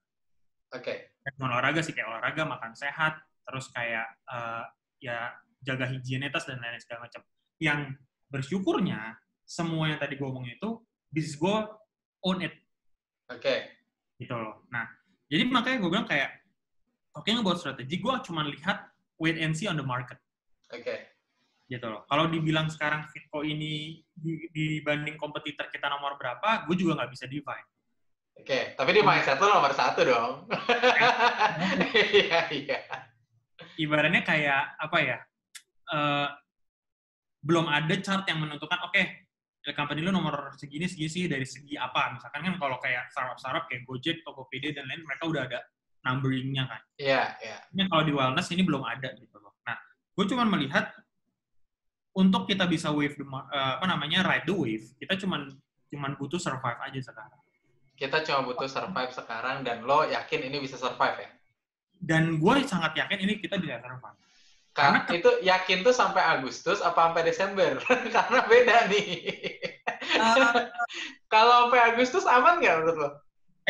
Oke, 0.71 0.95
Ya, 1.21 1.31
bukan 1.37 1.51
olahraga 1.53 1.81
sih 1.83 1.93
kayak 1.97 2.09
olahraga 2.09 2.43
makan 2.47 2.73
sehat 2.77 3.21
terus 3.45 3.68
kayak 3.73 4.07
uh, 4.31 4.64
ya 5.03 5.33
jaga 5.64 5.89
higienitas 5.89 6.45
dan 6.49 6.61
lain-lain 6.61 6.81
segala 6.81 7.09
macam. 7.09 7.21
Yang 7.61 7.81
bersyukurnya 8.31 9.16
semua 9.45 9.91
yang 9.91 9.99
tadi 10.01 10.16
gue 10.16 10.29
omongin 10.29 10.57
itu 10.57 10.81
bisnis 11.12 11.37
gue 11.37 11.57
own 12.25 12.39
it. 12.45 12.55
Oke, 13.33 13.80
gitu 14.21 14.37
loh. 14.37 14.68
Nah, 14.68 14.85
jadi 15.33 15.49
makanya 15.49 15.81
gue 15.81 15.91
bilang 15.91 16.05
kayak 16.05 16.45
talking 17.16 17.41
about 17.41 17.57
strategi, 17.57 17.97
gue 17.97 18.14
cuma 18.21 18.45
lihat 18.45 18.93
wait 19.16 19.41
and 19.41 19.57
see 19.57 19.64
on 19.64 19.81
the 19.81 19.85
market 19.85 20.21
oke. 20.68 20.95
gitu 21.66 21.87
loh. 21.89 22.05
Kalau 22.05 22.29
dibilang 22.29 22.68
sekarang 22.68 23.09
Fitco 23.09 23.41
ini 23.41 24.05
di- 24.12 24.53
dibanding 24.53 25.16
kompetitor 25.16 25.73
kita 25.73 25.89
nomor 25.89 26.21
berapa, 26.21 26.68
gue 26.68 26.77
juga 26.77 27.01
nggak 27.01 27.11
bisa 27.16 27.25
divine. 27.25 27.66
Oke, 28.37 28.73
tapi 28.73 28.91
di 28.97 29.03
mindset 29.05 29.37
lo 29.41 29.49
nomor 29.49 29.73
satu 29.73 30.01
dong. 30.05 30.33
Iya, 31.93 32.49
iya. 32.53 32.79
Ibaratnya 33.77 34.25
kayak 34.25 34.77
apa 34.81 34.99
ya? 35.01 35.18
eh, 35.91 36.29
belum 37.41 37.66
ada 37.66 37.95
chart 38.05 38.29
yang 38.29 38.45
menentukan 38.45 38.79
oke 38.85 39.03
company 39.77 40.01
lu 40.01 40.11
nomor 40.13 40.57
segini 40.57 40.89
segini 40.89 41.11
sih 41.13 41.25
dari 41.29 41.45
segi 41.45 41.77
apa 41.77 42.17
misalkan 42.17 42.41
kan 42.49 42.55
kalau 42.57 42.77
kayak 42.81 43.13
startup-startup 43.13 43.69
kayak 43.69 43.85
Gojek, 43.85 44.25
Tokopedia 44.25 44.73
dan 44.73 44.89
lain 44.89 45.05
mereka 45.05 45.25
udah 45.29 45.43
ada 45.45 45.61
numberingnya 46.01 46.65
kan 46.65 46.81
Iya, 46.97 47.37
iya. 47.45 47.57
Ini 47.77 47.85
kalau 47.93 48.03
di 48.09 48.13
wellness 48.17 48.49
ini 48.53 48.65
belum 48.65 48.81
ada 48.81 49.13
gitu 49.21 49.37
loh. 49.37 49.61
Nah, 49.69 49.77
gue 50.17 50.25
cuma 50.33 50.49
melihat 50.49 50.89
untuk 52.17 52.49
kita 52.49 52.65
bisa 52.65 52.89
wave 52.89 53.17
the, 53.17 53.25
eh, 53.25 53.73
apa 53.77 53.87
namanya 53.89 54.25
ride 54.25 54.49
the 54.49 54.57
wave, 54.57 54.87
kita 54.97 55.17
cuma 55.21 55.45
cuman 55.93 56.17
butuh 56.17 56.41
survive 56.41 56.81
aja 56.81 57.01
sekarang. 57.13 57.41
Kita 57.97 58.25
cuma 58.25 58.49
butuh 58.49 58.69
survive 58.69 59.13
sekarang 59.13 59.61
dan 59.61 59.85
lo 59.85 60.09
yakin 60.09 60.41
ini 60.49 60.57
bisa 60.65 60.81
survive 60.81 61.21
ya? 61.21 61.31
dan 62.01 62.41
gue 62.41 62.55
sangat 62.65 62.97
yakin 62.97 63.29
ini 63.29 63.37
kita 63.37 63.61
bisa 63.61 63.77
survive. 63.85 64.17
Karena 64.71 65.03
itu 65.11 65.31
yakin 65.43 65.83
tuh 65.83 65.91
sampai 65.91 66.23
Agustus 66.23 66.79
apa 66.81 67.11
sampai 67.11 67.27
Desember? 67.27 67.83
Karena 68.14 68.41
beda 68.47 68.87
nih. 68.87 69.11
Uh, 70.16 70.71
Kalau 71.33 71.66
sampai 71.66 71.81
Agustus 71.95 72.25
aman 72.27 72.62
nggak 72.62 72.77
menurut 72.83 72.99
lo? 72.99 73.11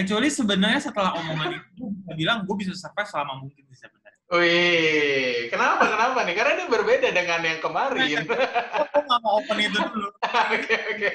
actually 0.00 0.32
sebenarnya 0.32 0.80
setelah 0.80 1.12
omongan 1.12 1.60
itu, 1.60 1.68
gue 1.76 1.88
bisa 1.92 2.12
bilang 2.16 2.38
gue 2.48 2.56
bisa 2.56 2.72
survive 2.72 3.08
selama 3.12 3.44
mungkin 3.44 3.62
sih 3.68 3.84
sebenarnya. 3.84 4.18
Wih, 4.30 5.50
kenapa 5.50 5.84
kenapa 5.90 6.18
nih? 6.24 6.34
Karena 6.38 6.52
ini 6.56 6.64
berbeda 6.70 7.08
dengan 7.10 7.40
yang 7.42 7.58
kemarin. 7.58 8.22
Gue 8.30 9.02
nggak 9.02 9.20
mau 9.26 9.42
open 9.42 9.58
itu 9.58 9.74
dulu. 9.74 10.06
Oke 10.22 10.76
oke. 10.94 11.10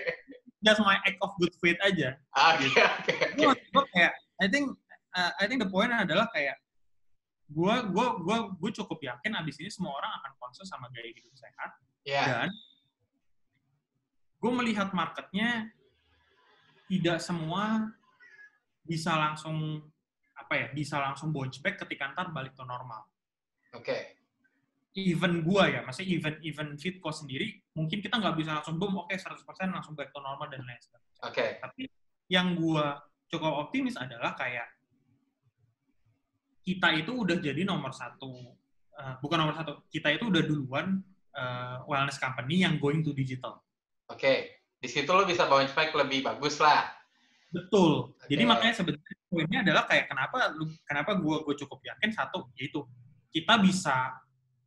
Just 0.60 0.84
my 0.84 1.00
act 1.00 1.16
of 1.24 1.32
good 1.40 1.56
faith 1.64 1.80
aja. 1.80 2.20
Oke 2.36 2.76
oke. 2.76 3.16
gue 3.56 3.84
kayak, 3.96 4.20
I 4.44 4.52
think, 4.52 4.76
uh, 5.16 5.32
I 5.40 5.48
think 5.48 5.64
the 5.64 5.72
point 5.72 5.96
adalah 5.96 6.28
kayak 6.36 6.60
gue 7.56 7.76
gue 7.88 8.08
gue 8.20 8.38
gue 8.60 8.72
cukup 8.84 9.00
yakin 9.00 9.32
abis 9.40 9.64
ini 9.64 9.72
semua 9.72 9.96
orang 9.96 10.12
akan 10.20 10.32
konsen 10.44 10.68
sama 10.68 10.92
gaya 10.92 11.08
hidup 11.08 11.32
sehat 11.34 11.72
Ya, 12.06 12.46
dan 12.46 12.54
gue 14.38 14.52
melihat 14.54 14.94
marketnya 14.94 15.74
tidak 16.86 17.18
semua 17.18 17.90
bisa 18.86 19.18
langsung 19.18 19.82
apa 20.38 20.54
ya 20.54 20.68
bisa 20.70 21.02
langsung 21.02 21.34
bounce 21.34 21.58
back 21.58 21.82
ketika 21.82 22.14
ntar 22.14 22.30
balik 22.30 22.54
ke 22.54 22.62
normal. 22.62 23.10
oke. 23.74 23.98
Even 24.96 25.44
gua 25.44 25.68
ya, 25.68 25.84
maksudnya 25.84 26.08
even 26.08 26.34
even 26.46 26.68
Fitco 26.80 27.12
sendiri 27.12 27.60
mungkin 27.76 28.00
kita 28.00 28.16
nggak 28.16 28.40
bisa 28.40 28.62
langsung 28.62 28.80
boom 28.80 28.96
oke 29.04 29.12
100% 29.12 29.44
langsung 29.68 29.92
back 29.92 30.14
to 30.16 30.22
normal 30.24 30.48
dan 30.48 30.64
lain 30.64 30.80
sebagainya. 30.80 31.20
Oke. 31.26 31.46
Tapi 31.60 31.82
yang 32.32 32.56
gua 32.56 33.02
cukup 33.28 33.68
optimis 33.68 34.00
adalah 34.00 34.38
kayak 34.38 34.64
kita 36.66 36.98
itu 36.98 37.14
udah 37.14 37.38
jadi 37.38 37.62
nomor 37.62 37.94
satu, 37.94 38.58
eh, 38.98 39.16
bukan 39.22 39.38
nomor 39.38 39.54
satu, 39.54 39.86
kita 39.94 40.10
itu 40.18 40.34
udah 40.34 40.42
duluan 40.42 41.00
eh, 41.36 41.78
wellness 41.86 42.18
company 42.18 42.66
yang 42.66 42.82
going 42.82 43.06
to 43.06 43.14
digital. 43.14 43.62
Oke. 44.10 44.66
Di 44.82 44.88
situ 44.92 45.08
lo 45.10 45.24
bisa 45.24 45.46
bounce 45.46 45.74
back 45.78 45.94
lebih 45.94 46.26
bagus 46.26 46.58
lah. 46.58 46.90
Betul. 47.54 48.18
Jadi 48.28 48.44
Oke. 48.44 48.50
makanya 48.50 48.74
sebenarnya 48.76 49.16
poinnya 49.30 49.60
adalah 49.64 49.84
kayak 49.88 50.06
kenapa 50.12 50.38
lu 50.56 50.66
kenapa 50.84 51.12
gua 51.20 51.44
gue 51.44 51.56
cukup 51.60 51.80
yakin 51.84 52.12
satu 52.12 52.52
yaitu 52.60 52.84
kita 53.32 53.60
bisa 53.60 54.16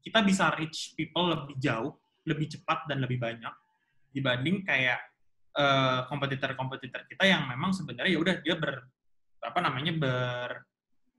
kita 0.05 0.21
bisa 0.25 0.53
reach 0.57 0.97
people 0.97 1.29
lebih 1.29 1.57
jauh, 1.61 1.97
lebih 2.25 2.49
cepat 2.49 2.89
dan 2.89 3.05
lebih 3.05 3.21
banyak 3.21 3.53
dibanding 4.13 4.65
kayak 4.65 5.01
eh, 5.57 6.01
kompetitor-kompetitor 6.09 7.05
kita 7.09 7.25
yang 7.29 7.45
memang 7.49 7.73
sebenarnya 7.77 8.13
ya 8.13 8.21
udah 8.21 8.35
dia 8.41 8.55
ber 8.57 8.89
apa 9.39 9.59
namanya 9.63 9.93
ber 9.95 10.68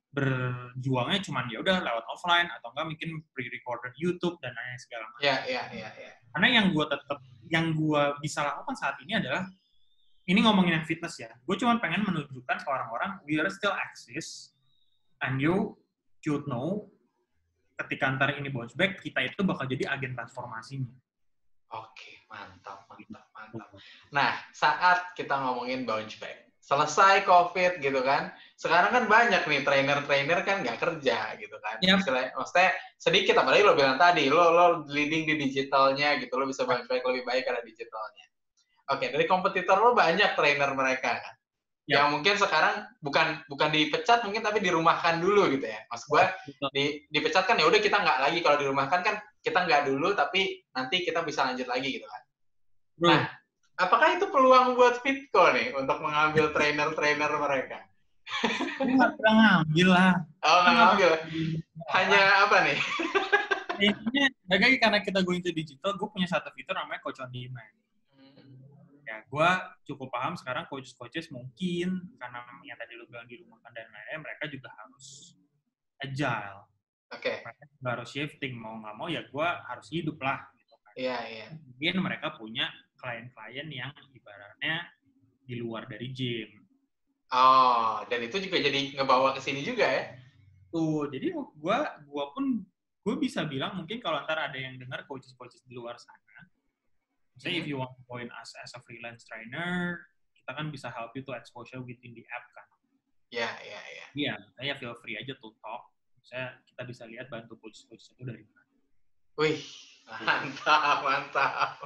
berjuangnya 0.10 1.22
cuman 1.22 1.46
ya 1.54 1.62
udah 1.62 1.86
lewat 1.86 2.06
offline 2.10 2.50
atau 2.50 2.74
enggak 2.74 2.86
mungkin 2.90 3.10
pre-recorded 3.30 3.94
YouTube 3.94 4.42
dan 4.42 4.58
lain 4.58 4.78
segala 4.82 5.06
macam 5.14 5.22
Ya 5.22 5.38
ya 5.46 5.64
ya 5.70 5.90
ya. 5.94 6.12
karena 6.34 6.48
yang 6.62 6.66
gue 6.74 6.86
tetap 6.90 7.20
yang 7.50 7.66
gue 7.78 8.04
bisa 8.22 8.42
lakukan 8.42 8.74
saat 8.74 8.98
ini 9.06 9.22
adalah 9.22 9.46
ini 10.26 10.40
ngomongin 10.42 10.82
yang 10.82 10.86
fitness 10.90 11.22
ya 11.22 11.30
gue 11.30 11.56
cuma 11.62 11.78
pengen 11.78 12.02
menunjukkan 12.10 12.58
ke 12.58 12.68
orang-orang 12.70 13.22
we 13.30 13.38
are 13.38 13.50
still 13.54 13.74
exist 13.86 14.58
and 15.22 15.38
you 15.38 15.78
should 16.26 16.42
know 16.50 16.90
ketika 17.78 18.10
ntar 18.18 18.34
ini 18.34 18.50
bounce 18.50 18.74
back 18.74 18.98
kita 18.98 19.30
itu 19.30 19.46
bakal 19.46 19.70
jadi 19.70 19.94
agen 19.94 20.18
transformasinya 20.18 20.90
Oke, 21.70 22.26
mantap, 22.26 22.90
mantap, 22.90 23.30
mantap. 23.30 23.70
Nah, 24.10 24.42
saat 24.50 25.14
kita 25.14 25.38
ngomongin 25.38 25.86
bounce 25.86 26.18
back, 26.18 26.49
selesai 26.60 27.26
COVID 27.26 27.82
gitu 27.82 28.00
kan, 28.06 28.30
sekarang 28.60 28.92
kan 28.92 29.04
banyak 29.10 29.42
nih 29.48 29.62
trainer-trainer 29.66 30.40
kan 30.46 30.62
nggak 30.62 30.78
kerja 30.78 31.40
gitu 31.40 31.58
kan. 31.58 31.82
Yap. 31.82 32.04
Istilahnya, 32.04 32.32
maksudnya 32.36 32.70
sedikit, 33.00 33.36
apalagi 33.40 33.64
lo 33.66 33.74
bilang 33.74 33.98
tadi, 33.98 34.28
lo 34.28 34.54
lo 34.54 34.66
leading 34.86 35.26
di 35.26 35.36
digitalnya 35.40 36.20
gitu, 36.22 36.36
lo 36.38 36.46
bisa 36.46 36.68
back 36.68 36.86
lebih 36.86 37.24
baik 37.26 37.48
karena 37.48 37.64
digitalnya. 37.66 38.26
Oke, 38.90 39.10
dari 39.10 39.26
kompetitor 39.26 39.80
lo 39.80 39.98
banyak 39.98 40.38
trainer 40.38 40.72
mereka 40.76 41.18
kan. 41.18 41.36
Yap. 41.90 41.98
Yang 41.98 42.08
mungkin 42.14 42.36
sekarang 42.38 42.76
bukan 43.02 43.28
bukan 43.50 43.70
dipecat 43.74 44.22
mungkin 44.22 44.46
tapi 44.46 44.62
dirumahkan 44.62 45.18
dulu 45.18 45.50
gitu 45.50 45.66
ya. 45.66 45.82
Mas 45.90 46.06
gua 46.06 46.30
di, 46.70 47.02
dipecat 47.10 47.50
kan 47.50 47.58
ya 47.58 47.66
udah 47.66 47.82
kita 47.82 47.98
nggak 47.98 48.20
lagi 48.30 48.40
kalau 48.46 48.62
dirumahkan 48.62 49.02
kan 49.02 49.16
kita 49.42 49.66
nggak 49.66 49.90
dulu 49.90 50.14
tapi 50.14 50.62
nanti 50.78 51.02
kita 51.02 51.26
bisa 51.26 51.50
lanjut 51.50 51.66
lagi 51.66 51.98
gitu 51.98 52.06
kan. 52.06 52.22
Nah, 53.00 53.22
apakah 53.80 54.20
itu 54.20 54.28
peluang 54.28 54.76
buat 54.76 55.00
Fitco 55.00 55.56
nih 55.56 55.72
untuk 55.74 56.04
mengambil 56.04 56.52
trainer-trainer 56.52 57.32
mereka? 57.40 57.80
nggak 58.78 59.12
pernah 59.18 59.34
ngambil 59.66 59.88
lah 59.90 60.14
Oh, 60.46 60.60
nggak 60.62 60.76
ngambil. 60.78 61.12
Hanya 61.90 62.20
apa 62.46 62.58
nih? 62.68 62.78
intinya 63.80 64.28
lagi 64.52 64.76
karena 64.78 65.00
kita 65.00 65.24
going 65.24 65.40
to 65.40 65.56
digital 65.56 65.96
gue 65.96 66.08
punya 66.12 66.28
satu 66.28 66.52
fitur 66.52 66.76
namanya 66.76 67.00
coach 67.00 67.24
on 67.24 67.32
demand 67.32 67.72
ya 69.08 69.24
gue 69.26 69.50
cukup 69.88 70.12
paham 70.12 70.36
sekarang 70.36 70.68
coaches-coaches 70.68 71.32
mungkin 71.32 72.12
karena 72.20 72.40
yang 72.62 72.76
tadi 72.78 72.94
lu 73.00 73.08
bilang 73.08 73.26
di 73.26 73.40
rumah 73.40 73.58
dan 73.72 73.88
lain-lain 73.90 74.20
mereka 74.22 74.52
juga 74.52 74.70
harus 74.76 75.34
agile 75.98 76.68
Oke, 77.10 77.42
mereka 77.42 77.64
juga 77.74 77.88
harus 77.98 78.10
shifting 78.14 78.54
mau 78.54 78.78
nggak 78.78 78.96
mau 79.00 79.08
ya 79.10 79.26
gue 79.26 79.48
harus 79.66 79.88
hidup 79.90 80.20
lah 80.22 80.44
gitu 80.54 80.76
kan. 80.78 80.94
iya 80.94 81.18
iya. 81.26 81.48
mungkin 81.58 81.96
mereka 82.06 82.36
punya 82.38 82.70
klien-klien 83.00 83.68
yang 83.72 83.96
ibaratnya 84.12 84.92
di 85.48 85.56
luar 85.58 85.88
dari 85.88 86.12
gym. 86.12 86.52
Oh, 87.32 88.04
dan 88.12 88.26
itu 88.26 88.38
juga 88.44 88.58
jadi 88.60 89.00
ngebawa 89.00 89.34
ke 89.38 89.42
sini 89.42 89.64
juga 89.64 89.86
ya? 89.86 90.20
tuh 90.70 91.10
jadi 91.10 91.34
gue 91.34 91.78
gua 92.10 92.26
pun 92.34 92.62
gue 93.02 93.16
bisa 93.18 93.42
bilang 93.46 93.74
mungkin 93.74 93.98
kalau 93.98 94.22
ntar 94.26 94.38
ada 94.38 94.58
yang 94.58 94.78
dengar 94.78 95.02
coaches-coaches 95.10 95.66
di 95.66 95.74
luar 95.74 95.98
sana 95.98 96.46
say 97.42 97.58
if 97.58 97.66
you 97.66 97.82
want 97.82 97.90
to 97.98 98.02
join 98.06 98.30
us 98.38 98.54
as 98.62 98.70
a 98.78 98.80
freelance 98.86 99.26
trainer 99.26 99.98
kita 100.38 100.52
kan 100.54 100.70
bisa 100.70 100.94
help 100.94 101.10
you 101.18 101.26
to 101.26 101.34
exposure 101.34 101.82
within 101.86 102.14
the 102.18 102.26
app 102.34 102.46
kan. 102.58 102.68
Iya 103.30 103.50
iya 103.62 103.82
iya. 103.94 104.06
iya 104.18 104.36
saya 104.58 104.74
feel 104.82 104.98
free 104.98 105.14
aja 105.14 105.38
to 105.38 105.54
talk. 105.62 105.94
Saya 106.26 106.58
kita 106.66 106.82
bisa 106.90 107.06
lihat 107.06 107.30
bantu 107.30 107.54
coaches-coaches 107.62 108.18
itu 108.18 108.26
dari 108.26 108.42
mana. 108.42 108.66
Wih, 109.38 109.62
mantap, 110.10 110.98
mantap. 111.06 111.78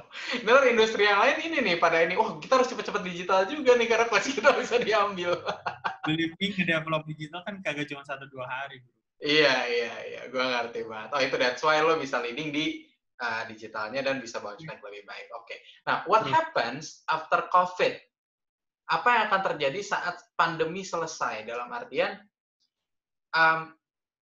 Kan 0.42 0.64
industri 0.66 1.04
yang 1.04 1.20
lain 1.20 1.38
ini 1.44 1.58
nih, 1.60 1.76
pada 1.76 2.00
ini, 2.00 2.16
wah 2.16 2.40
kita 2.40 2.56
harus 2.56 2.68
cepet-cepet 2.72 3.02
digital 3.04 3.44
juga 3.46 3.76
nih, 3.76 3.86
karena 3.86 4.06
coach 4.08 4.32
kita 4.32 4.56
bisa 4.56 4.80
diambil. 4.80 5.36
believing 6.06 6.52
nge-develop 6.52 7.02
digital 7.08 7.40
kan 7.42 7.64
kagak 7.64 7.88
cuma 7.88 8.04
satu 8.04 8.28
dua 8.28 8.44
hari 8.44 8.80
bro. 8.84 8.92
Iya, 9.24 9.56
iya, 9.72 9.94
iya. 10.04 10.22
Gue 10.28 10.44
ngerti 10.44 10.84
banget. 10.84 11.08
Oh, 11.16 11.20
itu 11.24 11.36
that's 11.40 11.64
why 11.64 11.80
lo 11.80 11.96
bisa 11.96 12.20
leading 12.20 12.52
di 12.52 12.84
uh, 13.24 13.48
digitalnya 13.48 14.04
dan 14.04 14.20
bisa 14.20 14.36
bounce 14.44 14.60
back 14.68 14.84
lebih 14.84 15.08
baik. 15.08 15.32
Oke. 15.40 15.56
Nah, 15.88 16.04
what 16.04 16.28
Hmm. 16.28 16.34
happens 16.36 17.06
after 17.08 17.48
COVID? 17.48 17.96
Apa 18.84 19.08
yang 19.08 19.22
akan 19.32 19.40
terjadi 19.48 19.80
saat 19.80 20.20
pandemi 20.36 20.84
selesai? 20.84 21.48
Dalam 21.48 21.72
artian, 21.72 22.20
um, 23.32 23.72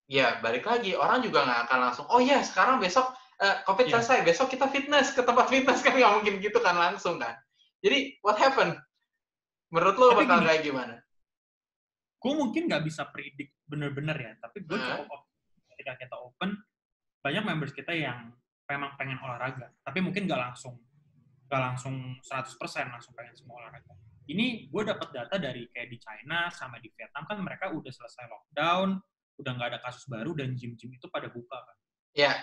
ya 0.07 0.39
balik 0.39 0.63
lagi, 0.63 0.95
orang 0.95 1.19
juga 1.19 1.43
nggak 1.43 1.61
akan 1.67 1.79
langsung, 1.89 2.05
oh 2.07 2.23
ya 2.23 2.39
sekarang 2.39 2.79
besok 2.79 3.11
uh, 3.39 3.57
COVID 3.65 3.85
Iya. 3.87 3.93
selesai, 3.97 4.17
besok 4.21 4.51
kita 4.51 4.67
fitness, 4.67 5.13
ke 5.13 5.21
tempat 5.21 5.49
fitness 5.49 5.81
kan 5.81 5.93
nggak 5.93 6.13
mungkin 6.21 6.33
gitu 6.37 6.59
kan 6.59 6.75
langsung 6.75 7.17
kan. 7.17 7.33
Jadi, 7.81 8.17
what 8.21 8.37
happen? 8.37 8.77
Menurut 9.71 9.95
lo 9.97 10.05
Tapi 10.13 10.25
bakal 10.25 10.37
gini. 10.37 10.47
kayak 10.49 10.63
gimana? 10.63 10.95
gue 12.23 12.31
mungkin 12.31 12.71
nggak 12.71 12.87
bisa 12.87 13.03
predict 13.11 13.51
bener-bener 13.67 14.15
ya 14.15 14.31
tapi 14.39 14.63
gue 14.63 14.79
Hah? 14.79 15.03
cukup 15.03 15.27
ketika 15.75 15.99
kita 15.99 16.15
open 16.15 16.55
banyak 17.19 17.43
members 17.43 17.75
kita 17.75 17.91
yang 17.91 18.31
memang 18.63 18.95
pengen 18.95 19.19
olahraga 19.19 19.67
tapi 19.83 19.99
mungkin 19.99 20.23
nggak 20.23 20.39
langsung 20.39 20.79
nggak 21.51 21.59
langsung 21.59 22.15
100% 22.23 22.55
langsung 22.95 23.11
pengen 23.11 23.35
semua 23.35 23.59
olahraga 23.59 23.91
ini 24.31 24.71
gue 24.71 24.83
dapat 24.87 25.11
data 25.11 25.35
dari 25.35 25.67
kayak 25.67 25.91
di 25.91 25.99
China 25.99 26.47
sama 26.47 26.79
di 26.79 26.87
Vietnam 26.95 27.27
kan 27.27 27.43
mereka 27.43 27.75
udah 27.75 27.91
selesai 27.91 28.23
lockdown 28.31 28.95
udah 29.43 29.51
nggak 29.59 29.69
ada 29.75 29.79
kasus 29.83 30.07
baru 30.07 30.31
dan 30.31 30.55
gym-gym 30.55 30.95
itu 30.95 31.11
pada 31.11 31.27
buka 31.27 31.59
kan 31.59 31.75
Ya, 32.15 32.39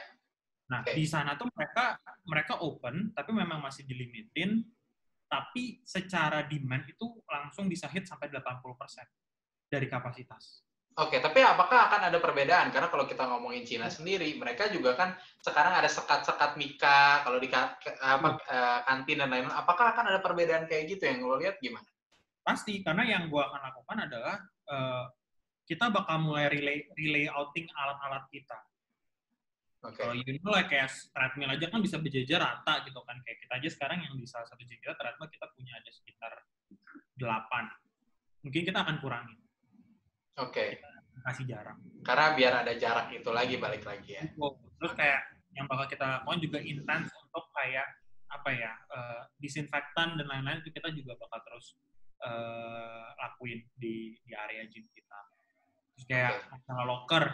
Nah, 0.70 0.86
Oke. 0.86 0.94
di 0.94 1.04
sana 1.04 1.34
tuh 1.34 1.50
mereka 1.50 1.98
mereka 2.22 2.62
open 2.62 3.10
tapi 3.10 3.34
memang 3.34 3.58
masih 3.58 3.82
dilimitin 3.82 4.62
tapi 5.26 5.82
secara 5.82 6.46
demand 6.46 6.86
itu 6.86 7.06
langsung 7.26 7.66
bisa 7.66 7.86
hit 7.90 8.06
sampai 8.06 8.30
80% 8.30 9.06
dari 9.70 9.86
kapasitas. 9.86 10.66
Oke, 10.98 11.22
tapi 11.22 11.38
apakah 11.38 11.86
akan 11.86 12.10
ada 12.10 12.18
perbedaan? 12.18 12.74
Karena 12.74 12.90
kalau 12.90 13.06
kita 13.06 13.22
ngomongin 13.22 13.62
Cina 13.62 13.86
sendiri, 13.86 14.34
mereka 14.34 14.66
juga 14.74 14.98
kan 14.98 15.14
sekarang 15.38 15.78
ada 15.78 15.86
sekat-sekat 15.86 16.58
mika, 16.58 17.22
kalau 17.22 17.38
di 17.38 17.46
ka- 17.46 17.78
apa, 18.02 18.36
eh, 18.42 18.78
kantin 18.90 19.22
dan 19.22 19.30
lain-lain. 19.30 19.54
Apakah 19.54 19.94
akan 19.94 20.10
ada 20.10 20.18
perbedaan 20.18 20.66
kayak 20.66 20.90
gitu 20.90 21.06
yang 21.06 21.22
lo 21.22 21.38
lihat 21.38 21.62
gimana? 21.62 21.86
Pasti 22.42 22.82
karena 22.82 23.06
yang 23.06 23.30
gua 23.30 23.48
akan 23.48 23.60
lakukan 23.70 23.98
adalah 24.10 24.36
eh, 24.66 25.04
kita 25.66 25.94
bakal 25.94 26.18
mulai 26.26 26.50
relay 26.50 26.82
relay 26.98 27.30
outing 27.30 27.70
alat-alat 27.70 28.26
kita. 28.34 28.58
Oke, 29.80 29.96
Kalau 29.96 30.12
you 30.12 30.36
know 30.44 30.52
like 30.52 30.68
kayak 30.68 30.92
treadmill 30.92 31.56
aja 31.56 31.72
kan 31.72 31.80
bisa 31.80 31.96
berjejer 31.96 32.36
rata 32.36 32.84
gitu 32.84 33.00
kan. 33.00 33.16
Kayak 33.24 33.38
kita 33.48 33.52
aja 33.56 33.68
sekarang 33.72 33.98
yang 34.04 34.12
di 34.12 34.28
salah 34.28 34.44
satu 34.44 34.60
gym 34.68 34.76
kita 34.76 34.92
treadmill 34.92 35.32
kita 35.32 35.46
punya 35.56 35.72
ada 35.80 35.88
sekitar 35.88 36.32
8. 37.16 38.44
Mungkin 38.44 38.62
kita 38.68 38.78
akan 38.84 38.96
kurangin. 39.00 39.40
oke, 40.40 40.64
kasih 41.24 41.44
jarak. 41.48 41.76
Karena 42.04 42.32
biar 42.32 42.52
ada 42.64 42.72
jarak 42.76 43.12
itu 43.12 43.28
lagi 43.32 43.56
balik 43.56 43.84
lagi 43.84 44.20
ya. 44.20 44.24
Terus 44.80 44.92
kayak 44.96 45.20
yang 45.56 45.64
bakal 45.68 45.88
kita 45.88 46.04
lakukan 46.04 46.40
juga 46.40 46.58
intens 46.60 47.08
untuk 47.16 47.48
kayak 47.56 47.88
apa 48.30 48.50
ya 48.54 48.72
uh, 48.94 49.22
disinfektan 49.42 50.14
dan 50.14 50.26
lain-lain 50.28 50.62
itu 50.62 50.70
kita 50.70 50.88
juga 50.94 51.18
bakal 51.18 51.42
terus 51.44 51.74
uh, 52.22 53.10
lakuin 53.16 53.64
di 53.80 54.16
di 54.24 54.32
area 54.36 54.64
gym 54.68 54.84
kita. 54.92 55.20
Terus 55.96 56.04
kayak 56.04 56.32
okay. 56.36 56.48
masalah 56.52 56.84
locker 56.84 57.24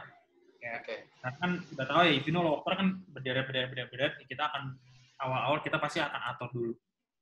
kayak 0.59 0.83
okay. 0.85 0.99
kan 1.23 1.51
udah 1.61 1.87
tahu 1.87 2.01
ya 2.07 2.21
know 2.33 2.43
locker 2.43 2.75
kan 2.75 2.89
berderet 3.11 3.45
berderet 3.47 3.69
berderet 3.71 3.89
berderet 3.93 4.15
kita 4.27 4.49
akan 4.49 4.77
awal-awal 5.23 5.59
kita 5.65 5.81
pasti 5.81 5.99
akan 6.03 6.23
atur 6.35 6.49
dulu 6.53 6.73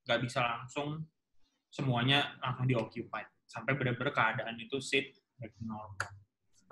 nggak 0.04 0.20
bisa 0.20 0.40
langsung 0.44 1.02
semuanya 1.72 2.38
langsung 2.38 2.68
di 2.68 2.74
occupy 2.76 3.22
sampai 3.44 3.74
benar-benar 3.74 4.14
keadaan 4.14 4.56
itu 4.58 4.78
sit 4.78 5.14
back 5.38 5.52
normal. 5.60 5.94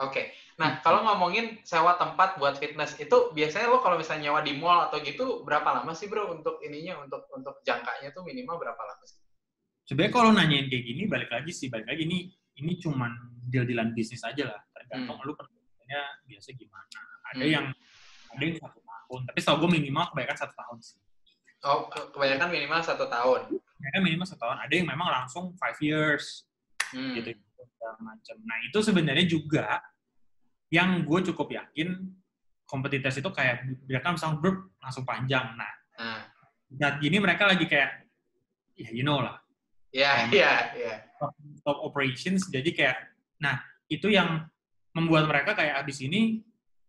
Oke, 0.01 0.09
okay. 0.09 0.25
nah 0.59 0.81
kalau 0.81 1.05
ngomongin 1.05 1.63
sewa 1.63 1.95
tempat 2.01 2.41
buat 2.41 2.59
fitness 2.59 2.97
itu 2.99 3.31
biasanya 3.37 3.71
lo 3.71 3.85
kalau 3.85 4.01
misalnya 4.01 4.33
nyewa 4.33 4.41
di 4.43 4.57
mall 4.57 4.89
atau 4.89 4.99
gitu 5.05 5.45
berapa 5.47 5.69
lama 5.69 5.93
sih 5.95 6.09
bro 6.11 6.33
untuk 6.33 6.59
ininya 6.65 6.99
untuk 7.05 7.29
untuk 7.31 7.61
jangkanya 7.63 8.11
tuh 8.11 8.25
minimal 8.25 8.57
berapa 8.59 8.83
lama 8.83 9.05
sih? 9.05 9.21
Sebenarnya 9.87 10.13
kalau 10.15 10.31
nanyain 10.33 10.67
kayak 10.67 10.85
gini 10.87 11.03
balik 11.07 11.31
lagi 11.31 11.53
sih 11.55 11.69
balik 11.69 11.87
lagi 11.87 12.09
ini 12.09 12.19
ini 12.59 12.73
cuman 12.81 13.13
deal-dealan 13.53 13.93
bisnis 13.93 14.25
aja 14.25 14.49
lah 14.49 14.61
tergantung 14.75 15.21
hmm. 15.21 15.27
lu 15.29 15.33
perbedaannya 15.93 16.29
biasa 16.29 16.49
gimana. 16.57 17.01
Ada 17.33 17.45
hmm. 17.45 17.53
yang 17.53 17.67
ada 18.33 18.43
yang 18.43 18.57
satu 18.57 18.81
tahun, 18.81 19.21
tapi 19.29 19.39
setahu 19.45 19.57
gue 19.61 19.71
minimal 19.77 20.05
kebanyakan 20.13 20.39
satu 20.41 20.55
tahun 20.57 20.79
sih. 20.81 20.99
Oh, 21.63 21.87
kebanyakan 22.17 22.49
minimal 22.51 22.81
satu 22.83 23.05
tahun. 23.07 23.41
Kebanyakan 23.53 24.03
minimal 24.03 24.27
satu 24.27 24.41
tahun. 24.41 24.57
Ada 24.65 24.73
yang 24.73 24.89
memang 24.89 25.09
langsung 25.13 25.45
five 25.61 25.79
years, 25.85 26.49
hmm. 26.97 27.21
gitu 27.21 27.31
macam. 28.01 28.37
Nah 28.47 28.59
itu 28.65 28.79
sebenarnya 28.81 29.27
juga 29.29 29.83
yang 30.73 31.05
gue 31.05 31.21
cukup 31.29 31.53
yakin 31.53 32.09
kompetitor 32.65 33.13
itu 33.13 33.31
kayak 33.37 33.69
mereka 33.85 34.17
misalnya 34.17 34.41
grup 34.41 34.73
langsung 34.81 35.05
panjang. 35.05 35.53
Nah, 35.53 35.73
hmm. 36.01 36.21
saat 36.81 36.97
gini 37.05 37.21
mereka 37.21 37.45
lagi 37.45 37.69
kayak 37.69 38.09
ya 38.81 38.89
you 38.97 39.05
know 39.05 39.21
lah. 39.21 39.37
Ya, 39.93 40.25
ya, 40.33 40.73
ya. 40.73 41.05
Top 41.69 41.85
operations. 41.85 42.49
Jadi 42.49 42.73
kayak, 42.73 43.13
nah 43.37 43.61
itu 43.93 44.09
yang 44.09 44.49
membuat 44.93 45.29
mereka 45.29 45.57
kayak 45.57 45.85
abis 45.85 46.05
ini 46.05 46.41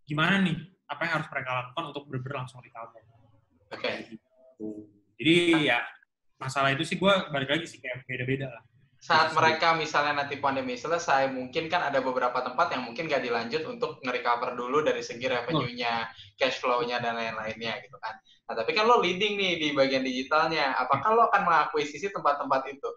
gimana 0.03 0.39
nih? 0.43 0.57
Apa 0.87 1.07
yang 1.07 1.13
harus 1.21 1.29
mereka 1.31 1.49
lakukan 1.63 1.83
untuk 1.95 2.03
benar 2.11 2.43
langsung 2.43 2.59
recover? 2.59 3.01
Oke. 3.71 3.79
Okay. 3.79 3.95
Gitu. 4.13 4.67
Jadi 5.19 5.35
ya 5.71 5.79
masalah 6.37 6.75
itu 6.75 6.83
sih 6.83 6.99
gue 6.99 7.13
balik 7.31 7.49
lagi 7.55 7.65
sih 7.65 7.79
kayak 7.79 8.03
beda-beda 8.03 8.51
lah 8.51 8.63
saat 9.03 9.35
mereka 9.35 9.75
misalnya 9.75 10.23
nanti 10.23 10.39
pandemi 10.39 10.79
selesai, 10.79 11.27
mungkin 11.27 11.67
kan 11.67 11.91
ada 11.91 11.99
beberapa 11.99 12.39
tempat 12.39 12.71
yang 12.71 12.87
mungkin 12.87 13.11
gak 13.11 13.19
dilanjut 13.19 13.67
untuk 13.67 13.99
nge-recover 13.99 14.55
dulu 14.55 14.79
dari 14.79 15.03
segi 15.03 15.27
revenue-nya, 15.27 16.07
cash 16.39 16.63
flow-nya, 16.63 17.03
dan 17.03 17.19
lain-lainnya 17.19 17.83
gitu 17.83 17.99
kan. 17.99 18.15
Nah, 18.47 18.55
tapi 18.55 18.71
kan 18.71 18.87
lo 18.87 19.03
leading 19.03 19.35
nih 19.35 19.59
di 19.59 19.67
bagian 19.75 20.07
digitalnya. 20.07 20.79
Apakah 20.79 21.19
lo 21.19 21.27
akan 21.27 21.41
mengakuisisi 21.43 22.15
tempat-tempat 22.15 22.61
itu? 22.71 22.89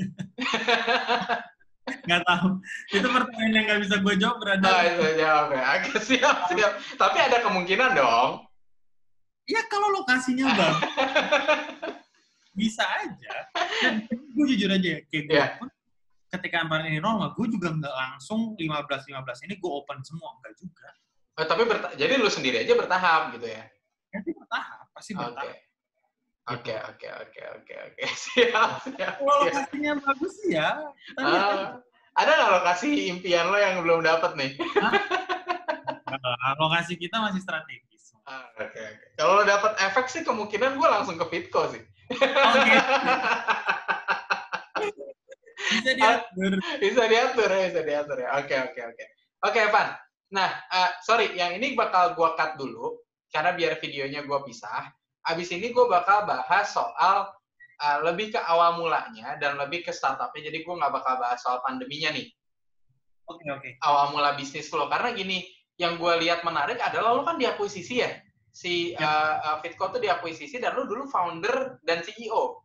Gak 1.84 2.22
tahu. 2.24 2.48
Itu 2.92 3.06
pertanyaan 3.12 3.52
yang 3.52 3.64
gak 3.68 3.80
bisa 3.84 3.94
gue 4.00 4.14
jawab 4.16 4.36
berada. 4.40 4.68
Oh, 4.68 4.82
itu 4.84 5.04
jawab 5.20 5.46
ya. 5.52 5.62
Oke, 5.76 5.92
siap, 6.00 6.36
siap. 6.48 6.72
Tapi 6.96 7.16
ada 7.20 7.36
kemungkinan 7.44 7.90
dong. 7.92 8.30
Iya, 9.44 9.62
kalau 9.68 9.92
lokasinya 9.92 10.48
bang. 10.56 10.76
bisa 12.58 12.84
aja. 13.04 13.34
Dan 13.82 14.08
gue 14.08 14.44
jujur 14.54 14.70
aja 14.72 14.88
ya, 14.96 15.00
kayak 15.10 15.24
gue 15.28 15.36
yeah. 15.36 15.58
pun 15.60 15.68
ketika 16.32 16.62
environment 16.64 16.90
ini 16.90 17.02
normal, 17.02 17.34
gue 17.36 17.46
juga 17.50 17.68
nggak 17.74 17.94
langsung 17.94 18.56
15-15 18.56 19.46
ini 19.50 19.54
gue 19.58 19.70
open 19.70 19.98
semua, 20.02 20.34
enggak 20.40 20.54
juga. 20.58 20.88
Oh, 21.34 21.46
tapi 21.46 21.66
jadi 21.98 22.14
lu 22.18 22.30
sendiri 22.30 22.62
aja 22.62 22.72
bertahap 22.78 23.34
gitu 23.34 23.46
ya? 23.50 23.66
Nanti 24.14 24.30
bertahap, 24.32 24.86
pasti 24.94 25.12
bertahap. 25.18 25.50
Gitu. 25.50 25.63
Oke, 26.44 26.76
oke, 26.76 27.08
oke, 27.08 27.42
oke, 27.56 27.74
oke, 27.88 28.04
siap, 28.28 28.84
siap. 28.84 29.16
Kalau 29.16 29.48
lokasinya 29.48 29.96
bagus 29.96 30.36
ya. 30.44 30.92
Uh, 31.16 31.80
ada 32.12 32.30
nggak 32.36 32.52
lokasi 32.60 33.08
impian 33.08 33.48
lo 33.48 33.56
yang 33.56 33.80
belum 33.80 34.04
dapet 34.04 34.36
nih? 34.36 34.52
Nah, 34.76 34.92
lokasi 36.62 37.00
kita 37.00 37.16
masih 37.16 37.40
strategis. 37.40 38.12
Ah, 38.28 38.44
oke, 38.60 38.76
okay, 38.76 38.84
oke. 38.84 38.92
Okay. 38.92 39.08
Kalau 39.16 39.40
lo 39.40 39.42
dapet 39.48 39.72
efek 39.88 40.06
sih 40.12 40.20
kemungkinan 40.20 40.76
gue 40.76 40.88
langsung 40.88 41.16
ke 41.16 41.24
Fitco 41.32 41.64
sih. 41.72 41.80
Okay. 42.12 42.78
bisa 45.80 45.90
diatur. 45.96 46.52
Bisa 46.76 47.02
diatur 47.08 47.48
ya, 47.48 47.64
bisa 47.72 47.82
diatur 47.88 48.18
ya. 48.20 48.28
Oke, 48.36 48.56
oke, 48.68 48.80
oke. 48.84 49.04
Oke, 49.48 49.58
Evan. 49.64 49.96
Nah, 50.28 50.50
uh, 50.68 50.90
sorry, 51.00 51.32
yang 51.32 51.56
ini 51.56 51.72
bakal 51.72 52.12
gue 52.12 52.28
cut 52.36 52.60
dulu, 52.60 53.00
karena 53.32 53.56
biar 53.56 53.80
videonya 53.80 54.20
gue 54.28 54.38
pisah. 54.44 54.92
Abis 55.24 55.48
ini 55.56 55.72
gue 55.72 55.86
bakal 55.88 56.28
bahas 56.28 56.72
soal 56.72 57.32
uh, 57.80 57.98
lebih 58.04 58.36
ke 58.36 58.40
awal 58.44 58.76
mulanya 58.80 59.40
dan 59.40 59.56
lebih 59.56 59.84
ke 59.84 59.92
startupnya. 59.92 60.52
Jadi 60.52 60.64
gue 60.64 60.74
nggak 60.74 60.92
bakal 60.92 61.16
bahas 61.20 61.40
soal 61.40 61.64
pandeminya 61.64 62.12
nih. 62.12 62.28
Oke, 63.24 63.40
okay, 63.40 63.48
oke. 63.50 63.60
Okay. 63.64 63.72
Awal 63.80 64.12
mula 64.12 64.36
bisnis 64.36 64.68
lo. 64.68 64.84
Karena 64.92 65.16
gini, 65.16 65.48
yang 65.80 65.96
gue 65.96 66.12
lihat 66.20 66.44
menarik 66.44 66.76
adalah 66.78 67.16
lo 67.16 67.24
kan 67.24 67.40
diakuisisi 67.40 68.04
ya 68.04 68.12
si 68.54 68.94
uh, 68.94 69.34
uh, 69.42 69.56
Fitco 69.58 69.90
tuh 69.90 69.98
diakuisisi 69.98 70.62
dan 70.62 70.78
lu 70.78 70.86
dulu 70.86 71.10
founder 71.10 71.82
dan 71.82 72.06
CEO. 72.06 72.62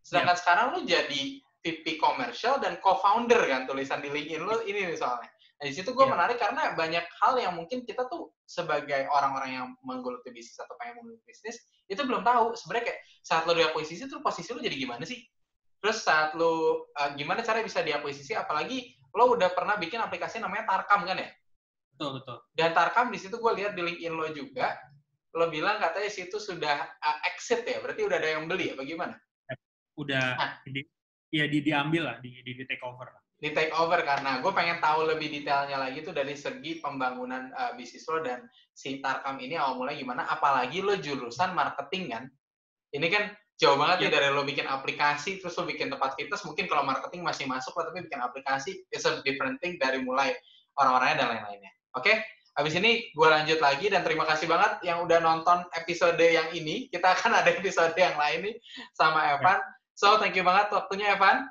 Sedangkan 0.00 0.32
yeah. 0.32 0.40
sekarang 0.40 0.66
lu 0.72 0.80
jadi 0.88 1.22
VP 1.60 2.00
komersial 2.00 2.56
dan 2.64 2.80
co-founder 2.80 3.44
kan 3.44 3.68
tulisan 3.68 4.00
di 4.00 4.08
LinkedIn 4.08 4.40
lu 4.40 4.64
ini 4.64 4.88
nih 4.88 4.96
soalnya. 4.96 5.28
Nah, 5.56 5.64
di 5.64 5.72
situ 5.72 5.88
gue 5.96 6.04
yeah. 6.04 6.12
menarik 6.12 6.36
karena 6.36 6.76
banyak 6.76 7.04
hal 7.24 7.34
yang 7.40 7.56
mungkin 7.56 7.88
kita 7.88 8.04
tuh 8.12 8.28
sebagai 8.44 9.08
orang-orang 9.08 9.50
yang 9.56 9.66
menggeluti 9.80 10.28
bisnis 10.28 10.60
atau 10.60 10.76
pengen 10.76 11.00
menggeluti 11.00 11.24
bisnis 11.24 11.56
itu 11.88 12.02
belum 12.04 12.20
tahu 12.20 12.52
sebenarnya 12.52 12.92
kayak 12.92 13.00
saat 13.24 13.42
lo 13.48 13.56
diakuisisi 13.56 14.04
tuh 14.04 14.20
posisi 14.20 14.52
lo 14.52 14.60
jadi 14.60 14.76
gimana 14.76 15.08
sih? 15.08 15.24
Terus 15.80 16.04
saat 16.04 16.36
lo 16.36 16.84
uh, 16.92 17.10
gimana 17.16 17.40
cara 17.40 17.64
bisa 17.64 17.80
diakuisisi 17.80 18.36
apalagi 18.36 19.00
lo 19.16 19.32
udah 19.32 19.48
pernah 19.56 19.80
bikin 19.80 19.96
aplikasi 19.96 20.44
namanya 20.44 20.68
Tarkam 20.68 21.08
kan 21.08 21.16
ya? 21.16 21.32
Betul, 21.96 22.20
betul. 22.20 22.36
Dan 22.52 22.70
Tarkam 22.76 23.08
di 23.08 23.16
situ 23.16 23.40
gue 23.40 23.52
lihat 23.56 23.72
di 23.72 23.80
LinkedIn 23.80 24.12
lo 24.12 24.28
juga, 24.36 24.76
lo 25.32 25.48
bilang 25.48 25.80
katanya 25.80 26.12
situ 26.12 26.36
sudah 26.36 26.84
uh, 27.00 27.18
exit 27.32 27.64
ya, 27.64 27.80
berarti 27.80 28.04
udah 28.04 28.16
ada 28.20 28.28
yang 28.36 28.44
beli 28.44 28.68
ya, 28.68 28.74
bagaimana? 28.76 29.16
Udah, 29.96 30.36
nah. 30.36 30.52
di, 30.68 30.84
ya 31.32 31.48
di, 31.48 31.64
diambil 31.64 32.12
lah, 32.12 32.16
di, 32.20 32.44
di, 32.44 32.52
di 32.52 32.64
take 32.68 32.84
over. 32.84 33.08
Di 33.36 33.52
take 33.52 33.72
over 33.76 34.00
karena 34.00 34.40
gue 34.40 34.48
pengen 34.48 34.80
tahu 34.80 35.12
lebih 35.12 35.28
detailnya 35.28 35.76
lagi 35.76 36.00
tuh 36.00 36.16
dari 36.16 36.32
segi 36.32 36.80
pembangunan 36.80 37.52
uh, 37.52 37.76
bisnis 37.76 38.08
lo 38.08 38.24
dan 38.24 38.48
si 38.72 38.98
Tarkam 39.04 39.36
ini 39.44 39.60
awal 39.60 39.76
mulai 39.76 40.00
gimana, 40.00 40.24
apalagi 40.24 40.80
lo 40.80 40.96
jurusan 40.96 41.52
marketing 41.52 42.16
kan? 42.16 42.24
Ini 42.96 43.06
kan 43.12 43.24
jauh 43.60 43.76
banget 43.76 44.04
ya. 44.04 44.08
ya 44.08 44.10
dari 44.20 44.28
lo 44.32 44.44
bikin 44.44 44.68
aplikasi 44.68 45.40
terus 45.40 45.56
lo 45.56 45.64
bikin 45.64 45.88
tempat 45.88 46.12
fitness 46.16 46.44
mungkin 46.44 46.68
kalau 46.68 46.84
marketing 46.84 47.24
masih 47.24 47.48
masuk 47.48 47.72
lah 47.72 47.88
tapi 47.88 48.04
bikin 48.04 48.20
aplikasi 48.20 48.84
it's 48.92 49.08
a 49.08 49.20
different 49.24 49.56
thing 49.64 49.80
dari 49.80 50.04
mulai 50.04 50.36
orang-orangnya 50.76 51.16
dan 51.24 51.28
lain-lainnya. 51.32 51.72
Oke, 51.96 52.12
okay? 52.12 52.16
habis 52.52 52.76
ini 52.76 53.08
gue 53.16 53.28
lanjut 53.28 53.60
lagi 53.64 53.88
dan 53.88 54.04
terima 54.04 54.28
kasih 54.28 54.44
banget 54.44 54.84
yang 54.84 55.00
udah 55.04 55.18
nonton 55.24 55.64
episode 55.72 56.20
yang 56.20 56.52
ini. 56.52 56.92
Kita 56.92 57.16
akan 57.16 57.32
ada 57.40 57.50
episode 57.52 57.96
yang 57.96 58.16
lain 58.20 58.52
nih 58.52 58.56
sama 58.92 59.36
Evan. 59.36 59.60
So, 59.96 60.20
thank 60.20 60.36
you 60.36 60.44
banget 60.44 60.68
waktunya 60.76 61.16
Evan. 61.16 61.48